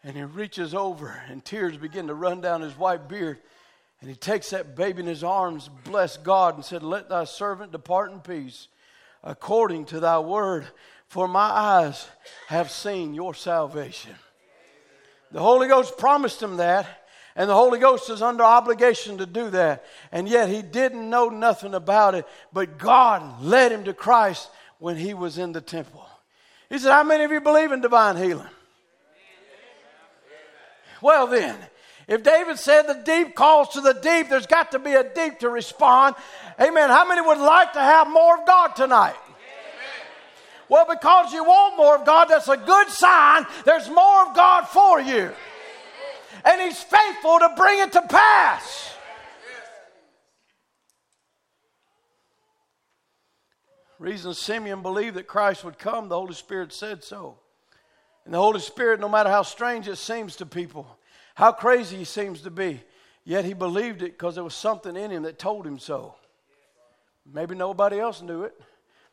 And 0.04 0.16
he 0.16 0.24
reaches 0.24 0.74
over, 0.74 1.22
and 1.28 1.44
tears 1.44 1.76
begin 1.76 2.08
to 2.08 2.14
run 2.14 2.40
down 2.40 2.60
his 2.60 2.76
white 2.76 3.08
beard. 3.08 3.38
And 4.00 4.10
he 4.10 4.16
takes 4.16 4.50
that 4.50 4.74
baby 4.74 5.00
in 5.00 5.06
his 5.06 5.22
arms, 5.22 5.70
blessed 5.84 6.24
God, 6.24 6.56
and 6.56 6.64
said, 6.64 6.82
Let 6.82 7.08
thy 7.08 7.24
servant 7.24 7.70
depart 7.70 8.10
in 8.10 8.20
peace 8.20 8.66
according 9.22 9.84
to 9.86 10.00
thy 10.00 10.18
word 10.18 10.66
for 11.12 11.28
my 11.28 11.40
eyes 11.40 12.08
have 12.46 12.70
seen 12.70 13.12
your 13.12 13.34
salvation. 13.34 14.14
The 15.30 15.40
Holy 15.40 15.68
Ghost 15.68 15.98
promised 15.98 16.42
him 16.42 16.56
that, 16.56 16.86
and 17.36 17.50
the 17.50 17.54
Holy 17.54 17.78
Ghost 17.78 18.08
is 18.08 18.22
under 18.22 18.42
obligation 18.42 19.18
to 19.18 19.26
do 19.26 19.50
that. 19.50 19.84
And 20.10 20.26
yet 20.26 20.48
he 20.48 20.62
didn't 20.62 21.10
know 21.10 21.28
nothing 21.28 21.74
about 21.74 22.14
it, 22.14 22.26
but 22.50 22.78
God 22.78 23.42
led 23.42 23.72
him 23.72 23.84
to 23.84 23.92
Christ 23.92 24.48
when 24.78 24.96
he 24.96 25.12
was 25.12 25.36
in 25.36 25.52
the 25.52 25.60
temple. 25.60 26.02
He 26.70 26.78
said, 26.78 26.92
How 26.92 27.04
many 27.04 27.24
of 27.24 27.30
you 27.30 27.42
believe 27.42 27.72
in 27.72 27.82
divine 27.82 28.16
healing? 28.16 28.48
Well, 31.02 31.26
then, 31.26 31.58
if 32.08 32.22
David 32.22 32.58
said 32.58 32.84
the 32.84 33.02
deep 33.04 33.34
calls 33.34 33.68
to 33.74 33.82
the 33.82 33.92
deep, 33.92 34.30
there's 34.30 34.46
got 34.46 34.72
to 34.72 34.78
be 34.78 34.94
a 34.94 35.04
deep 35.04 35.40
to 35.40 35.50
respond. 35.50 36.14
Amen. 36.58 36.88
How 36.88 37.06
many 37.06 37.20
would 37.20 37.36
like 37.36 37.74
to 37.74 37.80
have 37.80 38.08
more 38.08 38.40
of 38.40 38.46
God 38.46 38.68
tonight? 38.68 39.16
Well, 40.72 40.86
because 40.88 41.34
you 41.34 41.44
want 41.44 41.76
more 41.76 41.96
of 41.96 42.06
God, 42.06 42.30
that's 42.30 42.48
a 42.48 42.56
good 42.56 42.88
sign 42.88 43.44
there's 43.66 43.90
more 43.90 44.26
of 44.26 44.34
God 44.34 44.62
for 44.62 45.02
you. 45.02 45.30
And 46.46 46.62
He's 46.62 46.82
faithful 46.82 47.40
to 47.40 47.52
bring 47.58 47.80
it 47.80 47.92
to 47.92 48.00
pass. 48.00 48.94
Reason 53.98 54.32
Simeon 54.32 54.80
believed 54.80 55.16
that 55.16 55.26
Christ 55.26 55.62
would 55.62 55.78
come, 55.78 56.08
the 56.08 56.16
Holy 56.16 56.32
Spirit 56.32 56.72
said 56.72 57.04
so. 57.04 57.38
And 58.24 58.32
the 58.32 58.38
Holy 58.38 58.60
Spirit, 58.60 58.98
no 58.98 59.10
matter 59.10 59.28
how 59.28 59.42
strange 59.42 59.88
it 59.88 59.96
seems 59.96 60.36
to 60.36 60.46
people, 60.46 60.86
how 61.34 61.52
crazy 61.52 61.98
he 61.98 62.04
seems 62.04 62.40
to 62.40 62.50
be, 62.50 62.80
yet 63.24 63.44
he 63.44 63.52
believed 63.52 64.00
it 64.00 64.12
because 64.12 64.36
there 64.36 64.44
was 64.44 64.54
something 64.54 64.96
in 64.96 65.10
him 65.10 65.24
that 65.24 65.38
told 65.38 65.66
him 65.66 65.78
so. 65.78 66.14
Maybe 67.30 67.54
nobody 67.54 68.00
else 68.00 68.22
knew 68.22 68.44
it, 68.44 68.58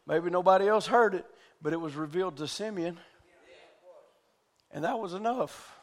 maybe 0.07 0.29
nobody 0.29 0.65
else 0.65 0.87
heard 0.87 1.15
it, 1.15 1.25
but 1.61 1.73
it 1.73 1.81
was 1.81 1.95
revealed 1.95 2.37
to 2.37 2.47
Simeon. 2.47 2.99
And 4.71 4.83
that 4.83 4.99
was 4.99 5.13
enough. 5.13 5.75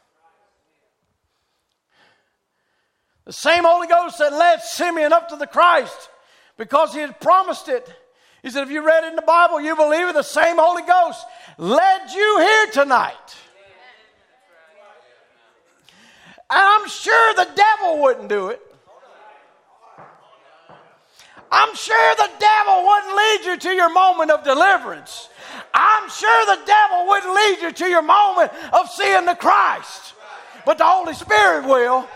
The 3.25 3.33
same 3.33 3.65
Holy 3.65 3.87
Ghost 3.87 4.19
that 4.19 4.31
led 4.31 4.61
Simeon 4.61 5.11
up 5.11 5.29
to 5.29 5.35
the 5.35 5.47
Christ 5.47 6.09
because 6.57 6.93
he 6.93 7.01
had 7.01 7.19
promised 7.19 7.67
it. 7.67 7.93
He 8.41 8.49
said, 8.49 8.63
if 8.63 8.71
you 8.71 8.85
read 8.85 9.03
in 9.03 9.15
the 9.15 9.21
Bible, 9.21 9.59
you 9.59 9.75
believe 9.75 10.07
it, 10.07 10.13
the 10.13 10.23
same 10.23 10.55
Holy 10.57 10.83
Ghost 10.83 11.25
led 11.57 12.11
you 12.11 12.39
here 12.39 12.67
tonight. 12.67 13.35
And 16.49 16.61
I'm 16.61 16.87
sure 16.87 17.33
the 17.33 17.49
devil 17.53 18.01
wouldn't 18.01 18.29
do 18.29 18.47
it. 18.47 18.61
I'm 21.51 21.75
sure 21.75 22.15
the 22.15 22.29
devil 22.39 22.85
wouldn't 22.85 23.15
lead 23.15 23.39
you 23.45 23.57
to 23.57 23.69
your 23.69 23.91
moment 23.91 24.31
of 24.31 24.43
deliverance. 24.43 25.29
I'm 25.73 26.09
sure 26.09 26.45
the 26.45 26.65
devil 26.65 27.07
wouldn't 27.07 27.33
lead 27.33 27.57
you 27.61 27.71
to 27.71 27.85
your 27.85 28.01
moment 28.01 28.51
of 28.73 28.89
seeing 28.89 29.25
the 29.25 29.35
Christ, 29.35 30.13
but 30.65 30.77
the 30.77 30.85
Holy 30.85 31.13
Spirit 31.13 31.65
will. 31.65 32.07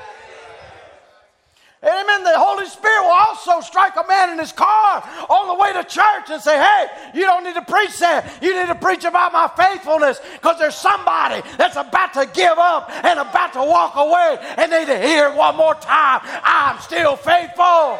Amen. 1.83 2.23
The 2.23 2.37
Holy 2.37 2.67
Spirit 2.67 3.01
will 3.01 3.09
also 3.09 3.59
strike 3.61 3.95
a 3.95 4.05
man 4.07 4.29
in 4.29 4.37
his 4.37 4.51
car 4.51 5.01
on 5.27 5.47
the 5.47 5.55
way 5.55 5.73
to 5.73 5.83
church 5.83 6.29
and 6.29 6.39
say, 6.39 6.55
Hey, 6.55 6.85
you 7.15 7.21
don't 7.21 7.43
need 7.43 7.55
to 7.55 7.63
preach 7.63 7.97
that. 7.99 8.37
You 8.39 8.53
need 8.53 8.67
to 8.67 8.75
preach 8.75 9.03
about 9.03 9.33
my 9.33 9.49
faithfulness 9.57 10.21
because 10.33 10.59
there's 10.59 10.75
somebody 10.75 11.41
that's 11.57 11.77
about 11.77 12.13
to 12.13 12.29
give 12.35 12.59
up 12.59 12.91
and 13.03 13.17
about 13.17 13.53
to 13.53 13.63
walk 13.63 13.95
away 13.95 14.37
and 14.57 14.69
need 14.69 14.85
to 14.93 14.99
hear 14.99 15.33
one 15.33 15.57
more 15.57 15.73
time 15.73 16.21
I'm 16.43 16.79
still 16.81 17.15
faithful. 17.15 17.97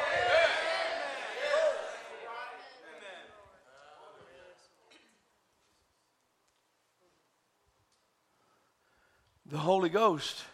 The 9.51 9.57
Holy 9.57 9.89
Ghost 9.89 10.45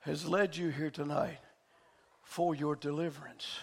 has 0.00 0.26
led 0.26 0.56
you 0.56 0.70
here 0.70 0.90
tonight 0.90 1.36
for 2.22 2.54
your 2.54 2.74
deliverance. 2.74 3.58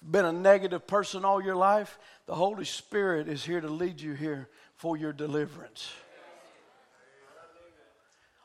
Been 0.00 0.24
a 0.24 0.32
negative 0.32 0.86
person 0.86 1.24
all 1.24 1.42
your 1.42 1.56
life, 1.56 1.98
the 2.26 2.36
Holy 2.36 2.64
Spirit 2.64 3.26
is 3.26 3.44
here 3.44 3.60
to 3.60 3.66
lead 3.66 4.00
you 4.00 4.12
here 4.12 4.48
for 4.76 4.96
your 4.96 5.12
deliverance. 5.12 5.90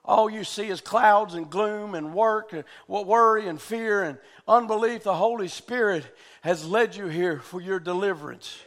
All 0.04 0.28
you 0.28 0.44
see 0.44 0.70
is 0.70 0.82
clouds 0.82 1.36
and 1.36 1.48
gloom 1.48 1.94
and 1.94 2.16
work, 2.16 2.54
and 2.54 2.64
worry 2.88 3.48
and 3.48 3.62
fear 3.62 4.02
and 4.02 4.18
unbelief. 4.48 5.04
The 5.04 5.14
Holy 5.14 5.48
Spirit 5.48 6.06
has 6.42 6.66
led 6.66 6.96
you 6.96 7.06
here 7.06 7.40
for 7.40 7.62
your 7.62 7.80
deliverance. 7.80 8.58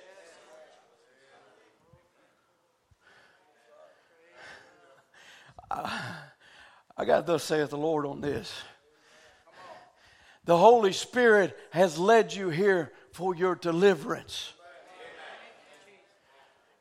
Uh, 5.70 5.90
I 6.96 7.04
got 7.04 7.26
thus 7.26 7.42
saith 7.42 7.70
the 7.70 7.76
Lord 7.76 8.06
on 8.06 8.20
this. 8.20 8.52
The 10.44 10.56
Holy 10.56 10.92
Spirit 10.92 11.56
has 11.70 11.98
led 11.98 12.32
you 12.32 12.50
here 12.50 12.92
for 13.12 13.34
your 13.34 13.54
deliverance. 13.54 14.52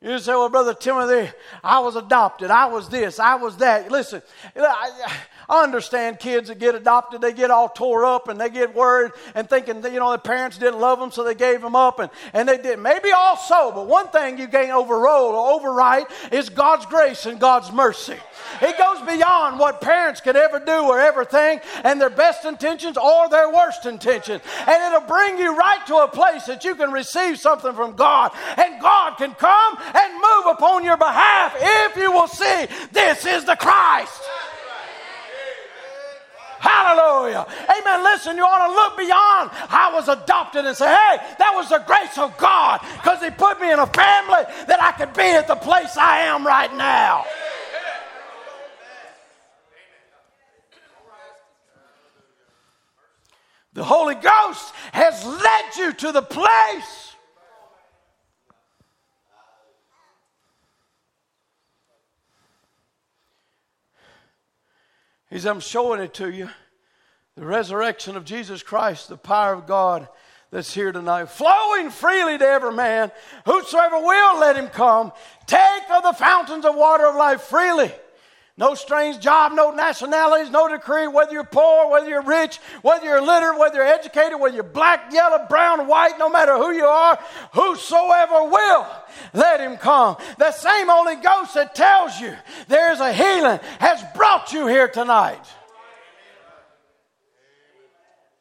You 0.00 0.18
say, 0.18 0.32
well, 0.32 0.50
Brother 0.50 0.74
Timothy, 0.74 1.32
I 1.62 1.78
was 1.78 1.96
adopted. 1.96 2.50
I 2.50 2.66
was 2.66 2.90
this. 2.90 3.18
I 3.18 3.36
was 3.36 3.56
that. 3.56 3.90
Listen, 3.90 4.20
I, 4.54 5.12
understand 5.48 6.18
kids 6.18 6.48
that 6.48 6.58
get 6.58 6.74
adopted, 6.74 7.20
they 7.20 7.32
get 7.32 7.50
all 7.50 7.68
tore 7.68 8.04
up 8.04 8.28
and 8.28 8.40
they 8.40 8.50
get 8.50 8.74
worried 8.74 9.12
and 9.34 9.48
thinking 9.48 9.80
that, 9.82 9.92
you 9.92 10.00
know, 10.00 10.10
their 10.10 10.18
parents 10.18 10.58
didn't 10.58 10.80
love 10.80 10.98
them, 10.98 11.10
so 11.10 11.24
they 11.24 11.34
gave 11.34 11.60
them 11.60 11.76
up. 11.76 11.98
And, 11.98 12.10
and 12.32 12.48
they 12.48 12.58
did. 12.58 12.78
Maybe 12.78 13.10
also, 13.10 13.72
but 13.72 13.86
one 13.86 14.08
thing 14.08 14.38
you 14.38 14.48
can't 14.48 14.70
overrule 14.70 15.34
or 15.34 15.60
overwrite 15.60 16.32
is 16.32 16.48
God's 16.48 16.86
grace 16.86 17.26
and 17.26 17.38
God's 17.38 17.72
mercy. 17.72 18.16
It 18.60 18.78
goes 18.78 19.00
beyond 19.06 19.58
what 19.58 19.80
parents 19.80 20.20
could 20.20 20.36
ever 20.36 20.60
do 20.60 20.72
or 20.72 20.98
ever 20.98 21.24
think, 21.24 21.62
and 21.82 22.00
their 22.00 22.10
best 22.10 22.44
intentions 22.44 22.96
or 22.96 23.28
their 23.28 23.50
worst 23.50 23.86
intentions. 23.86 24.42
And 24.66 24.94
it'll 24.94 25.08
bring 25.08 25.38
you 25.38 25.56
right 25.56 25.84
to 25.86 25.96
a 25.96 26.08
place 26.08 26.46
that 26.46 26.64
you 26.64 26.74
can 26.74 26.92
receive 26.92 27.38
something 27.38 27.74
from 27.74 27.94
God, 27.94 28.32
and 28.56 28.80
God 28.80 29.16
can 29.16 29.34
come 29.34 29.78
and 29.94 30.14
move 30.14 30.54
upon 30.54 30.84
your 30.84 30.96
behalf 30.96 31.56
if 31.58 31.96
you 31.96 32.12
will 32.12 32.28
see 32.28 32.66
this 32.92 33.26
is 33.26 33.44
the 33.44 33.56
Christ. 33.56 34.22
Hallelujah. 36.64 37.46
Amen. 37.68 38.04
Listen, 38.04 38.38
you 38.38 38.42
ought 38.42 38.66
to 38.66 38.72
look 38.72 38.96
beyond 38.96 39.50
I 39.68 39.90
was 39.92 40.08
adopted 40.08 40.64
and 40.64 40.74
say, 40.74 40.86
hey, 40.86 41.16
that 41.38 41.52
was 41.54 41.68
the 41.68 41.84
grace 41.86 42.16
of 42.16 42.36
God 42.38 42.80
because 42.94 43.22
He 43.22 43.28
put 43.28 43.60
me 43.60 43.70
in 43.70 43.78
a 43.78 43.86
family 43.86 44.44
that 44.66 44.82
I 44.82 44.92
could 44.92 45.12
be 45.12 45.22
at 45.22 45.46
the 45.46 45.56
place 45.56 45.98
I 45.98 46.20
am 46.20 46.46
right 46.46 46.74
now. 46.74 47.26
The 53.74 53.84
Holy 53.84 54.14
Ghost 54.14 54.72
has 54.92 55.22
led 55.26 55.76
you 55.76 55.92
to 55.92 56.12
the 56.12 56.22
place. 56.22 57.13
He's, 65.34 65.46
I'm 65.46 65.58
showing 65.58 66.00
it 66.00 66.14
to 66.14 66.30
you. 66.30 66.48
The 67.34 67.44
resurrection 67.44 68.16
of 68.16 68.24
Jesus 68.24 68.62
Christ, 68.62 69.08
the 69.08 69.16
power 69.16 69.52
of 69.52 69.66
God 69.66 70.06
that's 70.52 70.72
here 70.72 70.92
tonight, 70.92 71.24
flowing 71.24 71.90
freely 71.90 72.38
to 72.38 72.46
every 72.46 72.72
man. 72.72 73.10
Whosoever 73.44 73.98
will, 73.98 74.38
let 74.38 74.54
him 74.54 74.68
come. 74.68 75.10
Take 75.46 75.90
of 75.90 76.04
the 76.04 76.12
fountains 76.12 76.64
of 76.64 76.76
water 76.76 77.08
of 77.08 77.16
life 77.16 77.40
freely. 77.40 77.90
No 78.56 78.76
strange 78.76 79.18
job, 79.18 79.50
no 79.52 79.72
nationalities, 79.72 80.48
no 80.48 80.68
decree, 80.68 81.08
whether 81.08 81.32
you're 81.32 81.42
poor, 81.42 81.90
whether 81.90 82.08
you're 82.08 82.22
rich, 82.22 82.58
whether 82.82 83.04
you're 83.04 83.20
literate, 83.20 83.58
whether 83.58 83.76
you're 83.76 83.84
educated, 83.84 84.38
whether 84.38 84.54
you're 84.54 84.62
black, 84.62 85.12
yellow, 85.12 85.44
brown, 85.48 85.88
white, 85.88 86.18
no 86.20 86.30
matter 86.30 86.56
who 86.56 86.70
you 86.70 86.84
are, 86.84 87.18
whosoever 87.52 88.44
will, 88.44 88.86
let 89.32 89.58
him 89.58 89.76
come. 89.76 90.16
The 90.38 90.52
same 90.52 90.86
Holy 90.88 91.16
Ghost 91.16 91.54
that 91.54 91.74
tells 91.74 92.20
you 92.20 92.36
there's 92.68 93.00
a 93.00 93.12
healing 93.12 93.58
has 93.80 94.04
brought 94.14 94.52
you 94.52 94.68
here 94.68 94.86
tonight. 94.86 95.44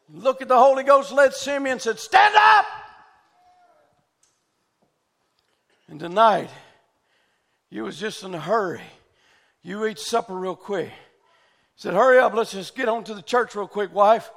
Look 0.09 0.43
at 0.43 0.47
the 0.47 0.59
Holy 0.59 0.83
Ghost 0.83 1.11
led 1.11 1.33
Simeon 1.33 1.79
said, 1.79 1.97
Stand 1.97 2.35
up! 2.37 2.65
And 5.87 5.99
tonight, 5.99 6.51
you 7.71 7.83
was 7.83 7.97
just 7.99 8.21
in 8.21 8.35
a 8.35 8.39
hurry 8.39 8.83
you 9.63 9.85
eat 9.85 9.97
supper 9.97 10.35
real 10.35 10.55
quick. 10.55 10.89
He 10.89 10.91
said, 11.77 11.93
Hurry 11.93 12.19
up, 12.19 12.33
let's 12.33 12.51
just 12.51 12.75
get 12.75 12.89
on 12.89 13.03
to 13.05 13.13
the 13.13 13.21
church 13.21 13.55
real 13.55 13.67
quick, 13.67 13.93
wife. 13.93 14.29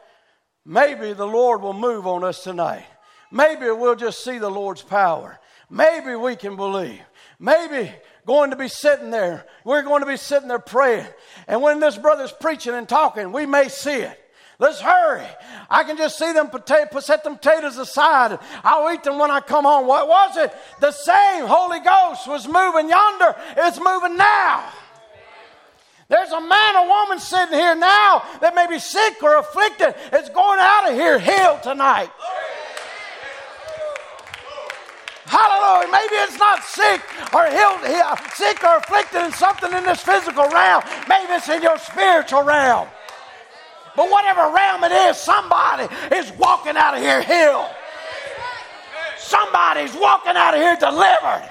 Maybe 0.64 1.12
the 1.12 1.26
Lord 1.26 1.62
will 1.62 1.72
move 1.72 2.06
on 2.06 2.24
us 2.24 2.42
tonight. 2.42 2.84
Maybe 3.30 3.66
we'll 3.66 3.96
just 3.96 4.24
see 4.24 4.38
the 4.38 4.50
Lord's 4.50 4.82
power. 4.82 5.38
Maybe 5.68 6.14
we 6.14 6.36
can 6.36 6.56
believe. 6.56 7.00
Maybe 7.38 7.92
going 8.24 8.50
to 8.50 8.56
be 8.56 8.68
sitting 8.68 9.10
there, 9.10 9.46
we're 9.64 9.82
going 9.82 10.00
to 10.02 10.06
be 10.06 10.16
sitting 10.16 10.48
there 10.48 10.58
praying. 10.58 11.06
And 11.46 11.62
when 11.62 11.80
this 11.80 11.96
brother's 11.96 12.32
preaching 12.32 12.74
and 12.74 12.88
talking, 12.88 13.32
we 13.32 13.46
may 13.46 13.68
see 13.68 13.96
it. 13.96 14.20
Let's 14.58 14.80
hurry. 14.80 15.26
I 15.68 15.84
can 15.84 15.98
just 15.98 16.18
see 16.18 16.32
them 16.32 16.48
potato, 16.48 16.98
set 17.00 17.24
them 17.24 17.36
potatoes 17.36 17.76
aside. 17.76 18.38
I'll 18.64 18.92
eat 18.92 19.04
them 19.04 19.18
when 19.18 19.30
I 19.30 19.40
come 19.40 19.64
home. 19.64 19.86
What 19.86 20.08
was 20.08 20.36
it? 20.38 20.52
The 20.80 20.92
same 20.92 21.44
Holy 21.46 21.80
Ghost 21.80 22.26
was 22.26 22.48
moving 22.48 22.88
yonder. 22.88 23.36
It's 23.58 23.78
moving 23.78 24.16
now. 24.16 24.64
There's 26.08 26.30
a 26.30 26.40
man 26.40 26.76
or 26.76 26.86
woman 26.86 27.18
sitting 27.18 27.54
here 27.54 27.74
now 27.74 28.22
that 28.40 28.54
may 28.54 28.66
be 28.68 28.78
sick 28.78 29.20
or 29.22 29.38
afflicted. 29.38 29.94
It's 30.12 30.28
going 30.28 30.60
out 30.60 30.90
of 30.90 30.94
here 30.94 31.18
healed 31.18 31.62
tonight. 31.64 32.10
Hallelujah. 35.26 35.90
Maybe 35.90 36.14
it's 36.22 36.38
not 36.38 36.62
sick 36.62 37.02
or 37.34 37.46
healed, 37.50 37.82
uh, 37.82 38.16
sick 38.34 38.62
or 38.62 38.76
afflicted 38.76 39.22
in 39.22 39.32
something 39.32 39.72
in 39.72 39.84
this 39.84 40.00
physical 40.00 40.48
realm. 40.48 40.84
Maybe 41.08 41.32
it's 41.32 41.48
in 41.48 41.62
your 41.62 41.78
spiritual 41.78 42.44
realm. 42.44 42.86
But 43.96 44.08
whatever 44.08 44.54
realm 44.54 44.84
it 44.84 44.92
is, 44.92 45.16
somebody 45.16 45.92
is 46.14 46.30
walking 46.38 46.76
out 46.76 46.94
of 46.94 47.00
here 47.00 47.22
healed. 47.22 47.66
Somebody's 49.18 49.94
walking 49.94 50.36
out 50.36 50.54
of 50.54 50.60
here 50.60 50.76
delivered. 50.76 51.50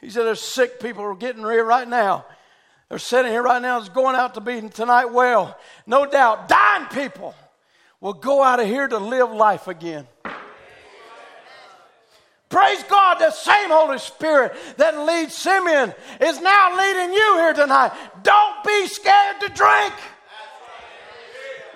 He 0.00 0.10
said, 0.10 0.24
There's 0.24 0.40
sick 0.40 0.80
people 0.80 1.02
who 1.02 1.10
are 1.10 1.16
getting 1.16 1.42
here 1.42 1.64
right 1.64 1.88
now. 1.88 2.24
They're 2.88 2.98
sitting 2.98 3.30
here 3.30 3.42
right 3.42 3.60
now. 3.60 3.78
It's 3.78 3.88
going 3.88 4.16
out 4.16 4.34
to 4.34 4.40
be 4.40 4.60
tonight 4.68 5.06
well. 5.06 5.58
No 5.86 6.06
doubt, 6.06 6.48
dying 6.48 6.86
people 6.86 7.34
will 8.00 8.14
go 8.14 8.42
out 8.42 8.60
of 8.60 8.66
here 8.66 8.88
to 8.88 8.98
live 8.98 9.30
life 9.30 9.68
again. 9.68 10.06
Praise 12.48 12.82
God, 12.84 13.16
the 13.18 13.30
same 13.30 13.68
Holy 13.68 13.98
Spirit 13.98 14.56
that 14.78 14.98
leads 14.98 15.34
Simeon 15.34 15.92
is 16.18 16.40
now 16.40 16.78
leading 16.78 17.12
you 17.12 17.34
here 17.36 17.52
tonight. 17.52 17.92
Don't 18.22 18.64
be 18.64 18.86
scared 18.86 19.40
to 19.40 19.48
drink. 19.50 19.92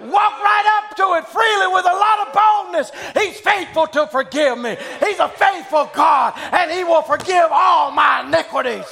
Walk 0.03 0.43
right 0.43 0.83
up 0.83 0.97
to 0.97 1.15
it 1.15 1.29
freely 1.29 1.73
with 1.73 1.85
a 1.85 1.97
lot 1.97 2.27
of 2.27 2.35
boldness. 2.35 2.91
He's 3.15 3.39
faithful 3.39 3.87
to 3.89 4.07
forgive 4.09 4.59
me. 4.59 4.77
He's 5.01 5.19
a 5.19 5.29
faithful 5.29 5.91
God, 5.95 6.35
and 6.53 6.71
He 6.71 6.83
will 6.83 7.03
forgive 7.03 7.47
all 7.51 7.93
my 7.93 8.25
iniquities. 8.27 8.85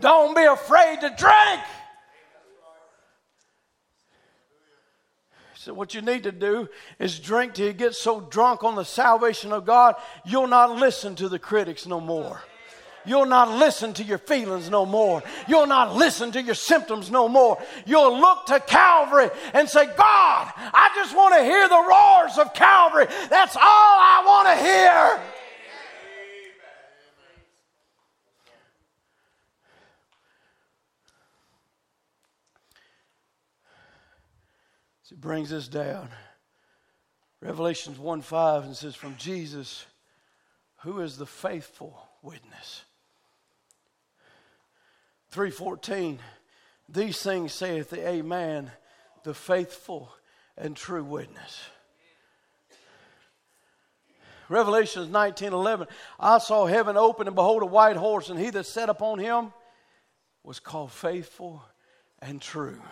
Don't 0.00 0.34
be 0.34 0.42
afraid 0.44 1.00
to 1.00 1.14
drink. 1.16 1.60
So, 5.54 5.74
what 5.74 5.92
you 5.92 6.02
need 6.02 6.22
to 6.22 6.32
do 6.32 6.68
is 6.98 7.18
drink 7.18 7.54
till 7.54 7.66
you 7.66 7.72
get 7.72 7.94
so 7.94 8.20
drunk 8.20 8.64
on 8.64 8.74
the 8.74 8.84
salvation 8.84 9.52
of 9.52 9.66
God, 9.66 9.96
you'll 10.24 10.46
not 10.46 10.76
listen 10.76 11.14
to 11.16 11.28
the 11.28 11.38
critics 11.38 11.86
no 11.86 12.00
more. 12.00 12.40
You'll 13.08 13.26
not 13.26 13.50
listen 13.50 13.94
to 13.94 14.04
your 14.04 14.18
feelings 14.18 14.68
no 14.68 14.84
more. 14.84 15.22
You'll 15.48 15.66
not 15.66 15.96
listen 15.96 16.30
to 16.32 16.42
your 16.42 16.54
symptoms 16.54 17.10
no 17.10 17.26
more. 17.26 17.58
You'll 17.86 18.20
look 18.20 18.46
to 18.46 18.60
Calvary 18.60 19.30
and 19.54 19.66
say, 19.66 19.86
God, 19.86 20.52
I 20.56 20.90
just 20.94 21.16
want 21.16 21.34
to 21.34 21.42
hear 21.42 21.68
the 21.68 21.74
roars 21.74 22.38
of 22.38 22.52
Calvary. 22.52 23.06
That's 23.30 23.56
all 23.56 23.62
I 23.64 24.22
want 24.26 24.48
to 24.48 24.64
hear. 24.64 25.20
So 35.04 35.14
it 35.14 35.20
brings 35.22 35.50
us 35.54 35.68
down. 35.68 36.10
Revelations 37.40 37.98
1 37.98 38.20
5 38.20 38.64
and 38.64 38.76
says, 38.76 38.94
From 38.94 39.16
Jesus, 39.16 39.86
who 40.80 41.00
is 41.00 41.16
the 41.16 41.24
faithful 41.24 41.98
witness. 42.20 42.82
314 45.38 46.18
These 46.88 47.22
things 47.22 47.52
saith 47.52 47.90
the 47.90 48.08
Amen, 48.08 48.72
the 49.22 49.32
faithful 49.32 50.12
and 50.56 50.74
true 50.74 51.04
witness. 51.04 51.60
Revelations 54.48 55.08
19 55.08 55.52
11. 55.52 55.86
I 56.18 56.38
saw 56.38 56.66
heaven 56.66 56.96
open, 56.96 57.28
and 57.28 57.36
behold, 57.36 57.62
a 57.62 57.66
white 57.66 57.94
horse, 57.94 58.30
and 58.30 58.40
he 58.40 58.50
that 58.50 58.66
sat 58.66 58.88
upon 58.88 59.20
him 59.20 59.52
was 60.42 60.58
called 60.58 60.90
faithful 60.90 61.62
and 62.20 62.42
true. 62.42 62.82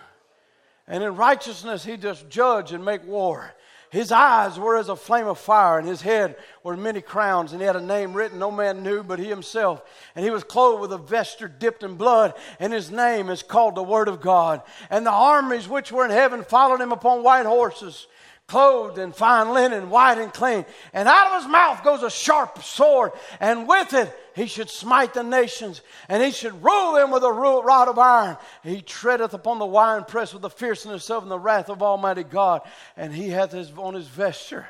And 0.86 1.02
in 1.02 1.16
righteousness 1.16 1.84
he 1.84 1.96
does 1.96 2.22
judge 2.28 2.72
and 2.72 2.84
make 2.84 3.04
war. 3.04 3.52
His 3.96 4.12
eyes 4.12 4.58
were 4.58 4.76
as 4.76 4.90
a 4.90 4.94
flame 4.94 5.26
of 5.26 5.38
fire, 5.38 5.78
and 5.78 5.88
his 5.88 6.02
head 6.02 6.36
were 6.62 6.76
many 6.76 7.00
crowns, 7.00 7.52
and 7.52 7.62
he 7.62 7.66
had 7.66 7.76
a 7.76 7.80
name 7.80 8.12
written 8.12 8.38
no 8.38 8.50
man 8.50 8.82
knew 8.82 9.02
but 9.02 9.18
he 9.18 9.24
himself. 9.24 9.82
And 10.14 10.22
he 10.22 10.30
was 10.30 10.44
clothed 10.44 10.82
with 10.82 10.92
a 10.92 10.98
vesture 10.98 11.48
dipped 11.48 11.82
in 11.82 11.94
blood, 11.94 12.34
and 12.60 12.74
his 12.74 12.90
name 12.90 13.30
is 13.30 13.42
called 13.42 13.74
the 13.74 13.82
Word 13.82 14.08
of 14.08 14.20
God. 14.20 14.60
And 14.90 15.06
the 15.06 15.10
armies 15.10 15.66
which 15.66 15.90
were 15.90 16.04
in 16.04 16.10
heaven 16.10 16.44
followed 16.44 16.82
him 16.82 16.92
upon 16.92 17.22
white 17.22 17.46
horses 17.46 18.06
clothed 18.48 18.98
in 18.98 19.12
fine 19.12 19.52
linen, 19.52 19.90
white 19.90 20.18
and 20.18 20.32
clean. 20.32 20.64
And 20.92 21.08
out 21.08 21.32
of 21.32 21.42
his 21.42 21.50
mouth 21.50 21.82
goes 21.82 22.02
a 22.02 22.10
sharp 22.10 22.62
sword, 22.62 23.12
and 23.40 23.66
with 23.66 23.92
it 23.92 24.14
he 24.36 24.46
should 24.46 24.70
smite 24.70 25.14
the 25.14 25.24
nations, 25.24 25.80
and 26.08 26.22
he 26.22 26.30
should 26.30 26.62
rule 26.62 26.92
them 26.92 27.10
with 27.10 27.24
a 27.24 27.32
rod 27.32 27.88
of 27.88 27.98
iron. 27.98 28.36
He 28.62 28.82
treadeth 28.82 29.34
upon 29.34 29.58
the 29.58 29.66
winepress 29.66 30.32
with 30.32 30.42
the 30.42 30.50
fierceness 30.50 31.10
of 31.10 31.22
and 31.22 31.30
the 31.30 31.38
wrath 31.38 31.68
of 31.68 31.82
Almighty 31.82 32.22
God. 32.22 32.62
And 32.96 33.12
he 33.12 33.30
hath 33.30 33.52
his, 33.52 33.72
on 33.76 33.94
his 33.94 34.06
vesture 34.06 34.66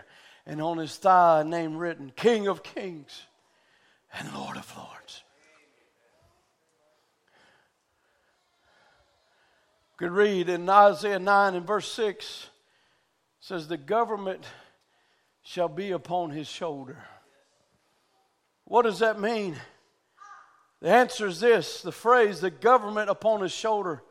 and 0.46 0.62
on 0.62 0.78
his 0.78 0.96
thigh 0.96 1.40
a 1.40 1.44
name 1.44 1.76
written, 1.76 2.12
King 2.16 2.46
of 2.46 2.62
Kings 2.62 3.22
and 4.18 4.32
Lord 4.32 4.56
of 4.56 4.72
Lords. 4.76 5.22
Could 9.98 10.12
read 10.12 10.48
in 10.48 10.68
Isaiah 10.68 11.18
9 11.18 11.54
and 11.54 11.66
verse 11.66 11.90
6 11.92 12.50
says, 13.46 13.68
The 13.68 13.76
government 13.76 14.44
shall 15.44 15.68
be 15.68 15.92
upon 15.92 16.30
his 16.30 16.48
shoulder. 16.48 16.98
What 18.64 18.82
does 18.82 18.98
that 18.98 19.20
mean? 19.20 19.54
The 20.82 20.88
answer 20.88 21.28
is 21.28 21.38
this 21.38 21.80
the 21.80 21.92
phrase, 21.92 22.40
the 22.40 22.50
government 22.50 23.08
upon 23.08 23.42
his 23.42 23.52
shoulder, 23.52 24.02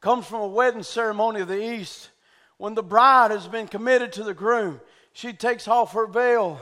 comes 0.00 0.24
from 0.26 0.40
a 0.40 0.46
wedding 0.46 0.84
ceremony 0.84 1.40
of 1.40 1.48
the 1.48 1.74
East. 1.74 2.10
When 2.58 2.74
the 2.74 2.82
bride 2.84 3.32
has 3.32 3.48
been 3.48 3.66
committed 3.66 4.12
to 4.12 4.22
the 4.22 4.32
groom, 4.32 4.80
she 5.12 5.32
takes 5.32 5.66
off 5.66 5.92
her 5.94 6.06
veil 6.06 6.60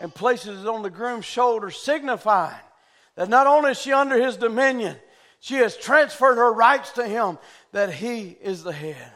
and 0.00 0.12
places 0.12 0.64
it 0.64 0.68
on 0.68 0.82
the 0.82 0.90
groom's 0.90 1.24
shoulder, 1.24 1.70
signifying 1.70 2.58
that 3.14 3.28
not 3.28 3.46
only 3.46 3.70
is 3.70 3.80
she 3.80 3.92
under 3.92 4.20
his 4.20 4.36
dominion, 4.36 4.96
she 5.38 5.54
has 5.56 5.76
transferred 5.76 6.34
her 6.36 6.52
rights 6.52 6.90
to 6.92 7.06
him, 7.06 7.38
that 7.70 7.94
he 7.94 8.36
is 8.42 8.64
the 8.64 8.72
head 8.72 9.12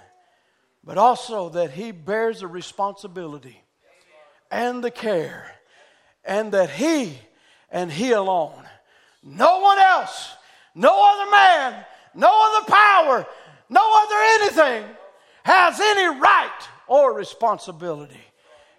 but 0.84 0.98
also 0.98 1.48
that 1.50 1.70
he 1.70 1.90
bears 1.92 2.40
the 2.40 2.46
responsibility 2.46 3.62
and 4.50 4.84
the 4.84 4.90
care, 4.90 5.50
and 6.24 6.52
that 6.52 6.70
he 6.70 7.18
and 7.70 7.90
he 7.90 8.12
alone, 8.12 8.62
no 9.22 9.60
one 9.60 9.78
else, 9.78 10.32
no 10.74 10.90
other 10.90 11.30
man, 11.30 11.84
no 12.14 12.28
other 12.28 12.70
power, 12.70 13.26
no 13.68 14.02
other 14.02 14.16
anything 14.42 14.84
has 15.42 15.80
any 15.80 16.20
right 16.20 16.68
or 16.86 17.14
responsibility. 17.14 18.20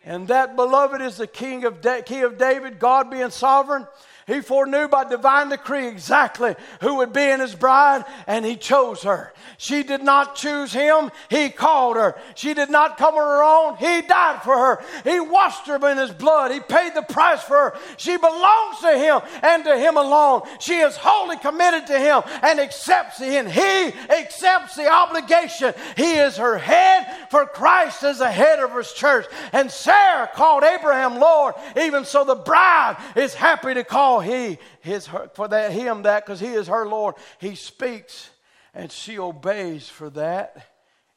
And 0.03 0.28
that, 0.28 0.56
beloved, 0.56 1.01
is 1.01 1.18
the 1.18 1.28
king 1.28 1.66
of 1.66 1.82
da- 1.82 2.03
of 2.24 2.38
David, 2.38 2.80
God 2.80 3.10
being 3.10 3.32
sovereign 3.32 3.88
he 4.28 4.42
foreknew 4.42 4.88
by 4.88 5.04
divine 5.04 5.50
decree 5.50 5.88
exactly 5.88 6.56
who 6.82 6.96
would 6.96 7.14
be 7.14 7.22
in 7.22 7.40
his 7.40 7.54
bride, 7.54 8.06
and 8.26 8.44
he 8.44 8.56
chose 8.56 9.04
her. 9.04 9.34
She 9.58 9.84
did 9.84 10.02
not 10.02 10.36
choose 10.36 10.74
him, 10.74 11.12
he 11.30 11.50
called 11.50 11.96
her. 11.96 12.18
She 12.34 12.56
did 12.56 12.72
not 12.72 12.98
come 12.98 13.14
on 13.14 13.22
her 13.22 13.44
own, 13.44 13.78
he 13.78 14.02
died 14.08 14.42
for 14.42 14.58
her. 14.58 14.84
He 15.04 15.20
washed 15.20 15.68
her 15.68 15.76
in 15.90 15.98
his 15.98 16.12
blood, 16.12 16.52
he 16.52 16.60
paid 16.60 16.96
the 16.96 17.04
price 17.04 17.44
for 17.44 17.56
her. 17.56 17.78
She 17.98 18.18
belongs 18.18 18.80
to 18.80 18.98
him 18.98 19.22
and 19.44 19.64
to 19.64 19.78
him 19.78 19.96
alone. 19.96 20.42
She 20.60 20.78
is 20.78 20.98
wholly 20.98 21.38
committed 21.38 21.86
to 21.88 22.00
him 22.00 22.24
and 22.42 22.60
accepts 22.60 23.20
him. 23.20 23.46
He 23.46 23.94
accepts 24.10 24.76
the 24.76 24.90
obligation. 24.90 25.74
He 25.96 26.14
is 26.14 26.38
her 26.38 26.58
head, 26.58 27.28
for 27.30 27.46
Christ 27.46 28.04
is 28.04 28.18
the 28.18 28.32
head 28.32 28.60
of 28.60 28.76
his 28.76 28.92
church. 28.92 29.28
And 29.54 29.70
Sarah 29.70 30.30
called 30.34 30.64
Abraham 30.64 31.20
Lord, 31.20 31.54
even 31.78 32.06
so 32.06 32.24
the 32.24 32.36
bride 32.36 32.98
is 33.16 33.36
happy 33.36 33.76
to 33.76 33.84
call 33.84 34.14
call 34.16 34.22
he 34.22 34.57
his 34.82 35.07
her, 35.07 35.30
for 35.34 35.47
that 35.47 35.72
him 35.72 36.03
that 36.03 36.26
because 36.26 36.39
he 36.39 36.47
is 36.47 36.68
her 36.68 36.88
Lord. 36.88 37.16
He 37.39 37.55
speaks 37.55 38.30
and 38.74 38.91
she 38.91 39.20
obeys, 39.20 39.88
for 39.89 40.09
that 40.11 40.68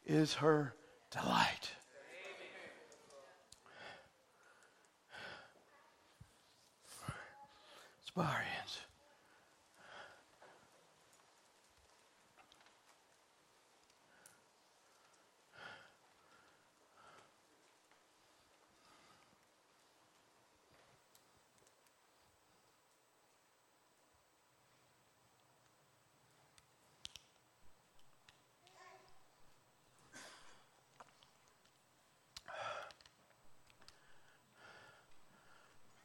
is 0.06 0.34
her 0.34 0.74
delight. 1.10 1.70
Bow 8.16 8.24
our 8.24 8.30
hands. 8.30 8.58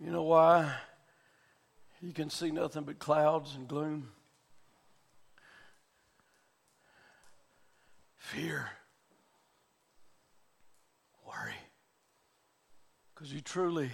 You 0.03 0.11
know 0.11 0.23
why? 0.23 0.69
You 2.01 2.11
can 2.11 2.29
see 2.29 2.51
nothing 2.51 2.83
but 2.83 2.99
clouds 2.99 3.55
and 3.55 3.69
gloom. 3.69 4.09
Fear. 8.17 8.69
Worry. 11.25 11.53
Because 13.13 13.31
you 13.31 13.39
truly 13.39 13.91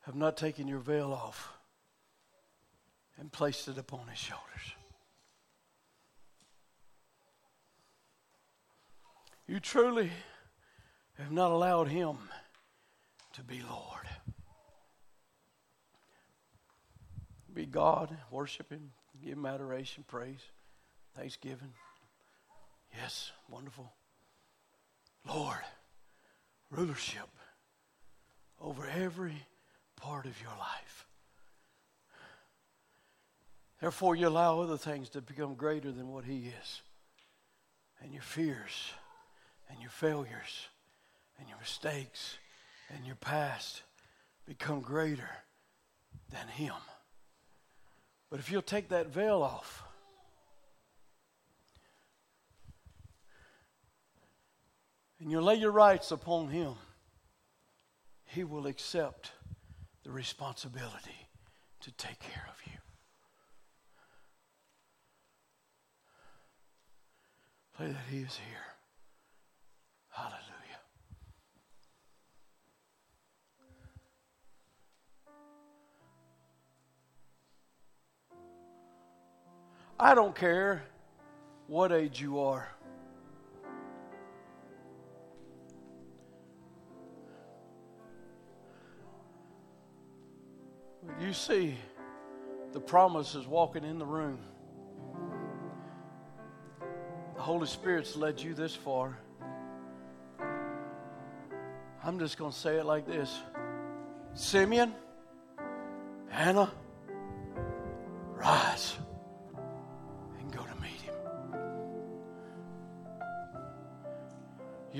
have 0.00 0.16
not 0.16 0.36
taken 0.36 0.66
your 0.66 0.80
veil 0.80 1.12
off 1.12 1.52
and 3.16 3.30
placed 3.30 3.68
it 3.68 3.78
upon 3.78 4.08
his 4.08 4.18
shoulders. 4.18 4.46
You 9.46 9.60
truly 9.60 10.10
have 11.18 11.30
not 11.30 11.52
allowed 11.52 11.86
him 11.86 12.16
to 13.34 13.42
be 13.44 13.62
Lord. 13.62 14.08
God, 17.70 18.16
worship 18.30 18.70
Him, 18.70 18.90
give 19.22 19.34
Him 19.34 19.46
adoration, 19.46 20.04
praise, 20.06 20.40
thanksgiving. 21.16 21.72
Yes, 22.96 23.32
wonderful. 23.48 23.92
Lord, 25.28 25.58
rulership 26.70 27.28
over 28.60 28.86
every 28.86 29.46
part 29.96 30.26
of 30.26 30.40
your 30.40 30.50
life. 30.58 31.06
Therefore, 33.80 34.14
you 34.14 34.28
allow 34.28 34.60
other 34.60 34.76
things 34.76 35.08
to 35.10 35.22
become 35.22 35.54
greater 35.54 35.90
than 35.90 36.08
what 36.08 36.24
He 36.24 36.52
is. 36.60 36.82
And 38.02 38.12
your 38.12 38.22
fears, 38.22 38.92
and 39.68 39.80
your 39.80 39.90
failures, 39.90 40.68
and 41.38 41.48
your 41.48 41.58
mistakes, 41.58 42.36
and 42.94 43.06
your 43.06 43.16
past 43.16 43.82
become 44.46 44.80
greater 44.80 45.30
than 46.30 46.48
Him. 46.48 46.74
But 48.30 48.38
if 48.38 48.50
you'll 48.50 48.62
take 48.62 48.88
that 48.90 49.08
veil 49.08 49.42
off, 49.42 49.82
and 55.18 55.30
you 55.30 55.40
lay 55.40 55.56
your 55.56 55.72
rights 55.72 56.12
upon 56.12 56.48
Him, 56.48 56.74
He 58.24 58.44
will 58.44 58.68
accept 58.68 59.32
the 60.04 60.12
responsibility 60.12 61.26
to 61.80 61.90
take 61.92 62.20
care 62.20 62.46
of 62.48 62.60
you. 62.66 62.78
Pray 67.76 67.88
that 67.88 68.06
He 68.10 68.18
is 68.18 68.36
here. 68.36 68.58
Hallelujah. 70.10 70.49
I 80.02 80.14
don't 80.14 80.34
care 80.34 80.82
what 81.66 81.92
age 81.92 82.22
you 82.22 82.40
are. 82.40 82.66
You 91.20 91.34
see, 91.34 91.76
the 92.72 92.80
promise 92.80 93.34
is 93.34 93.46
walking 93.46 93.84
in 93.84 93.98
the 93.98 94.06
room. 94.06 94.38
The 97.34 97.42
Holy 97.42 97.66
Spirit's 97.66 98.16
led 98.16 98.40
you 98.40 98.54
this 98.54 98.74
far. 98.74 99.18
I'm 102.02 102.18
just 102.18 102.38
going 102.38 102.52
to 102.52 102.58
say 102.58 102.76
it 102.76 102.86
like 102.86 103.06
this 103.06 103.38
Simeon, 104.32 104.94
Hannah, 106.30 106.72
rise 108.34 108.96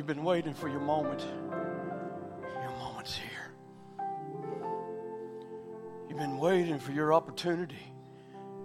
You've 0.01 0.07
been 0.07 0.25
waiting 0.25 0.55
for 0.55 0.67
your 0.71 0.81
moment. 0.81 1.21
Your 2.41 2.71
moment's 2.79 3.15
here. 3.15 3.53
You've 6.09 6.17
been 6.17 6.39
waiting 6.39 6.79
for 6.79 6.93
your 6.93 7.13
opportunity. 7.13 7.93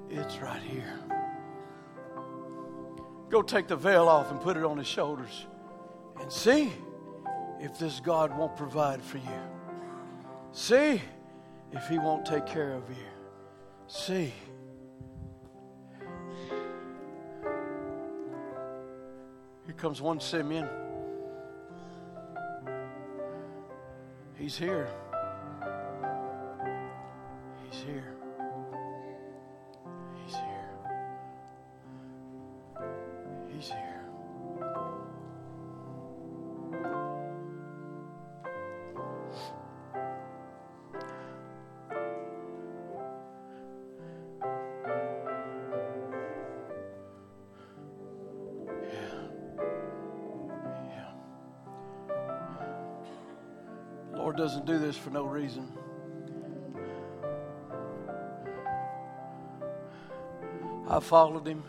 It's 0.10 0.38
right 0.38 0.62
here. 0.62 0.98
Go 3.30 3.42
take 3.42 3.68
the 3.68 3.76
veil 3.76 4.08
off 4.08 4.32
and 4.32 4.40
put 4.40 4.56
it 4.56 4.64
on 4.64 4.78
his 4.78 4.88
shoulders 4.88 5.48
and 6.22 6.32
see 6.32 6.72
if 7.60 7.78
this 7.78 8.00
God 8.00 8.38
won't 8.38 8.56
provide 8.56 9.02
for 9.02 9.18
you. 9.18 9.42
See 10.54 11.02
if 11.74 11.90
he 11.90 12.00
won't 12.00 12.26
take 12.26 12.46
care 12.46 12.72
of 12.72 12.90
you. 12.90 12.96
See. 13.88 14.32
Here 19.66 19.76
comes 19.76 20.02
one 20.02 20.22
Simeon. 20.22 20.70
He's 24.46 24.60
here. 24.60 24.88
He's 27.64 27.82
here. 27.82 28.15
Do 54.66 54.80
this 54.80 54.98
for 54.98 55.12
no 55.12 55.26
reason. 55.26 55.72
I 60.90 61.00
followed 61.00 61.48
him. 61.48 61.64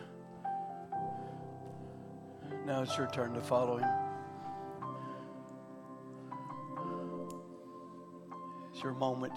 Now 2.65 2.81
it's 2.81 2.97
your 2.97 3.07
turn 3.07 3.33
to 3.33 3.41
follow 3.41 3.77
him. 3.77 3.89
It's 8.71 8.83
your 8.83 8.93
moment. 8.93 9.33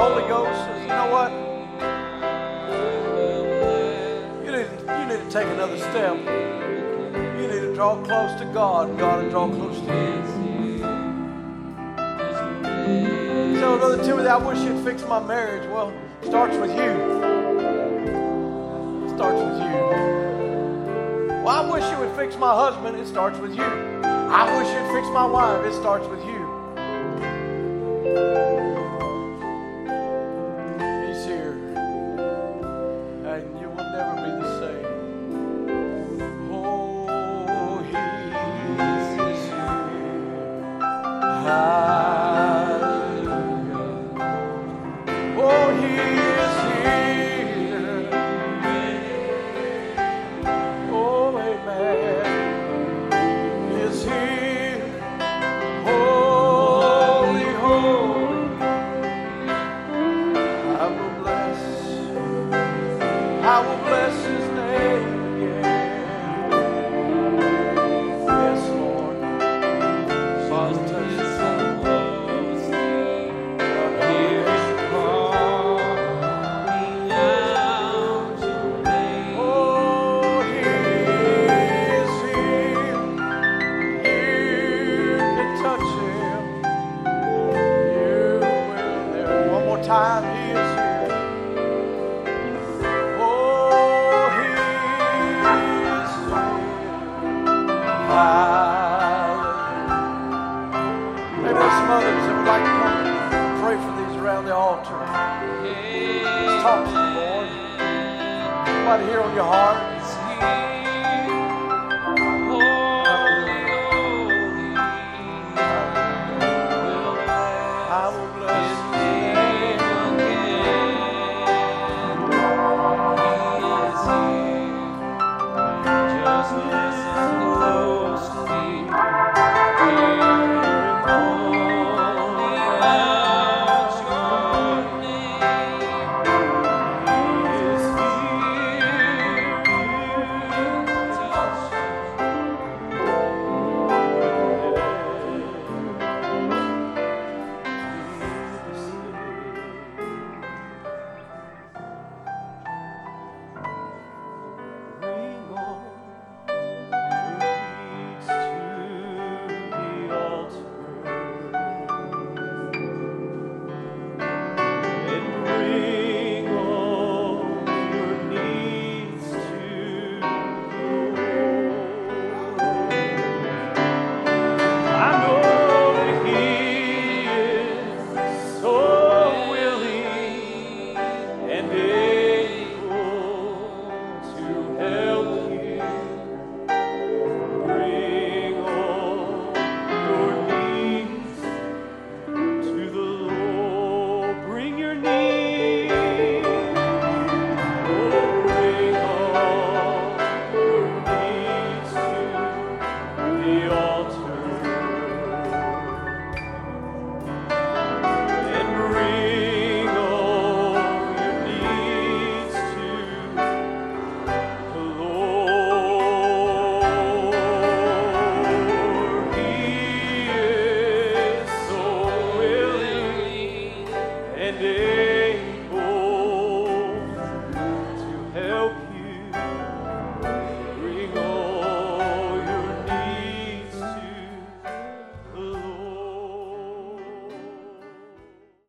Holy 0.00 0.26
Ghost? 0.28 0.58
Says, 0.64 0.80
You 0.80 0.88
know 0.88 1.10
what? 1.12 1.30
You 4.46 4.50
need, 4.50 4.70
you 4.80 5.04
need 5.06 5.20
to 5.22 5.30
take 5.30 5.46
another 5.48 5.76
step. 5.76 6.16
You 7.36 7.46
need 7.46 7.60
to 7.60 7.74
draw 7.74 8.02
close 8.02 8.32
to 8.40 8.46
God, 8.46 8.98
God 8.98 9.24
will 9.24 9.30
draw 9.30 9.48
close 9.48 9.78
to 9.80 9.84
you. 9.84 10.80
So, 13.60 13.76
Brother 13.76 14.02
Timothy, 14.02 14.28
I 14.28 14.38
wish 14.38 14.58
you'd 14.60 14.82
fix 14.82 15.06
my 15.06 15.22
marriage. 15.22 15.68
Well, 15.68 15.92
it 16.22 16.28
starts 16.28 16.56
with 16.56 16.70
you. 16.70 16.92
It 19.04 19.10
starts 19.16 19.42
with 19.42 19.60
you. 19.60 19.74
Well, 21.44 21.48
I 21.48 21.70
wish 21.70 21.84
you 21.90 21.98
would 21.98 22.16
fix 22.16 22.36
my 22.38 22.54
husband. 22.54 22.96
It 22.98 23.06
starts 23.06 23.38
with 23.38 23.54
you. 23.54 23.64
I 23.64 24.56
wish 24.56 24.66
you'd 24.72 24.92
fix 24.94 25.12
my 25.12 25.26
wife. 25.26 25.62
It 25.66 25.74
starts 25.74 26.06
with 26.08 26.24
you. 26.24 26.39